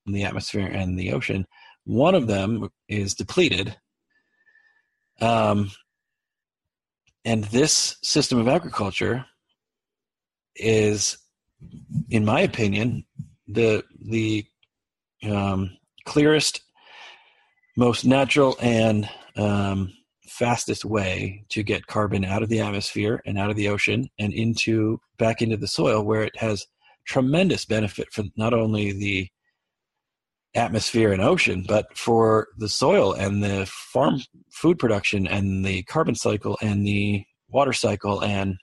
in 0.06 0.14
the 0.14 0.24
atmosphere 0.24 0.68
and 0.68 0.98
the 0.98 1.14
ocean. 1.14 1.46
One 1.84 2.16
of 2.16 2.28
them 2.28 2.70
is 2.88 3.14
depleted. 3.14 3.76
Um, 5.20 5.72
and 7.24 7.44
this 7.46 7.98
system 8.02 8.40
of 8.40 8.48
agriculture 8.48 9.26
is, 10.56 11.18
in 12.10 12.26
my 12.26 12.42
opinion, 12.42 13.06
the 13.48 13.84
the 14.10 14.46
um, 15.24 15.78
clearest, 16.06 16.62
most 17.78 18.06
natural, 18.06 18.56
and 18.60 19.08
um, 19.36 19.94
fastest 20.28 20.84
way 20.84 21.46
to 21.50 21.62
get 21.62 21.86
carbon 21.86 22.26
out 22.26 22.42
of 22.42 22.50
the 22.50 22.60
atmosphere 22.60 23.22
and 23.26 23.38
out 23.38 23.52
of 23.52 23.56
the 23.56 23.68
ocean 23.68 24.10
and 24.18 24.34
into 24.34 25.00
back 25.20 25.42
into 25.42 25.58
the 25.58 25.68
soil, 25.68 26.04
where 26.04 26.24
it 26.24 26.36
has 26.38 26.66
tremendous 27.06 27.66
benefit 27.66 28.12
for 28.12 28.24
not 28.36 28.54
only 28.54 28.92
the 28.92 29.28
atmosphere 30.54 31.14
and 31.14 31.22
ocean, 31.22 31.64
but 31.68 31.98
for 31.98 32.48
the 32.58 32.70
soil 32.70 33.14
and 33.14 33.44
the 33.44 33.66
farm 33.66 34.20
food 34.52 34.78
production 34.78 35.28
and 35.28 35.66
the 35.66 35.84
carbon 35.84 36.16
cycle 36.16 36.58
and 36.62 36.86
the 36.86 37.24
water 37.50 37.74
cycle. 37.74 38.22
And 38.22 38.58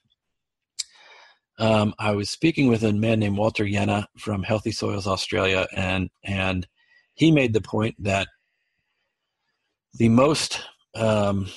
um, 1.58 1.94
I 1.98 2.12
was 2.12 2.30
speaking 2.30 2.68
with 2.68 2.84
a 2.84 2.92
man 2.92 3.20
named 3.20 3.36
Walter 3.36 3.64
Jehne 3.64 4.04
from 4.18 4.42
Healthy 4.42 4.72
Soils 4.72 5.06
Australia, 5.06 5.66
and 5.74 6.08
and 6.24 6.66
he 7.14 7.32
made 7.32 7.52
the 7.52 7.60
point 7.60 7.96
that 7.98 8.28
the 9.94 10.08
most 10.08 10.60
um, 10.94 11.48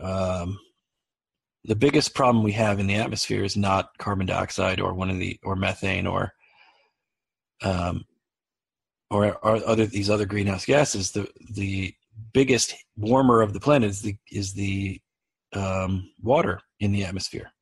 um, 0.00 0.58
the 1.64 1.76
biggest 1.76 2.14
problem 2.14 2.42
we 2.42 2.52
have 2.52 2.78
in 2.78 2.86
the 2.86 2.96
atmosphere 2.96 3.44
is 3.44 3.56
not 3.56 3.96
carbon 3.98 4.26
dioxide 4.26 4.80
or 4.80 4.94
one 4.94 5.10
of 5.10 5.18
the 5.18 5.38
or 5.42 5.56
methane 5.56 6.06
or 6.06 6.32
um, 7.62 8.04
or, 9.10 9.36
or 9.44 9.56
other 9.66 9.86
these 9.86 10.08
other 10.08 10.26
greenhouse 10.26 10.64
gases, 10.64 11.12
the 11.12 11.28
the 11.50 11.94
biggest 12.32 12.74
warmer 12.96 13.42
of 13.42 13.52
the 13.52 13.60
planet 13.60 13.90
is 13.90 14.02
the 14.02 14.16
is 14.30 14.54
the 14.54 15.00
um, 15.52 16.10
water 16.22 16.60
in 16.78 16.92
the 16.92 17.04
atmosphere. 17.04 17.52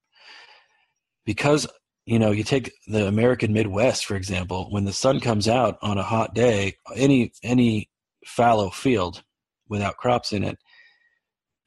Because 1.25 1.67
you 2.07 2.19
know, 2.19 2.31
you 2.31 2.43
take 2.43 2.73
the 2.87 3.07
American 3.07 3.53
Midwest 3.53 4.07
for 4.07 4.17
example. 4.17 4.69
When 4.71 4.85
the 4.85 4.93
sun 4.93 5.21
comes 5.21 5.49
out 5.49 5.79
on 5.83 5.99
a 5.99 6.03
hot 6.03 6.35
day, 6.35 6.77
any 6.95 7.33
any 7.43 7.89
fallow 8.27 8.71
field 8.71 9.23
without 9.69 9.97
crops 9.97 10.33
in 10.33 10.45
it, 10.45 10.59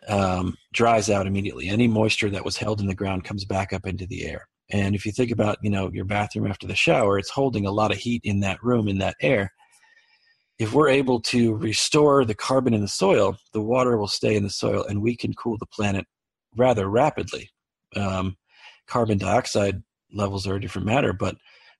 um, 0.08 0.58
dries 0.74 1.10
out 1.10 1.28
immediately. 1.28 1.70
Any 1.70 1.88
moisture 1.88 2.30
that 2.30 2.45
was 2.45 2.58
held 2.58 2.80
in 2.80 2.88
the 2.88 2.95
ground 2.95 3.24
comes 3.24 3.45
back 3.45 3.74
up 3.74 3.86
into 3.86 4.08
the 4.08 4.26
air. 4.26 4.47
And 4.72 4.95
if 4.95 5.06
you 5.06 5.12
think 5.12 5.32
about, 5.32 5.58
you 5.62 5.70
know, 5.70 5.91
your 5.91 6.06
bathroom 6.06 6.47
after 6.47 6.66
the 6.66 6.76
shower, 6.76 7.18
it's 7.18 7.30
holding 7.30 7.66
a 7.66 7.72
lot 7.72 7.91
of 7.91 7.97
heat 7.97 8.22
in 8.24 8.39
that 8.39 8.64
room, 8.64 8.88
in 8.88 8.99
that 8.99 9.16
air. 9.22 9.52
If 10.60 10.74
we're 10.74 10.89
able 10.89 11.20
to 11.22 11.56
restore 11.56 12.24
the 12.24 12.36
carbon 12.36 12.74
in 12.74 12.82
the 12.82 12.88
soil, 12.88 13.38
the 13.52 13.62
water 13.62 13.97
will 13.97 14.08
stay 14.08 14.36
in 14.36 14.43
the 14.43 14.49
soil 14.49 14.86
and 14.86 15.02
we 15.02 15.16
can 15.16 15.34
cool 15.34 15.58
the 15.58 15.66
planet 15.66 16.06
rather 16.56 16.88
rapidly. 16.88 17.49
Um, 17.95 18.38
carbon 18.88 19.18
dioxide 19.18 19.82
levels 20.14 20.47
are 20.47 20.56
a 20.56 20.62
different 20.62 20.86
matter, 20.86 21.14
but 21.14 21.36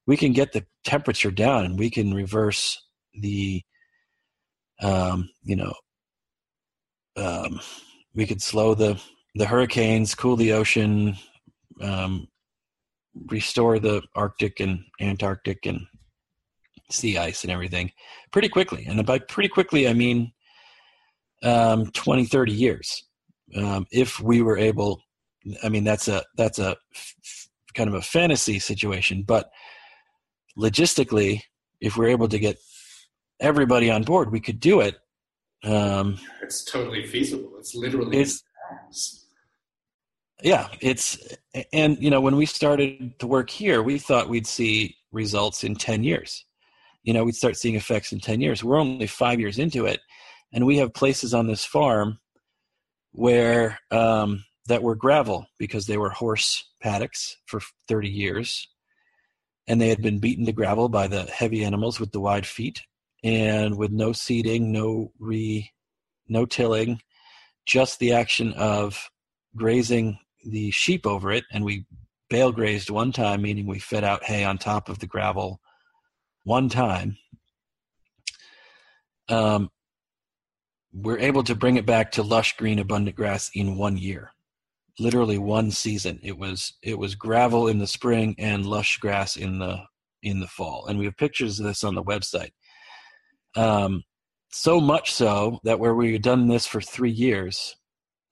we 0.08 0.18
can 0.18 0.34
get 0.34 0.52
the 0.52 0.66
temperature 0.84 1.32
down 1.32 1.64
and 1.64 1.80
we 1.80 1.90
can 1.90 2.14
reverse 2.14 2.82
the, 3.14 3.62
um, 4.82 5.30
you 5.44 5.56
know, 5.56 5.74
um, 7.18 7.60
we 8.14 8.26
could 8.26 8.42
slow 8.42 8.74
the 8.74 9.02
the 9.36 9.46
hurricanes, 9.46 10.14
cool 10.14 10.36
the 10.36 10.52
ocean, 10.52 11.16
um, 11.80 12.28
restore 13.28 13.80
the 13.80 14.02
Arctic 14.16 14.60
and 14.60 14.84
Antarctic 15.00 15.66
and 15.66 15.88
sea 16.90 17.18
ice 17.18 17.44
and 17.44 17.52
everything 17.52 17.92
pretty 18.32 18.50
quickly. 18.50 18.86
And 18.88 19.06
by 19.06 19.20
pretty 19.20 19.50
quickly, 19.50 19.88
I 19.88 19.94
mean 19.94 20.34
um, 21.44 21.88
20, 21.92 22.26
30 22.26 22.52
years. 22.52 23.04
Um, 23.56 23.88
if 23.92 24.20
we 24.20 24.42
were 24.42 24.58
able, 24.58 25.02
I 25.64 25.70
mean, 25.70 25.84
that's 25.84 26.08
a, 26.08 26.24
that's 26.38 26.60
a 26.60 26.78
f- 26.94 27.48
kind 27.74 27.90
of 27.90 27.96
a 27.96 28.02
fantasy 28.02 28.60
situation, 28.60 29.24
but 29.24 29.50
logistically, 30.58 31.42
if 31.80 31.98
we're 31.98 32.10
able 32.10 32.28
to 32.28 32.40
get 32.40 32.58
everybody 33.40 33.90
on 33.90 34.04
board, 34.04 34.32
we 34.32 34.40
could 34.40 34.60
do 34.60 34.82
it. 34.82 34.98
Um, 35.64 36.18
it's 36.42 36.64
totally 36.64 37.06
feasible. 37.06 37.52
It's 37.60 37.76
literally 37.76 38.18
it's, 38.18 38.44
yeah, 40.42 40.70
it's 40.80 41.20
and 41.72 42.02
you 42.02 42.10
know 42.10 42.22
when 42.22 42.36
we 42.36 42.46
started 42.46 43.20
to 43.20 43.28
work 43.28 43.50
here, 43.50 43.84
we 43.84 44.00
thought 44.00 44.30
we'd 44.30 44.48
see 44.48 44.96
results 45.12 45.64
in 45.64 45.76
ten 45.76 46.04
years. 46.04 46.46
You 47.04 47.14
know, 47.14 47.24
we'd 47.24 47.36
start 47.36 47.58
seeing 47.58 47.76
effects 47.76 48.12
in 48.12 48.20
ten 48.20 48.42
years. 48.42 48.64
We're 48.64 48.80
only 48.80 49.08
five 49.08 49.40
years 49.40 49.60
into 49.60 49.86
it, 49.86 50.00
and 50.52 50.66
we 50.66 50.78
have 50.78 50.94
places 50.94 51.34
on 51.34 51.48
this 51.48 51.64
farm 51.64 52.20
where 53.12 53.80
um, 53.92 54.44
that 54.68 54.82
were 54.82 54.96
gravel 54.96 55.46
because 55.60 55.86
they 55.86 55.98
were 55.98 56.10
horse 56.10 56.72
paddocks 56.82 57.38
for 57.46 57.62
thirty 57.88 58.10
years, 58.10 58.68
and 59.68 59.80
they 59.80 59.90
had 59.90 60.02
been 60.02 60.20
beaten 60.20 60.46
to 60.46 60.54
gravel 60.54 60.90
by 60.90 61.08
the 61.08 61.24
heavy 61.26 61.64
animals 61.64 62.00
with 62.00 62.12
the 62.12 62.20
wide 62.20 62.48
feet, 62.48 62.82
and 63.24 63.78
with 63.78 63.92
no 63.92 64.14
seeding, 64.14 64.72
no 64.72 65.12
re, 65.20 65.72
no 66.28 66.46
tilling, 66.46 67.02
just 67.66 68.00
the 68.00 68.14
action 68.14 68.54
of 68.54 69.10
grazing 69.56 70.18
the 70.46 70.72
sheep 70.72 71.06
over 71.06 71.32
it, 71.32 71.44
and 71.52 71.64
we 71.64 71.86
bale 72.30 72.52
grazed 72.52 72.90
one 72.90 73.12
time, 73.12 73.42
meaning 73.42 73.68
we 73.68 73.80
fed 73.80 74.04
out 74.04 74.24
hay 74.24 74.44
on 74.44 74.58
top 74.58 74.90
of 74.90 75.00
the 75.00 75.08
gravel 75.08 75.60
one 76.44 76.70
time. 76.70 77.18
Um, 79.30 79.70
we're 80.94 81.20
able 81.20 81.44
to 81.44 81.56
bring 81.56 81.78
it 81.78 81.86
back 81.86 82.12
to 82.14 82.24
lush 82.24 82.58
green 82.58 82.80
abundant 82.80 83.16
grass 83.16 83.52
in 83.54 83.78
one 83.78 83.98
year 83.98 84.32
literally 85.00 85.38
one 85.38 85.72
season. 85.72 86.20
It 86.24 86.38
was 86.38 86.74
it 86.82 86.98
was 86.98 87.16
gravel 87.16 87.68
in 87.68 87.80
the 87.80 87.88
spring 87.88 88.36
and 88.38 88.66
lush 88.66 88.98
grass 88.98 89.36
in 89.36 89.60
the 89.60 89.84
in 90.24 90.40
the 90.40 90.48
fall. 90.48 90.86
And 90.88 91.00
we 91.00 91.06
have 91.06 91.18
pictures 91.18 91.60
of 91.60 91.66
this 91.66 91.84
on 91.84 91.96
the 91.96 92.04
website 92.04 92.52
um, 93.56 94.04
so 94.52 94.82
much 94.82 95.12
so 95.12 95.60
that 95.64 95.80
where 95.80 95.96
we 95.96 96.14
had 96.14 96.22
done 96.22 96.48
this 96.48 96.66
for 96.66 96.82
three 96.82 97.12
years 97.12 97.76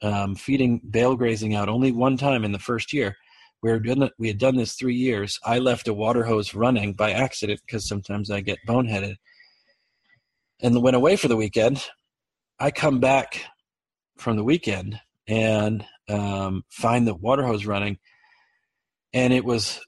um, 0.02 0.36
feeding 0.36 0.80
bale 0.90 1.16
grazing 1.16 1.56
out 1.56 1.70
only 1.70 1.92
one 1.92 2.18
time 2.18 2.44
in 2.44 2.52
the 2.52 2.60
first 2.60 2.94
year. 2.94 3.16
We, 3.62 3.78
doing, 3.80 4.10
we 4.18 4.30
had 4.30 4.38
done 4.38 4.56
this 4.56 4.76
three 4.76 4.96
years. 4.96 5.38
I 5.44 5.60
left 5.60 5.88
a 5.88 5.94
water 5.94 6.24
hose 6.24 6.54
running 6.54 6.94
by 6.94 7.12
accident 7.12 7.60
because 7.66 7.88
sometimes 7.88 8.32
I 8.32 8.40
get 8.40 8.60
boneheaded 8.68 9.16
and 10.62 10.82
went 10.82 10.96
away 10.96 11.18
for 11.18 11.28
the 11.28 11.36
weekend. 11.36 11.86
I 12.60 12.72
come 12.72 13.00
back 13.00 13.44
from 14.18 14.38
the 14.38 14.44
weekend 14.44 15.00
and 15.28 15.86
um, 16.08 16.64
find 16.70 17.06
the 17.06 17.14
water 17.14 17.44
hose 17.44 17.66
running, 17.66 18.00
and 19.14 19.34
it 19.34 19.46
was 19.46 19.80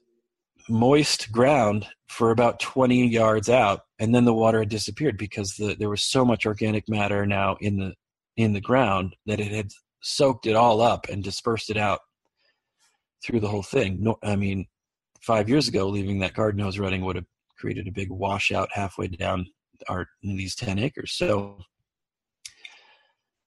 moist 0.68 1.32
ground 1.32 1.86
for 2.08 2.30
about 2.30 2.60
20 2.60 3.08
yards 3.08 3.48
out, 3.48 3.80
and 4.02 4.12
then 4.12 4.24
the 4.24 4.34
water 4.34 4.58
had 4.58 4.68
disappeared 4.68 5.16
because 5.16 5.54
the, 5.54 5.76
there 5.78 5.88
was 5.88 6.02
so 6.02 6.24
much 6.24 6.44
organic 6.44 6.88
matter 6.88 7.24
now 7.24 7.56
in 7.60 7.76
the 7.76 7.94
in 8.36 8.52
the 8.52 8.60
ground 8.60 9.14
that 9.26 9.38
it 9.38 9.52
had 9.52 9.70
soaked 10.00 10.44
it 10.44 10.56
all 10.56 10.80
up 10.80 11.06
and 11.08 11.22
dispersed 11.22 11.70
it 11.70 11.76
out 11.76 12.00
through 13.22 13.38
the 13.38 13.46
whole 13.46 13.62
thing. 13.62 13.98
No, 14.00 14.18
I 14.24 14.34
mean, 14.34 14.66
five 15.20 15.48
years 15.48 15.68
ago, 15.68 15.86
leaving 15.86 16.18
that 16.18 16.34
garden 16.34 16.60
hose 16.60 16.80
running 16.80 17.04
would 17.04 17.14
have 17.14 17.26
created 17.56 17.86
a 17.86 17.92
big 17.92 18.10
washout 18.10 18.70
halfway 18.72 19.06
down 19.06 19.46
our 19.88 20.08
these 20.20 20.56
ten 20.56 20.80
acres. 20.80 21.12
So 21.12 21.58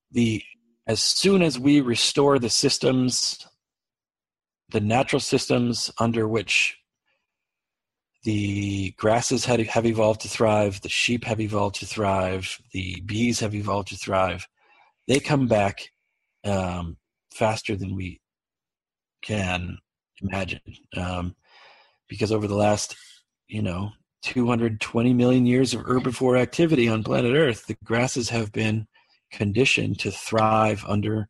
the 0.09 0.41
as 0.87 1.01
soon 1.01 1.41
as 1.41 1.59
we 1.59 1.81
restore 1.81 2.39
the 2.39 2.49
systems, 2.49 3.45
the 4.69 4.79
natural 4.79 5.19
systems 5.19 5.91
under 5.99 6.29
which 6.29 6.77
the 8.25 8.91
grasses 8.97 9.45
have, 9.45 9.59
have 9.67 9.85
evolved 9.85 10.21
to 10.21 10.27
thrive, 10.27 10.81
the 10.81 10.89
sheep 10.89 11.23
have 11.23 11.39
evolved 11.39 11.75
to 11.75 11.85
thrive, 11.85 12.59
the 12.73 13.01
bees 13.05 13.39
have 13.39 13.55
evolved 13.55 13.89
to 13.89 13.97
thrive, 13.97 14.47
they 15.07 15.19
come 15.19 15.47
back 15.47 15.91
um, 16.43 16.97
faster 17.33 17.75
than 17.75 17.95
we 17.95 18.19
can 19.21 19.77
imagine. 20.21 20.59
Um, 20.97 21.35
because 22.09 22.31
over 22.31 22.47
the 22.47 22.55
last, 22.55 22.95
you 23.47 23.61
know, 23.61 23.91
220 24.23 25.13
million 25.13 25.45
years 25.45 25.73
of 25.75 25.81
herbivore 25.81 26.39
activity 26.39 26.89
on 26.89 27.03
planet 27.03 27.35
Earth, 27.35 27.67
the 27.67 27.77
grasses 27.83 28.29
have 28.29 28.51
been 28.51 28.87
conditioned 29.31 29.99
to 29.99 30.11
thrive 30.11 30.83
under 30.87 31.27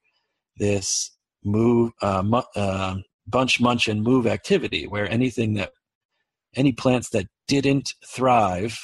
this 0.57 1.11
move, 1.43 1.91
uh, 2.01 2.23
mu- 2.23 2.41
uh, 2.55 2.95
bunch, 3.27 3.59
munch, 3.59 3.89
and 3.89 4.01
move 4.01 4.25
activity, 4.25 4.87
where 4.87 5.09
anything 5.11 5.55
that, 5.55 5.71
any 6.55 6.71
plants 6.71 7.09
that 7.09 7.27
didn't 7.47 7.93
thrive 8.05 8.79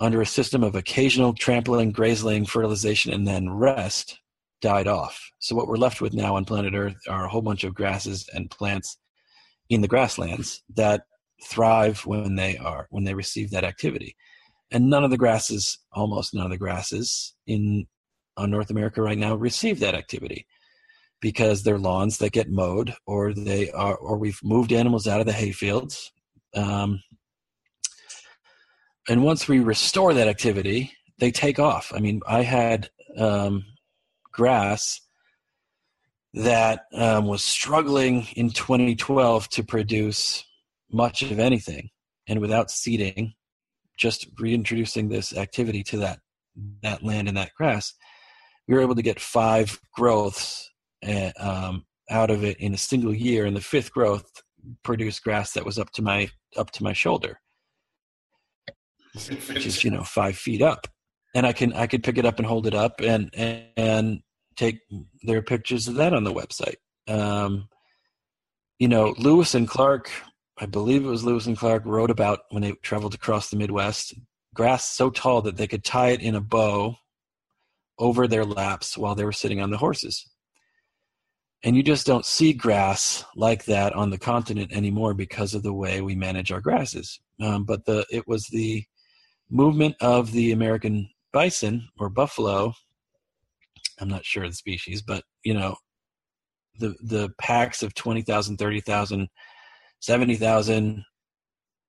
under 0.00 0.20
a 0.20 0.26
system 0.26 0.64
of 0.64 0.74
occasional 0.74 1.32
trampling, 1.32 1.92
grazing, 1.92 2.46
fertilization, 2.46 3.12
and 3.12 3.26
then 3.26 3.50
rest 3.50 4.18
died 4.60 4.86
off. 4.86 5.30
So 5.38 5.54
what 5.54 5.68
we're 5.68 5.76
left 5.76 6.00
with 6.00 6.14
now 6.14 6.36
on 6.36 6.44
planet 6.44 6.74
Earth 6.74 6.96
are 7.08 7.24
a 7.24 7.28
whole 7.28 7.42
bunch 7.42 7.64
of 7.64 7.74
grasses 7.74 8.28
and 8.34 8.50
plants 8.50 8.96
in 9.68 9.80
the 9.80 9.88
grasslands 9.88 10.62
that 10.74 11.02
thrive 11.44 12.06
when 12.06 12.36
they 12.36 12.56
are 12.56 12.86
when 12.90 13.04
they 13.04 13.14
receive 13.14 13.50
that 13.50 13.64
activity. 13.64 14.16
And 14.70 14.88
none 14.88 15.04
of 15.04 15.10
the 15.10 15.18
grasses, 15.18 15.78
almost 15.92 16.32
none 16.32 16.46
of 16.46 16.50
the 16.50 16.58
grasses 16.58 17.34
in 17.46 17.86
on 18.36 18.50
North 18.50 18.70
America 18.70 19.02
right 19.02 19.18
now 19.18 19.34
receive 19.34 19.80
that 19.80 19.94
activity 19.94 20.46
because 21.20 21.62
they're 21.62 21.78
lawns 21.78 22.18
that 22.18 22.32
get 22.32 22.50
mowed 22.50 22.94
or 23.06 23.34
they 23.34 23.70
are 23.70 23.96
or 23.96 24.16
we've 24.16 24.40
moved 24.42 24.72
animals 24.72 25.06
out 25.06 25.20
of 25.20 25.26
the 25.26 25.32
hayfields. 25.32 26.10
Um, 26.54 27.02
and 29.08 29.24
once 29.24 29.48
we 29.48 29.60
restore 29.60 30.14
that 30.14 30.28
activity, 30.28 30.92
they 31.18 31.30
take 31.30 31.58
off. 31.58 31.92
I 31.94 31.98
mean, 31.98 32.20
I 32.26 32.42
had 32.42 32.90
um, 33.16 33.64
grass 34.32 35.00
that 36.34 36.86
um, 36.94 37.26
was 37.26 37.42
struggling 37.44 38.26
in 38.36 38.50
2012 38.50 39.48
to 39.50 39.62
produce 39.62 40.44
much 40.90 41.22
of 41.22 41.38
anything 41.38 41.90
and 42.26 42.40
without 42.40 42.70
seeding 42.70 43.34
just 43.98 44.26
reintroducing 44.38 45.08
this 45.08 45.36
activity 45.36 45.82
to 45.82 45.98
that 45.98 46.18
that 46.82 47.02
land 47.02 47.28
and 47.28 47.36
that 47.36 47.54
grass 47.54 47.94
we 48.66 48.74
were 48.74 48.80
able 48.80 48.94
to 48.94 49.02
get 49.02 49.20
five 49.20 49.78
growths 49.94 50.70
uh, 51.06 51.30
um, 51.38 51.84
out 52.10 52.30
of 52.30 52.44
it 52.44 52.58
in 52.58 52.74
a 52.74 52.78
single 52.78 53.14
year 53.14 53.46
and 53.46 53.56
the 53.56 53.60
fifth 53.60 53.92
growth 53.92 54.42
produced 54.82 55.22
grass 55.22 55.52
that 55.52 55.64
was 55.64 55.78
up 55.78 55.90
to 55.90 56.02
my 56.02 56.28
up 56.56 56.70
to 56.70 56.82
my 56.82 56.92
shoulder 56.92 57.38
which 59.14 59.66
is 59.66 59.84
you 59.84 59.90
know 59.90 60.02
five 60.02 60.36
feet 60.36 60.62
up 60.62 60.86
and 61.34 61.46
I 61.46 61.52
can 61.52 61.72
I 61.72 61.86
could 61.86 62.02
pick 62.02 62.18
it 62.18 62.24
up 62.24 62.38
and 62.38 62.46
hold 62.46 62.66
it 62.66 62.74
up 62.74 63.00
and 63.00 63.30
and, 63.34 63.64
and 63.76 64.22
take 64.56 64.80
their 65.22 65.42
pictures 65.42 65.88
of 65.88 65.94
that 65.96 66.12
on 66.12 66.24
the 66.24 66.32
website. 66.32 66.76
Um, 67.08 67.68
you 68.78 68.88
know, 68.88 69.14
Lewis 69.18 69.54
and 69.54 69.68
Clark, 69.68 70.10
I 70.58 70.66
believe 70.66 71.04
it 71.04 71.08
was 71.08 71.24
Lewis 71.24 71.46
and 71.46 71.56
Clark, 71.56 71.84
wrote 71.86 72.10
about 72.10 72.40
when 72.50 72.62
they 72.62 72.72
traveled 72.82 73.14
across 73.14 73.50
the 73.50 73.56
Midwest, 73.56 74.14
grass 74.54 74.84
so 74.84 75.10
tall 75.10 75.42
that 75.42 75.56
they 75.56 75.66
could 75.66 75.84
tie 75.84 76.10
it 76.10 76.20
in 76.20 76.34
a 76.34 76.40
bow 76.40 76.96
over 77.98 78.26
their 78.26 78.44
laps 78.44 78.98
while 78.98 79.14
they 79.14 79.24
were 79.24 79.32
sitting 79.32 79.60
on 79.60 79.70
the 79.70 79.78
horses. 79.78 80.28
And 81.64 81.76
you 81.76 81.82
just 81.82 82.06
don't 82.06 82.26
see 82.26 82.52
grass 82.52 83.24
like 83.36 83.66
that 83.66 83.92
on 83.94 84.10
the 84.10 84.18
continent 84.18 84.72
anymore 84.72 85.14
because 85.14 85.54
of 85.54 85.62
the 85.62 85.72
way 85.72 86.00
we 86.00 86.14
manage 86.14 86.50
our 86.50 86.60
grasses. 86.60 87.20
Um, 87.40 87.64
but 87.64 87.84
the 87.84 88.04
it 88.10 88.26
was 88.26 88.46
the 88.46 88.84
movement 89.50 89.96
of 90.00 90.32
the 90.32 90.52
American 90.52 91.08
bison 91.32 91.88
or 91.98 92.08
buffalo 92.08 92.74
I'm 94.02 94.08
not 94.08 94.24
sure 94.24 94.46
the 94.46 94.54
species, 94.54 95.00
but 95.00 95.24
you 95.44 95.54
know, 95.54 95.76
the 96.78 96.94
the 97.02 97.30
packs 97.38 97.82
of 97.82 97.94
20,000, 97.94 98.56
30,000, 98.56 99.28
70,000 100.00 101.04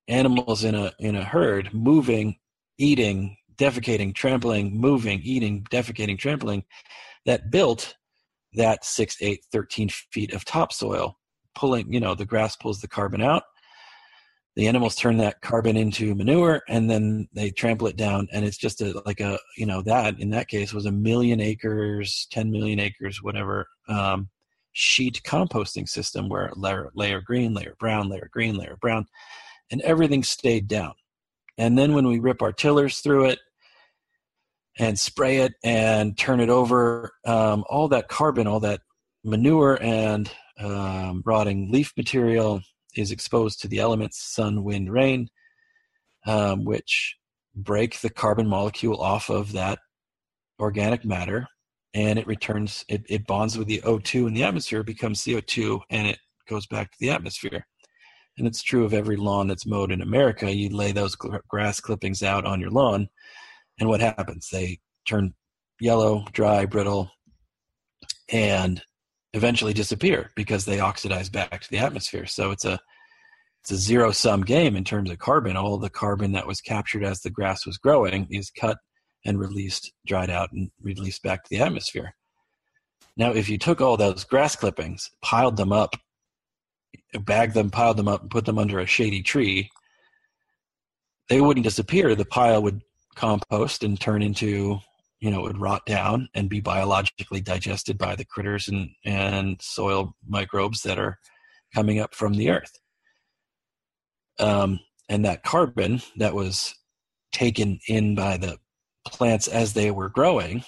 animals 0.08 0.64
in 0.64 0.76
a 0.76 0.92
in 1.00 1.16
a 1.16 1.24
herd 1.24 1.74
moving, 1.74 2.38
eating, 2.78 3.38
defecating, 3.56 4.14
trampling, 4.14 4.80
moving, 4.80 5.22
eating, 5.24 5.66
defecating, 5.72 6.20
trampling 6.20 6.64
that 7.26 7.50
built 7.50 7.96
that 8.56 8.86
6 8.86 9.18
8 9.22 9.46
13 9.52 9.90
feet 9.90 10.34
of 10.34 10.46
topsoil 10.46 11.18
pulling, 11.56 11.92
you 11.92 12.00
know, 12.00 12.16
the 12.16 12.26
grass 12.26 12.56
pulls 12.56 12.82
the 12.82 12.88
carbon 12.88 13.22
out. 13.22 13.44
The 14.56 14.68
animals 14.68 14.96
turn 14.96 15.18
that 15.18 15.42
carbon 15.42 15.76
into 15.76 16.14
manure 16.14 16.62
and 16.70 16.90
then 16.90 17.28
they 17.34 17.50
trample 17.50 17.88
it 17.88 17.98
down 17.98 18.28
and 18.32 18.46
it's 18.46 18.58
just 18.58 18.82
a 18.82 19.02
like 19.04 19.20
a 19.20 19.40
you 19.58 19.66
know 19.66 19.82
that 19.82 20.20
in 20.20 20.30
that 20.30 20.48
case 20.48 20.72
was 20.72 20.86
a 20.86 20.92
million 20.92 21.42
acres 21.42 22.28
10 22.32 22.52
million 22.52 22.80
acres 22.80 23.24
whatever 23.24 23.66
um, 23.88 24.30
sheet 24.74 25.22
composting 25.26 25.90
system 25.90 26.30
where 26.30 26.52
layer, 26.56 26.92
layer 26.94 27.20
green 27.20 27.56
layer 27.56 27.74
brown 27.80 28.10
layer 28.10 28.30
green 28.32 28.56
layer 28.56 28.78
brown 28.80 29.08
and 29.72 29.82
everything 29.82 30.24
stayed 30.24 30.68
down. 30.68 30.94
And 31.58 31.78
then 31.78 31.94
when 31.94 32.08
we 32.08 32.20
rip 32.20 32.44
our 32.44 32.54
tillers 32.54 33.00
through 33.00 33.26
it 33.26 33.40
and 34.80 34.98
spray 34.98 35.38
it 35.38 35.54
and 35.64 36.18
turn 36.18 36.40
it 36.40 36.50
over 36.50 37.12
um, 37.26 37.64
all 37.70 37.88
that 37.88 38.08
carbon 38.08 38.48
all 38.48 38.60
that 38.60 38.82
manure 39.24 39.78
and 39.82 40.32
um, 40.60 41.22
rotting 41.26 41.72
leaf 41.72 41.94
material 41.98 42.62
is 42.96 43.12
exposed 43.12 43.62
to 43.62 43.68
the 43.68 43.80
elements 43.80 44.22
sun, 44.22 44.64
wind, 44.64 44.92
rain, 44.92 45.30
um, 46.26 46.64
which 46.64 47.16
break 47.56 48.00
the 48.02 48.10
carbon 48.10 48.48
molecule 48.48 49.02
off 49.02 49.30
of 49.30 49.52
that 49.54 49.80
organic 50.60 51.04
matter 51.06 51.48
and 51.94 52.18
it 52.18 52.26
returns 52.26 52.84
it, 52.88 53.04
it 53.10 53.28
bonds 53.28 53.58
with 53.58 53.68
the 53.68 53.82
o2 53.82 54.28
in 54.28 54.34
the 54.34 54.44
atmosphere 54.44 54.84
becomes 54.84 55.22
co2 55.24 55.82
and 55.90 56.08
it 56.08 56.18
goes 56.48 56.66
back 56.68 56.92
to 56.92 56.98
the 57.00 57.10
atmosphere. 57.10 57.66
And 58.38 58.48
it's 58.48 58.64
true 58.64 58.84
of 58.84 58.94
every 58.94 59.16
lawn 59.16 59.48
that's 59.48 59.68
mowed 59.68 59.92
in 59.92 60.02
america. 60.02 60.52
You 60.52 60.70
lay 60.70 60.92
those 60.92 61.16
grass 61.16 61.80
clippings 61.80 62.24
out 62.24 62.46
on 62.46 62.60
your 62.60 62.72
lawn 62.72 63.08
and 63.80 63.90
what 63.90 64.02
happens 64.02 64.50
they 64.52 64.80
turn 65.08 65.34
yellow 65.80 66.26
dry 66.32 66.66
brittle 66.66 67.10
and 68.30 68.82
eventually 69.34 69.74
disappear 69.74 70.32
because 70.36 70.66
they 70.66 70.80
oxidize 70.80 71.30
back 71.30 71.62
to 71.62 71.70
the 71.70 71.80
atmosphere. 71.80 72.26
So 72.26 72.52
it's 72.52 72.66
a 72.66 72.80
it's 73.62 73.72
a 73.72 73.78
zero 73.78 74.12
sum 74.12 74.42
game 74.42 74.76
in 74.76 74.84
terms 74.84 75.10
of 75.10 75.20
carbon. 75.20 75.56
All 75.56 75.78
the 75.78 75.90
carbon 75.90 76.34
that 76.34 76.48
was 76.48 76.60
captured 76.60 77.04
as 77.04 77.22
the 77.22 77.30
grass 77.30 77.66
was 77.66 77.78
growing 77.78 78.28
is 78.30 78.52
cut 78.52 78.78
and 79.26 79.40
released, 79.40 79.94
dried 80.06 80.30
out, 80.30 80.52
and 80.52 80.70
released 80.82 81.24
back 81.24 81.44
to 81.44 81.50
the 81.50 81.62
atmosphere. 81.62 82.14
Now, 83.16 83.32
if 83.32 83.48
you 83.48 83.58
took 83.58 83.80
all 83.80 83.96
those 83.96 84.26
grass 84.26 84.58
clippings, 84.58 85.10
piled 85.22 85.56
them 85.56 85.72
up, 85.72 85.96
bagged 87.22 87.54
them, 87.54 87.70
piled 87.70 87.96
them 87.96 88.10
up, 88.10 88.24
and 88.24 88.32
put 88.32 88.44
them 88.44 88.60
under 88.60 88.80
a 88.80 88.86
shady 88.86 89.22
tree, 89.22 89.70
they 91.30 91.40
wouldn't 91.40 91.64
disappear. 91.64 92.16
The 92.16 92.26
pile 92.26 92.62
would 92.64 92.82
compost 93.16 93.84
and 93.84 94.00
turn 94.00 94.22
into 94.22 94.80
you 95.24 95.32
know, 95.32 95.40
it 95.40 95.44
would 95.44 95.62
rot 95.62 95.86
down 95.86 96.28
and 96.34 96.50
be 96.50 96.60
biologically 96.60 97.40
digested 97.40 97.98
by 97.98 98.14
the 98.14 98.26
critters 98.26 98.68
and, 98.68 98.90
and 99.06 99.56
soil 99.62 100.14
microbes 100.28 100.82
that 100.82 101.00
are 101.00 101.18
coming 101.74 101.98
up 101.98 102.14
from 102.14 102.34
the 102.34 102.50
earth. 102.50 102.78
Um, 104.38 104.82
and 105.08 105.24
that 105.24 105.44
carbon 105.44 106.02
that 106.18 106.34
was 106.34 106.76
taken 107.32 107.80
in 107.88 108.16
by 108.16 108.36
the 108.36 108.58
plants 109.08 109.48
as 109.48 109.72
they 109.72 109.92
were 109.92 110.10
growing 110.10 110.66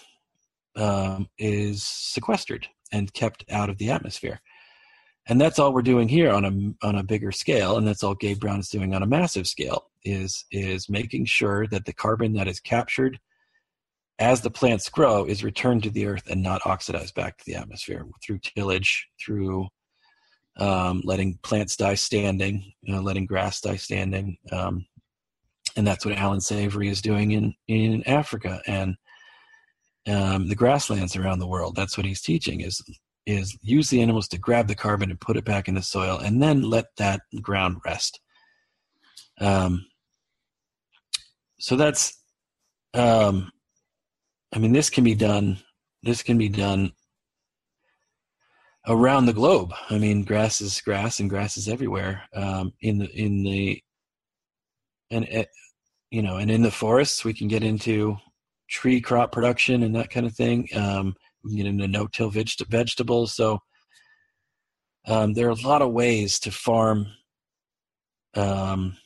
um, 0.78 1.28
is 1.38 1.84
sequestered 1.84 2.66
and 2.94 3.14
kept 3.14 3.44
out 3.52 3.70
of 3.70 3.78
the 3.78 3.92
atmosphere. 3.92 4.40
And 5.28 5.42
that's 5.42 5.60
all 5.60 5.74
we're 5.74 5.82
doing 5.82 6.08
here 6.08 6.32
on 6.32 6.46
a 6.46 6.88
on 6.88 6.96
a 6.96 7.04
bigger 7.04 7.34
scale, 7.34 7.76
and 7.76 7.86
that's 7.86 8.04
all 8.04 8.16
Gabe 8.16 8.40
Brown 8.40 8.62
is 8.62 8.70
doing 8.70 8.96
on 8.96 9.04
a 9.04 9.08
massive 9.08 9.48
scale. 9.48 9.90
Is 10.06 10.46
is 10.52 10.88
making 10.90 11.26
sure 11.26 11.68
that 11.68 11.86
the 11.86 11.94
carbon 11.94 12.34
that 12.34 12.48
is 12.48 12.60
captured 12.60 13.20
as 14.20 14.42
the 14.42 14.50
plants 14.50 14.88
grow 14.88 15.26
is 15.26 15.44
returned 15.44 15.84
to 15.84 15.90
the 15.90 16.06
earth 16.06 16.30
and 16.30 16.42
not 16.42 16.66
oxidized 16.66 17.16
back 17.16 17.38
to 17.38 17.44
the 17.46 17.56
atmosphere 17.56 18.06
through 18.26 18.40
tillage, 18.40 19.08
through 19.24 19.68
um, 20.58 21.02
letting 21.04 21.38
plants 21.44 21.76
die 21.76 21.96
standing, 21.96 22.72
you 22.82 22.94
know, 22.94 23.02
letting 23.02 23.26
grass 23.26 23.60
die 23.60 23.76
standing. 23.76 24.38
Um, 24.52 24.86
and 25.76 25.86
that's 25.86 26.06
what 26.06 26.16
Allan 26.18 26.40
Savory 26.40 26.88
is 26.88 27.02
doing 27.02 27.32
in, 27.32 27.54
in 27.68 28.04
Africa 28.08 28.62
and 28.66 28.96
um, 30.08 30.48
the 30.48 30.56
grasslands 30.56 31.16
around 31.16 31.40
the 31.40 31.48
world. 31.48 31.76
That's 31.76 31.98
what 31.98 32.06
he's 32.06 32.22
teaching 32.22 32.62
is 32.62 32.82
is 33.26 33.58
use 33.64 33.90
the 33.90 34.02
animals 34.04 34.28
to 34.28 34.38
grab 34.38 34.68
the 34.68 34.76
carbon 34.76 35.10
and 35.10 35.20
put 35.20 35.36
it 35.36 35.44
back 35.44 35.68
in 35.68 35.74
the 35.74 35.82
soil 35.82 36.20
and 36.20 36.44
then 36.44 36.62
let 36.62 36.86
that 36.98 37.22
ground 37.42 37.78
rest. 37.84 38.20
Um, 39.42 39.88
so 41.60 41.76
that's 41.76 42.22
um, 42.94 43.52
I 44.54 44.60
mean, 44.60 44.72
this 44.72 44.90
can 44.90 45.04
be 45.04 45.16
done. 45.16 45.58
This 46.04 46.24
can 46.24 46.38
be 46.38 46.50
done 46.50 46.94
around 48.88 49.26
the 49.26 49.34
globe. 49.34 49.74
I 49.90 49.98
mean, 49.98 50.24
grass 50.24 50.62
is 50.62 50.80
grass, 50.82 51.20
and 51.20 51.30
grass 51.30 51.58
is 51.58 51.68
everywhere. 51.68 52.24
Um, 52.34 52.74
in 52.82 53.00
the 53.00 53.10
in 53.12 53.44
the 53.44 53.82
and 55.12 55.26
it, 55.26 55.50
you 56.10 56.22
know, 56.22 56.38
and 56.38 56.50
in 56.50 56.62
the 56.62 56.72
forests, 56.72 57.26
we 57.26 57.34
can 57.34 57.48
get 57.48 57.64
into 57.64 58.18
tree 58.70 59.02
crop 59.02 59.32
production 59.32 59.84
and 59.84 59.96
that 59.96 60.10
kind 60.10 60.26
of 60.26 60.34
thing. 60.34 60.68
Um, 60.76 61.16
we 61.44 61.58
get 61.58 61.68
into 61.68 61.88
no-till 61.88 62.30
veg- 62.30 62.68
vegetables. 62.70 63.36
So 63.36 63.60
um, 65.08 65.34
there 65.34 65.48
are 65.48 65.52
a 65.52 65.68
lot 65.68 65.84
of 65.84 65.92
ways 65.92 66.40
to 66.40 66.52
farm 66.52 67.08
um, 68.34 68.98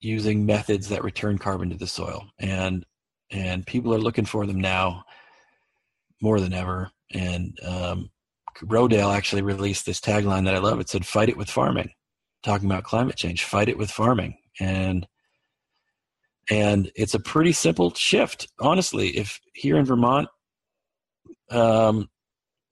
using 0.00 0.46
methods 0.46 0.88
that 0.88 1.04
return 1.04 1.38
carbon 1.38 1.70
to 1.70 1.76
the 1.76 1.86
soil, 1.86 2.26
and 2.38 2.84
and 3.30 3.66
people 3.66 3.94
are 3.94 3.98
looking 3.98 4.24
for 4.24 4.46
them 4.46 4.60
now 4.60 5.04
more 6.20 6.40
than 6.40 6.52
ever. 6.52 6.90
And 7.12 7.58
um, 7.64 8.10
Rodale 8.62 9.14
actually 9.14 9.42
released 9.42 9.86
this 9.86 10.00
tagline 10.00 10.44
that 10.44 10.54
I 10.54 10.58
love. 10.58 10.80
It 10.80 10.88
said, 10.88 11.06
"Fight 11.06 11.28
it 11.28 11.36
with 11.36 11.50
farming," 11.50 11.90
talking 12.42 12.68
about 12.70 12.84
climate 12.84 13.16
change. 13.16 13.44
Fight 13.44 13.68
it 13.68 13.78
with 13.78 13.90
farming, 13.90 14.36
and 14.58 15.06
and 16.50 16.90
it's 16.96 17.14
a 17.14 17.20
pretty 17.20 17.52
simple 17.52 17.94
shift, 17.94 18.48
honestly. 18.58 19.16
If 19.16 19.40
here 19.54 19.78
in 19.78 19.84
Vermont, 19.84 20.28
um, 21.50 22.08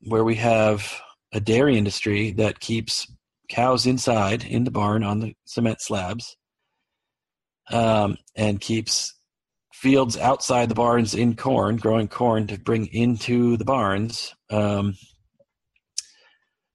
where 0.03 0.25
we 0.25 0.37
have 0.37 1.01
a 1.33 1.41
dairy 1.41 1.77
industry 1.77 2.33
that 2.33 2.61
keeps 2.61 3.11
cows 3.49 3.87
inside 3.87 4.45
in 4.45 4.65
the 4.65 4.71
barn 4.71 5.03
on 5.03 5.21
the 5.21 5.35
cement 5.45 5.81
slabs, 5.81 6.37
um, 7.73 8.17
and 8.37 8.61
keeps 8.61 9.15
fields 9.73 10.17
outside 10.17 10.69
the 10.69 10.75
barns 10.75 11.15
in 11.15 11.37
corn, 11.37 11.77
growing 11.77 12.09
corn 12.09 12.47
to 12.49 12.59
bring 12.59 12.87
into 12.87 13.57
the 13.57 13.65
barns, 13.65 14.35
um, 14.51 14.95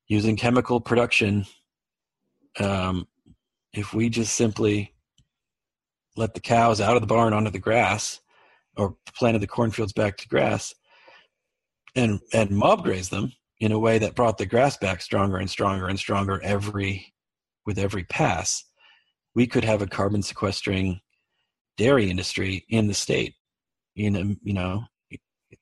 using 0.08 0.38
chemical 0.38 0.80
production. 0.80 1.46
Um, 2.60 3.08
if 3.74 3.94
we 3.94 4.10
just 4.10 4.36
simply 4.36 4.94
let 6.16 6.34
the 6.34 6.40
cows 6.40 6.80
out 6.80 6.96
of 6.96 7.02
the 7.02 7.08
barn 7.08 7.34
onto 7.34 7.50
the 7.50 7.60
grass, 7.60 8.20
or 8.78 8.96
planted 9.18 9.42
the 9.42 9.48
cornfields 9.48 9.94
back 9.94 10.18
to 10.18 10.28
grass, 10.28 10.74
and 11.96 12.20
and 12.32 12.52
mob 12.52 12.84
graze 12.84 13.10
them 13.10 13.34
in 13.60 13.72
a 13.72 13.80
way 13.80 13.98
that 13.98 14.16
brought 14.16 14.38
the 14.38 14.46
grass 14.46 14.78
back 14.78 15.02
stronger 15.02 15.38
and 15.38 15.50
stronger 15.50 15.88
and 15.88 16.00
stronger 16.00 16.42
every 16.44 17.14
with 17.66 17.78
every 17.78 18.04
pass, 18.04 18.64
we 19.36 19.48
could 19.48 19.64
have 19.64 19.82
a 19.82 19.88
carbon 19.88 20.22
sequestering 20.22 21.00
dairy 21.78 22.10
industry 22.10 22.66
in 22.70 22.88
the 22.88 22.94
state 22.94 23.36
in 23.96 24.16
a, 24.16 24.24
you 24.44 24.54
know 24.54 24.84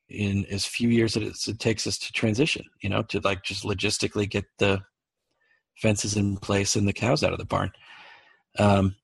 in 0.09 0.45
as 0.45 0.65
few 0.65 0.89
years 0.89 1.15
as 1.15 1.47
it 1.47 1.59
takes 1.59 1.87
us 1.87 1.97
to 1.97 2.11
transition 2.11 2.63
you 2.81 2.89
know 2.89 3.01
to 3.03 3.19
like 3.23 3.43
just 3.43 3.63
logistically 3.63 4.29
get 4.29 4.45
the 4.57 4.81
fences 5.81 6.15
in 6.15 6.37
place 6.37 6.75
and 6.75 6.87
the 6.87 6.93
cows 6.93 7.23
out 7.23 7.33
of 7.33 7.39
the 7.39 7.45
barn. 7.45 7.71
Um, 8.59 8.95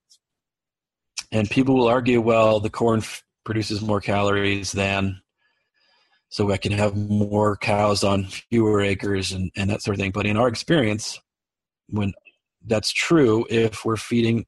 and 1.32 1.50
people 1.50 1.76
will 1.76 1.88
argue 1.88 2.22
well 2.22 2.60
the 2.60 2.70
corn 2.70 3.00
f- 3.00 3.24
produces 3.44 3.82
more 3.82 4.02
calories 4.02 4.72
than 4.72 5.22
so 6.30 6.52
i 6.52 6.58
can 6.58 6.74
have 6.74 6.96
more 6.96 7.56
cows 7.56 8.04
on 8.04 8.26
fewer 8.26 8.82
acres 8.82 9.32
and, 9.32 9.50
and 9.56 9.70
that 9.70 9.82
sort 9.82 9.96
of 9.96 10.00
thing. 10.00 10.12
But 10.12 10.26
in 10.26 10.38
our 10.38 10.48
experience 10.48 11.20
when 11.90 12.14
that's 12.66 12.92
true 12.92 13.46
if 13.50 13.86
we're 13.86 13.98
feeding 13.98 14.46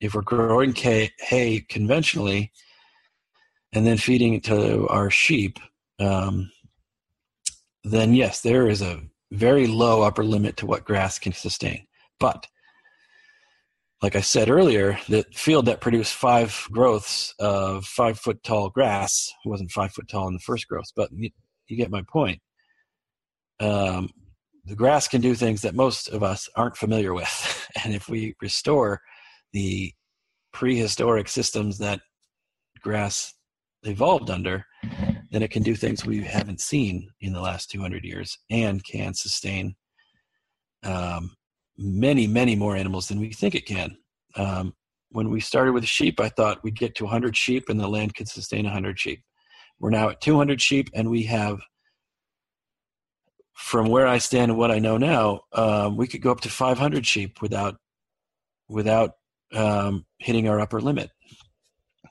if 0.00 0.14
we're 0.14 0.22
growing 0.22 0.74
hay 0.74 1.64
conventionally 1.68 2.52
and 3.72 3.86
then 3.86 3.96
feeding 3.96 4.34
it 4.34 4.44
to 4.44 4.86
our 4.88 5.10
sheep, 5.10 5.58
um, 5.98 6.50
then 7.84 8.14
yes, 8.14 8.40
there 8.40 8.68
is 8.68 8.82
a 8.82 9.02
very 9.32 9.66
low 9.66 10.02
upper 10.02 10.24
limit 10.24 10.56
to 10.58 10.66
what 10.66 10.84
grass 10.84 11.18
can 11.18 11.32
sustain. 11.32 11.86
But 12.18 12.46
like 14.02 14.16
I 14.16 14.20
said 14.20 14.50
earlier, 14.50 14.98
the 15.08 15.24
field 15.34 15.66
that 15.66 15.80
produced 15.80 16.14
five 16.14 16.66
growths 16.70 17.34
of 17.38 17.84
five 17.86 18.18
foot 18.18 18.42
tall 18.42 18.68
grass 18.68 19.32
wasn't 19.44 19.70
five 19.70 19.92
foot 19.92 20.08
tall 20.08 20.28
in 20.28 20.34
the 20.34 20.40
first 20.40 20.68
growth, 20.68 20.92
but 20.94 21.10
you 21.12 21.76
get 21.76 21.90
my 21.90 22.02
point. 22.02 22.40
Um, 23.58 24.10
the 24.66 24.76
grass 24.76 25.08
can 25.08 25.20
do 25.20 25.34
things 25.34 25.62
that 25.62 25.74
most 25.74 26.08
of 26.08 26.22
us 26.22 26.48
aren't 26.56 26.76
familiar 26.76 27.14
with, 27.14 27.68
and 27.84 27.94
if 27.94 28.08
we 28.08 28.34
restore 28.40 29.00
the 29.56 29.90
prehistoric 30.52 31.28
systems 31.28 31.78
that 31.78 31.98
grass 32.82 33.32
evolved 33.84 34.28
under, 34.28 34.66
then 35.30 35.42
it 35.42 35.50
can 35.50 35.62
do 35.62 35.74
things 35.74 36.04
we 36.04 36.22
haven't 36.22 36.60
seen 36.60 37.08
in 37.22 37.32
the 37.32 37.40
last 37.40 37.70
200 37.70 38.04
years 38.04 38.36
and 38.50 38.84
can 38.84 39.14
sustain 39.14 39.74
um, 40.82 41.30
many, 41.78 42.26
many 42.26 42.54
more 42.54 42.76
animals 42.76 43.08
than 43.08 43.18
we 43.18 43.32
think 43.32 43.54
it 43.54 43.64
can. 43.64 43.96
Um, 44.34 44.74
when 45.08 45.30
we 45.30 45.40
started 45.40 45.72
with 45.72 45.86
sheep, 45.86 46.20
I 46.20 46.28
thought 46.28 46.62
we'd 46.62 46.78
get 46.78 46.94
to 46.96 47.04
100 47.04 47.34
sheep 47.34 47.70
and 47.70 47.80
the 47.80 47.88
land 47.88 48.14
could 48.14 48.28
sustain 48.28 48.64
100 48.64 49.00
sheep. 49.00 49.22
We're 49.80 49.88
now 49.88 50.10
at 50.10 50.20
200 50.20 50.60
sheep, 50.60 50.88
and 50.94 51.10
we 51.10 51.22
have, 51.24 51.60
from 53.54 53.88
where 53.88 54.06
I 54.06 54.18
stand 54.18 54.50
and 54.50 54.58
what 54.58 54.70
I 54.70 54.78
know 54.78 54.98
now, 54.98 55.40
um, 55.52 55.96
we 55.96 56.06
could 56.06 56.22
go 56.22 56.30
up 56.30 56.40
to 56.42 56.50
500 56.50 57.06
sheep 57.06 57.40
without 57.42 57.76
without 58.68 59.12
um, 59.54 60.04
hitting 60.18 60.48
our 60.48 60.60
upper 60.60 60.80
limit 60.80 61.10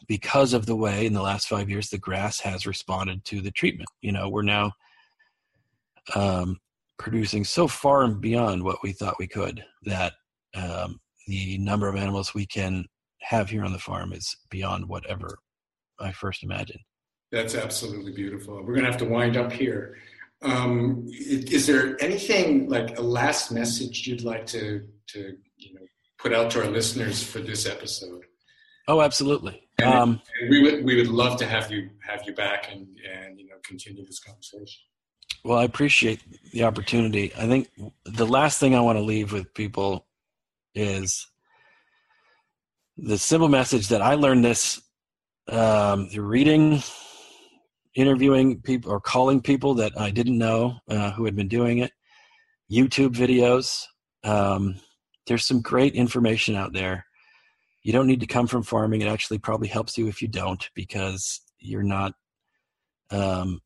because 0.08 0.54
of 0.54 0.66
the 0.66 0.76
way 0.76 1.06
in 1.06 1.14
the 1.14 1.22
last 1.22 1.48
five 1.48 1.70
years 1.70 1.90
the 1.90 1.98
grass 1.98 2.40
has 2.40 2.68
responded 2.68 3.24
to 3.26 3.42
the 3.42 3.52
treatment. 3.52 3.90
You 4.02 4.12
know, 4.12 4.30
we're 4.30 4.44
now 4.44 4.74
um, 6.14 6.60
producing 6.98 7.44
so 7.44 7.68
far 7.68 8.04
and 8.04 8.22
beyond 8.22 8.64
what 8.64 8.84
we 8.84 8.92
thought 8.92 9.20
we 9.20 9.28
could 9.28 9.64
that 9.84 10.14
um, 10.56 11.00
the 11.28 11.58
number 11.58 11.88
of 11.88 11.96
animals 11.96 12.34
we 12.34 12.46
can 12.46 12.86
have 13.22 13.50
here 13.50 13.66
on 13.66 13.74
the 13.74 13.80
farm 13.80 14.14
is 14.14 14.36
beyond 14.50 14.88
whatever 14.88 15.38
I 16.00 16.12
first 16.12 16.44
imagined. 16.44 16.82
That's 17.32 17.56
absolutely 17.56 18.14
beautiful. 18.14 18.56
We're 18.56 18.76
going 18.76 18.86
to 18.86 18.92
have 18.92 19.00
to 19.00 19.06
wind 19.06 19.36
up 19.36 19.52
here. 19.52 19.98
Um, 20.42 21.06
is 21.08 21.66
there 21.66 21.98
anything 22.02 22.70
like 22.70 22.98
a 23.00 23.02
last 23.02 23.52
message 23.52 24.06
you'd 24.08 24.24
like 24.24 24.46
to 24.48 24.88
to 25.08 25.38
put 26.26 26.34
out 26.34 26.50
to 26.50 26.60
our 26.60 26.72
listeners 26.72 27.22
for 27.22 27.38
this 27.38 27.68
episode? 27.68 28.24
Oh, 28.88 29.02
absolutely. 29.02 29.62
And, 29.78 29.94
um, 29.94 30.22
and 30.42 30.50
we 30.50 30.60
would 30.64 30.84
we 30.84 30.96
would 30.96 31.08
love 31.08 31.38
to 31.38 31.46
have 31.46 31.72
you 31.72 31.90
have 32.02 32.24
you 32.26 32.34
back 32.34 32.72
and 32.72 32.88
and 33.14 33.40
you 33.40 33.46
know 33.48 33.56
continue 33.64 34.04
this 34.04 34.20
conversation. 34.20 34.82
Well, 35.44 35.60
I 35.60 35.66
appreciate 35.66 36.22
the 36.52 36.64
opportunity. 36.64 37.32
I 37.38 37.46
think 37.48 37.70
the 38.06 38.26
last 38.26 38.60
thing 38.60 38.74
I 38.74 38.82
want 38.82 38.98
to 38.98 39.04
leave 39.04 39.32
with 39.32 39.54
people 39.54 40.08
is 40.74 41.28
the 42.98 43.20
simple 43.20 43.50
message 43.50 43.90
that 43.90 44.02
I 44.02 44.16
learned 44.16 44.44
this 44.44 44.82
um, 45.48 46.10
through 46.10 46.26
reading, 46.26 46.82
interviewing 47.94 48.62
people, 48.62 48.92
or 48.92 49.00
calling 49.00 49.42
people 49.42 49.76
that 49.76 49.92
I 50.00 50.10
didn't 50.10 50.40
know 50.40 50.80
uh, 50.90 51.12
who 51.12 51.26
had 51.26 51.36
been 51.36 51.48
doing 51.48 51.80
it, 51.80 51.92
YouTube 52.72 53.14
videos. 53.14 53.84
Um, 54.24 54.80
there's 55.28 55.46
some 55.46 55.62
great 55.62 55.96
information 55.96 56.56
out 56.56 56.74
there. 56.74 57.06
You 57.84 57.94
don't 57.94 58.08
need 58.08 58.22
to 58.22 58.28
come 58.28 58.48
from 58.48 58.64
farming. 58.64 59.02
It 59.02 59.08
actually 59.08 59.38
probably 59.38 59.68
helps 59.68 59.98
you 59.98 60.08
if 60.08 60.22
you 60.22 60.28
don't 60.28 60.70
because 60.74 61.42
you're 61.60 61.84
not 61.84 62.14
um, 63.12 63.62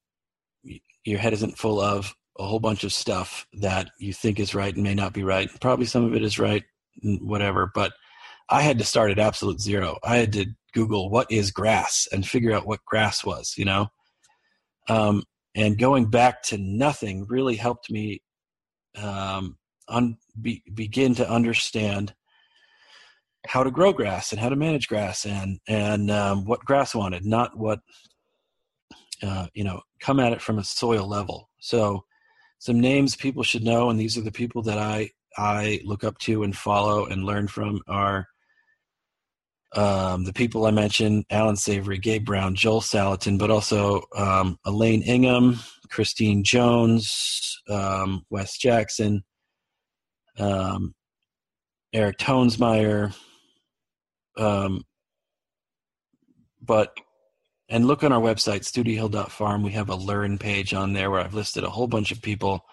your 1.05 1.19
head 1.19 1.33
isn't 1.33 1.57
full 1.57 1.79
of 1.79 2.13
a 2.37 2.45
whole 2.45 2.59
bunch 2.59 2.83
of 2.83 2.93
stuff 2.93 3.45
that 3.53 3.89
you 3.99 4.13
think 4.13 4.39
is 4.39 4.55
right 4.55 4.73
and 4.73 4.83
may 4.83 4.95
not 4.95 5.13
be 5.13 5.23
right. 5.23 5.49
Probably 5.59 5.85
some 5.85 6.05
of 6.05 6.15
it 6.15 6.23
is 6.23 6.39
right, 6.39 6.63
whatever. 7.01 7.71
But 7.73 7.93
I 8.49 8.61
had 8.61 8.79
to 8.79 8.85
start 8.85 9.11
at 9.11 9.19
absolute 9.19 9.59
zero. 9.59 9.97
I 10.03 10.17
had 10.17 10.33
to 10.33 10.45
Google 10.73 11.09
what 11.09 11.31
is 11.31 11.51
grass 11.51 12.07
and 12.11 12.25
figure 12.25 12.53
out 12.53 12.67
what 12.67 12.85
grass 12.85 13.25
was, 13.25 13.55
you 13.57 13.65
know? 13.65 13.87
Um, 14.87 15.23
and 15.55 15.77
going 15.77 16.09
back 16.09 16.41
to 16.43 16.57
nothing 16.57 17.25
really 17.27 17.55
helped 17.55 17.91
me 17.91 18.21
um, 19.01 19.57
un- 19.87 20.17
be- 20.41 20.63
begin 20.73 21.15
to 21.15 21.29
understand 21.29 22.13
how 23.47 23.63
to 23.63 23.71
grow 23.71 23.93
grass 23.93 24.31
and 24.31 24.41
how 24.41 24.49
to 24.49 24.55
manage 24.55 24.87
grass 24.87 25.25
and 25.25 25.59
and 25.67 26.11
um, 26.11 26.45
what 26.45 26.65
grass 26.65 26.93
wanted, 26.93 27.25
not 27.25 27.57
what 27.57 27.79
uh, 29.21 29.47
you 29.53 29.63
know, 29.63 29.81
come 29.99 30.19
at 30.19 30.33
it 30.33 30.41
from 30.41 30.59
a 30.59 30.63
soil 30.63 31.07
level. 31.07 31.49
So, 31.59 32.05
some 32.59 32.79
names 32.79 33.15
people 33.15 33.43
should 33.43 33.63
know, 33.63 33.89
and 33.89 33.99
these 33.99 34.17
are 34.17 34.21
the 34.21 34.31
people 34.31 34.61
that 34.63 34.77
I 34.77 35.11
I 35.37 35.81
look 35.85 36.03
up 36.03 36.17
to 36.19 36.43
and 36.43 36.55
follow 36.55 37.05
and 37.05 37.23
learn 37.23 37.47
from 37.47 37.81
are 37.87 38.27
um, 39.75 40.25
the 40.25 40.33
people 40.33 40.65
I 40.65 40.71
mentioned: 40.71 41.25
Allan 41.29 41.55
Savory, 41.55 41.97
Gabe 41.97 42.25
Brown, 42.25 42.55
Joel 42.55 42.81
Salatin, 42.81 43.37
but 43.37 43.51
also 43.51 44.03
um, 44.15 44.57
Elaine 44.65 45.03
Ingham, 45.03 45.59
Christine 45.89 46.43
Jones, 46.43 47.61
um, 47.69 48.25
Wes 48.29 48.57
Jackson, 48.57 49.23
um, 50.39 50.93
Eric 51.93 52.17
Toensmeier. 52.17 53.13
Um, 54.37 54.83
but 56.61 56.95
and 57.69 57.85
look 57.85 58.03
on 58.03 58.11
our 58.11 58.21
website, 58.21 58.61
studiohill.farm. 58.61 59.63
We 59.63 59.71
have 59.73 59.89
a 59.89 59.95
learn 59.95 60.37
page 60.37 60.73
on 60.73 60.93
there 60.93 61.11
where 61.11 61.21
I've 61.21 61.35
listed 61.35 61.63
a 61.63 61.69
whole 61.69 61.87
bunch 61.87 62.11
of 62.11 62.21
people 62.21 62.65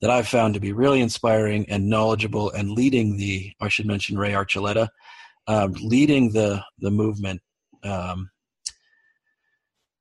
that 0.00 0.10
I've 0.10 0.28
found 0.28 0.54
to 0.54 0.60
be 0.60 0.72
really 0.72 1.00
inspiring 1.00 1.66
and 1.70 1.88
knowledgeable 1.88 2.50
and 2.50 2.70
leading 2.70 3.16
the, 3.16 3.52
I 3.60 3.68
should 3.68 3.86
mention 3.86 4.18
Ray 4.18 4.32
Archuleta, 4.32 4.88
um, 5.46 5.72
leading 5.82 6.32
the, 6.32 6.62
the 6.78 6.90
movement. 6.90 7.40
Um, 7.82 8.30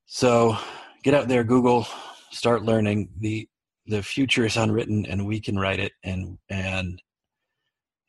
so 0.05 0.57
get 1.03 1.13
out 1.13 1.29
there, 1.29 1.45
Google, 1.45 1.87
start 2.31 2.63
learning. 2.63 3.09
The, 3.19 3.47
the 3.88 4.01
future 4.01 4.45
is 4.45 4.57
unwritten 4.57 5.05
and 5.05 5.25
we 5.25 5.39
can 5.39 5.57
write 5.57 5.79
it 5.79 5.91
and, 6.03 6.38
and 6.49 7.01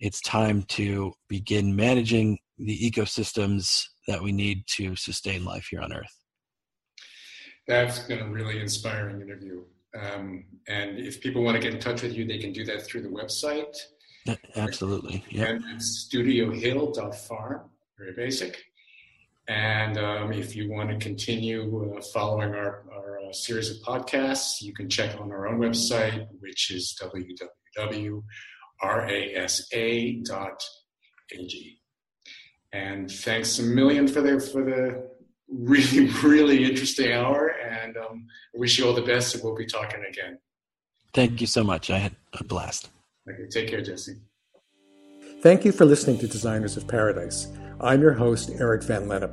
it's 0.01 0.20
time 0.20 0.62
to 0.62 1.12
begin 1.29 1.74
managing 1.74 2.39
the 2.59 2.79
ecosystems 2.79 3.85
that 4.07 4.22
we 4.22 4.33
need 4.33 4.64
to 4.66 4.97
sustain 4.97 5.45
life 5.45 5.68
here 5.70 5.81
on 5.81 5.93
Earth. 5.93 6.20
That's 7.66 8.01
been 8.01 8.20
a 8.20 8.29
really 8.29 8.61
inspiring 8.61 9.20
interview. 9.20 9.62
Um, 9.99 10.45
and 10.68 10.99
if 10.99 11.20
people 11.20 11.43
want 11.43 11.57
to 11.57 11.62
get 11.62 11.74
in 11.74 11.81
touch 11.81 12.03
with 12.03 12.12
you, 12.12 12.27
they 12.27 12.39
can 12.39 12.53
do 12.53 12.64
that 12.64 12.83
through 12.83 13.03
the 13.03 13.09
website. 13.09 13.77
Absolutely. 14.57 15.24
Yeah. 15.31 15.51
And 15.51 15.81
studiohill.farm, 15.81 17.70
very 17.99 18.12
basic. 18.12 18.62
And 19.49 19.97
um, 19.97 20.32
if 20.32 20.57
you 20.57 20.70
want 20.70 20.90
to 20.90 20.97
continue 20.97 21.97
uh, 21.97 22.01
following 22.12 22.53
our, 22.55 22.84
our 22.92 23.20
uh, 23.20 23.32
series 23.32 23.70
of 23.70 23.76
podcasts, 23.78 24.61
you 24.61 24.74
can 24.74 24.88
check 24.88 25.20
on 25.20 25.30
our 25.30 25.47
own 25.47 25.61
website, 25.61 26.26
which 26.40 26.72
is 26.72 26.99
www.rasa.ag. 27.01 28.22
And 32.72 33.11
thanks 33.11 33.59
a 33.61 33.62
million 33.62 34.09
for 34.09 34.20
the 34.20 34.40
for 34.40 34.64
the 34.64 35.09
really 35.49 36.11
really 36.24 36.64
interesting 36.64 37.12
hour. 37.12 37.49
And 37.49 37.97
um, 37.97 38.26
I 38.55 38.59
wish 38.59 38.78
you 38.78 38.86
all 38.86 38.94
the 38.94 39.03
best. 39.03 39.34
And 39.34 39.44
we'll 39.44 39.55
be 39.55 39.66
talking 39.66 40.05
again. 40.09 40.38
Thank 41.14 41.40
you 41.40 41.47
so 41.47 41.62
much. 41.62 41.88
I 41.88 41.99
had 41.99 42.16
a 42.32 42.42
blast. 42.42 42.90
Okay, 43.30 43.47
take 43.49 43.68
care, 43.68 43.80
Jesse. 43.80 44.16
Thank 45.47 45.62
you 45.64 45.70
for 45.70 45.84
listening 45.84 46.18
to 46.18 46.26
Designers 46.26 46.76
of 46.76 46.88
Paradise. 46.88 47.47
I'm 47.80 48.03
your 48.03 48.14
host, 48.14 48.51
Eric 48.59 48.82
Van 48.82 49.07
Lennep. 49.07 49.32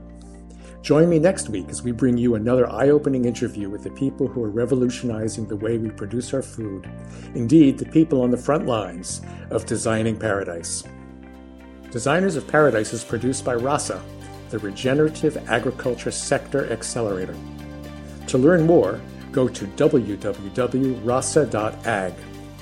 Join 0.84 1.10
me 1.10 1.18
next 1.18 1.50
week 1.50 1.70
as 1.70 1.82
we 1.82 1.92
bring 1.92 2.20
you 2.20 2.36
another 2.36 2.70
eye 2.70 2.90
opening 2.90 3.26
interview 3.26 3.68
with 3.68 3.82
the 3.82 3.90
people 3.90 4.28
who 4.28 4.44
are 4.44 4.52
revolutionizing 4.52 5.48
the 5.48 5.56
way 5.56 5.80
we 5.80 5.90
produce 5.90 6.32
our 6.32 6.44
food. 6.44 6.88
Indeed, 7.34 7.80
the 7.80 7.86
people 7.86 8.22
on 8.22 8.30
the 8.30 8.38
front 8.38 8.68
lines 8.68 9.24
of 9.50 9.66
designing 9.66 10.16
paradise. 10.16 10.84
Designers 11.90 12.36
of 12.36 12.48
Paradise 12.48 12.94
is 12.94 13.04
produced 13.04 13.44
by 13.44 13.56
RASA, 13.56 14.00
the 14.52 14.60
Regenerative 14.60 15.38
Agriculture 15.50 16.12
Sector 16.12 16.72
Accelerator. 16.72 17.36
To 18.28 18.38
learn 18.38 18.68
more, 18.68 19.02
go 19.32 19.48
to 19.48 19.66
www.rasa.ag. 19.66 20.54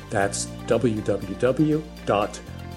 That's 0.09 0.45
www.rasa.ag. 0.45 2.50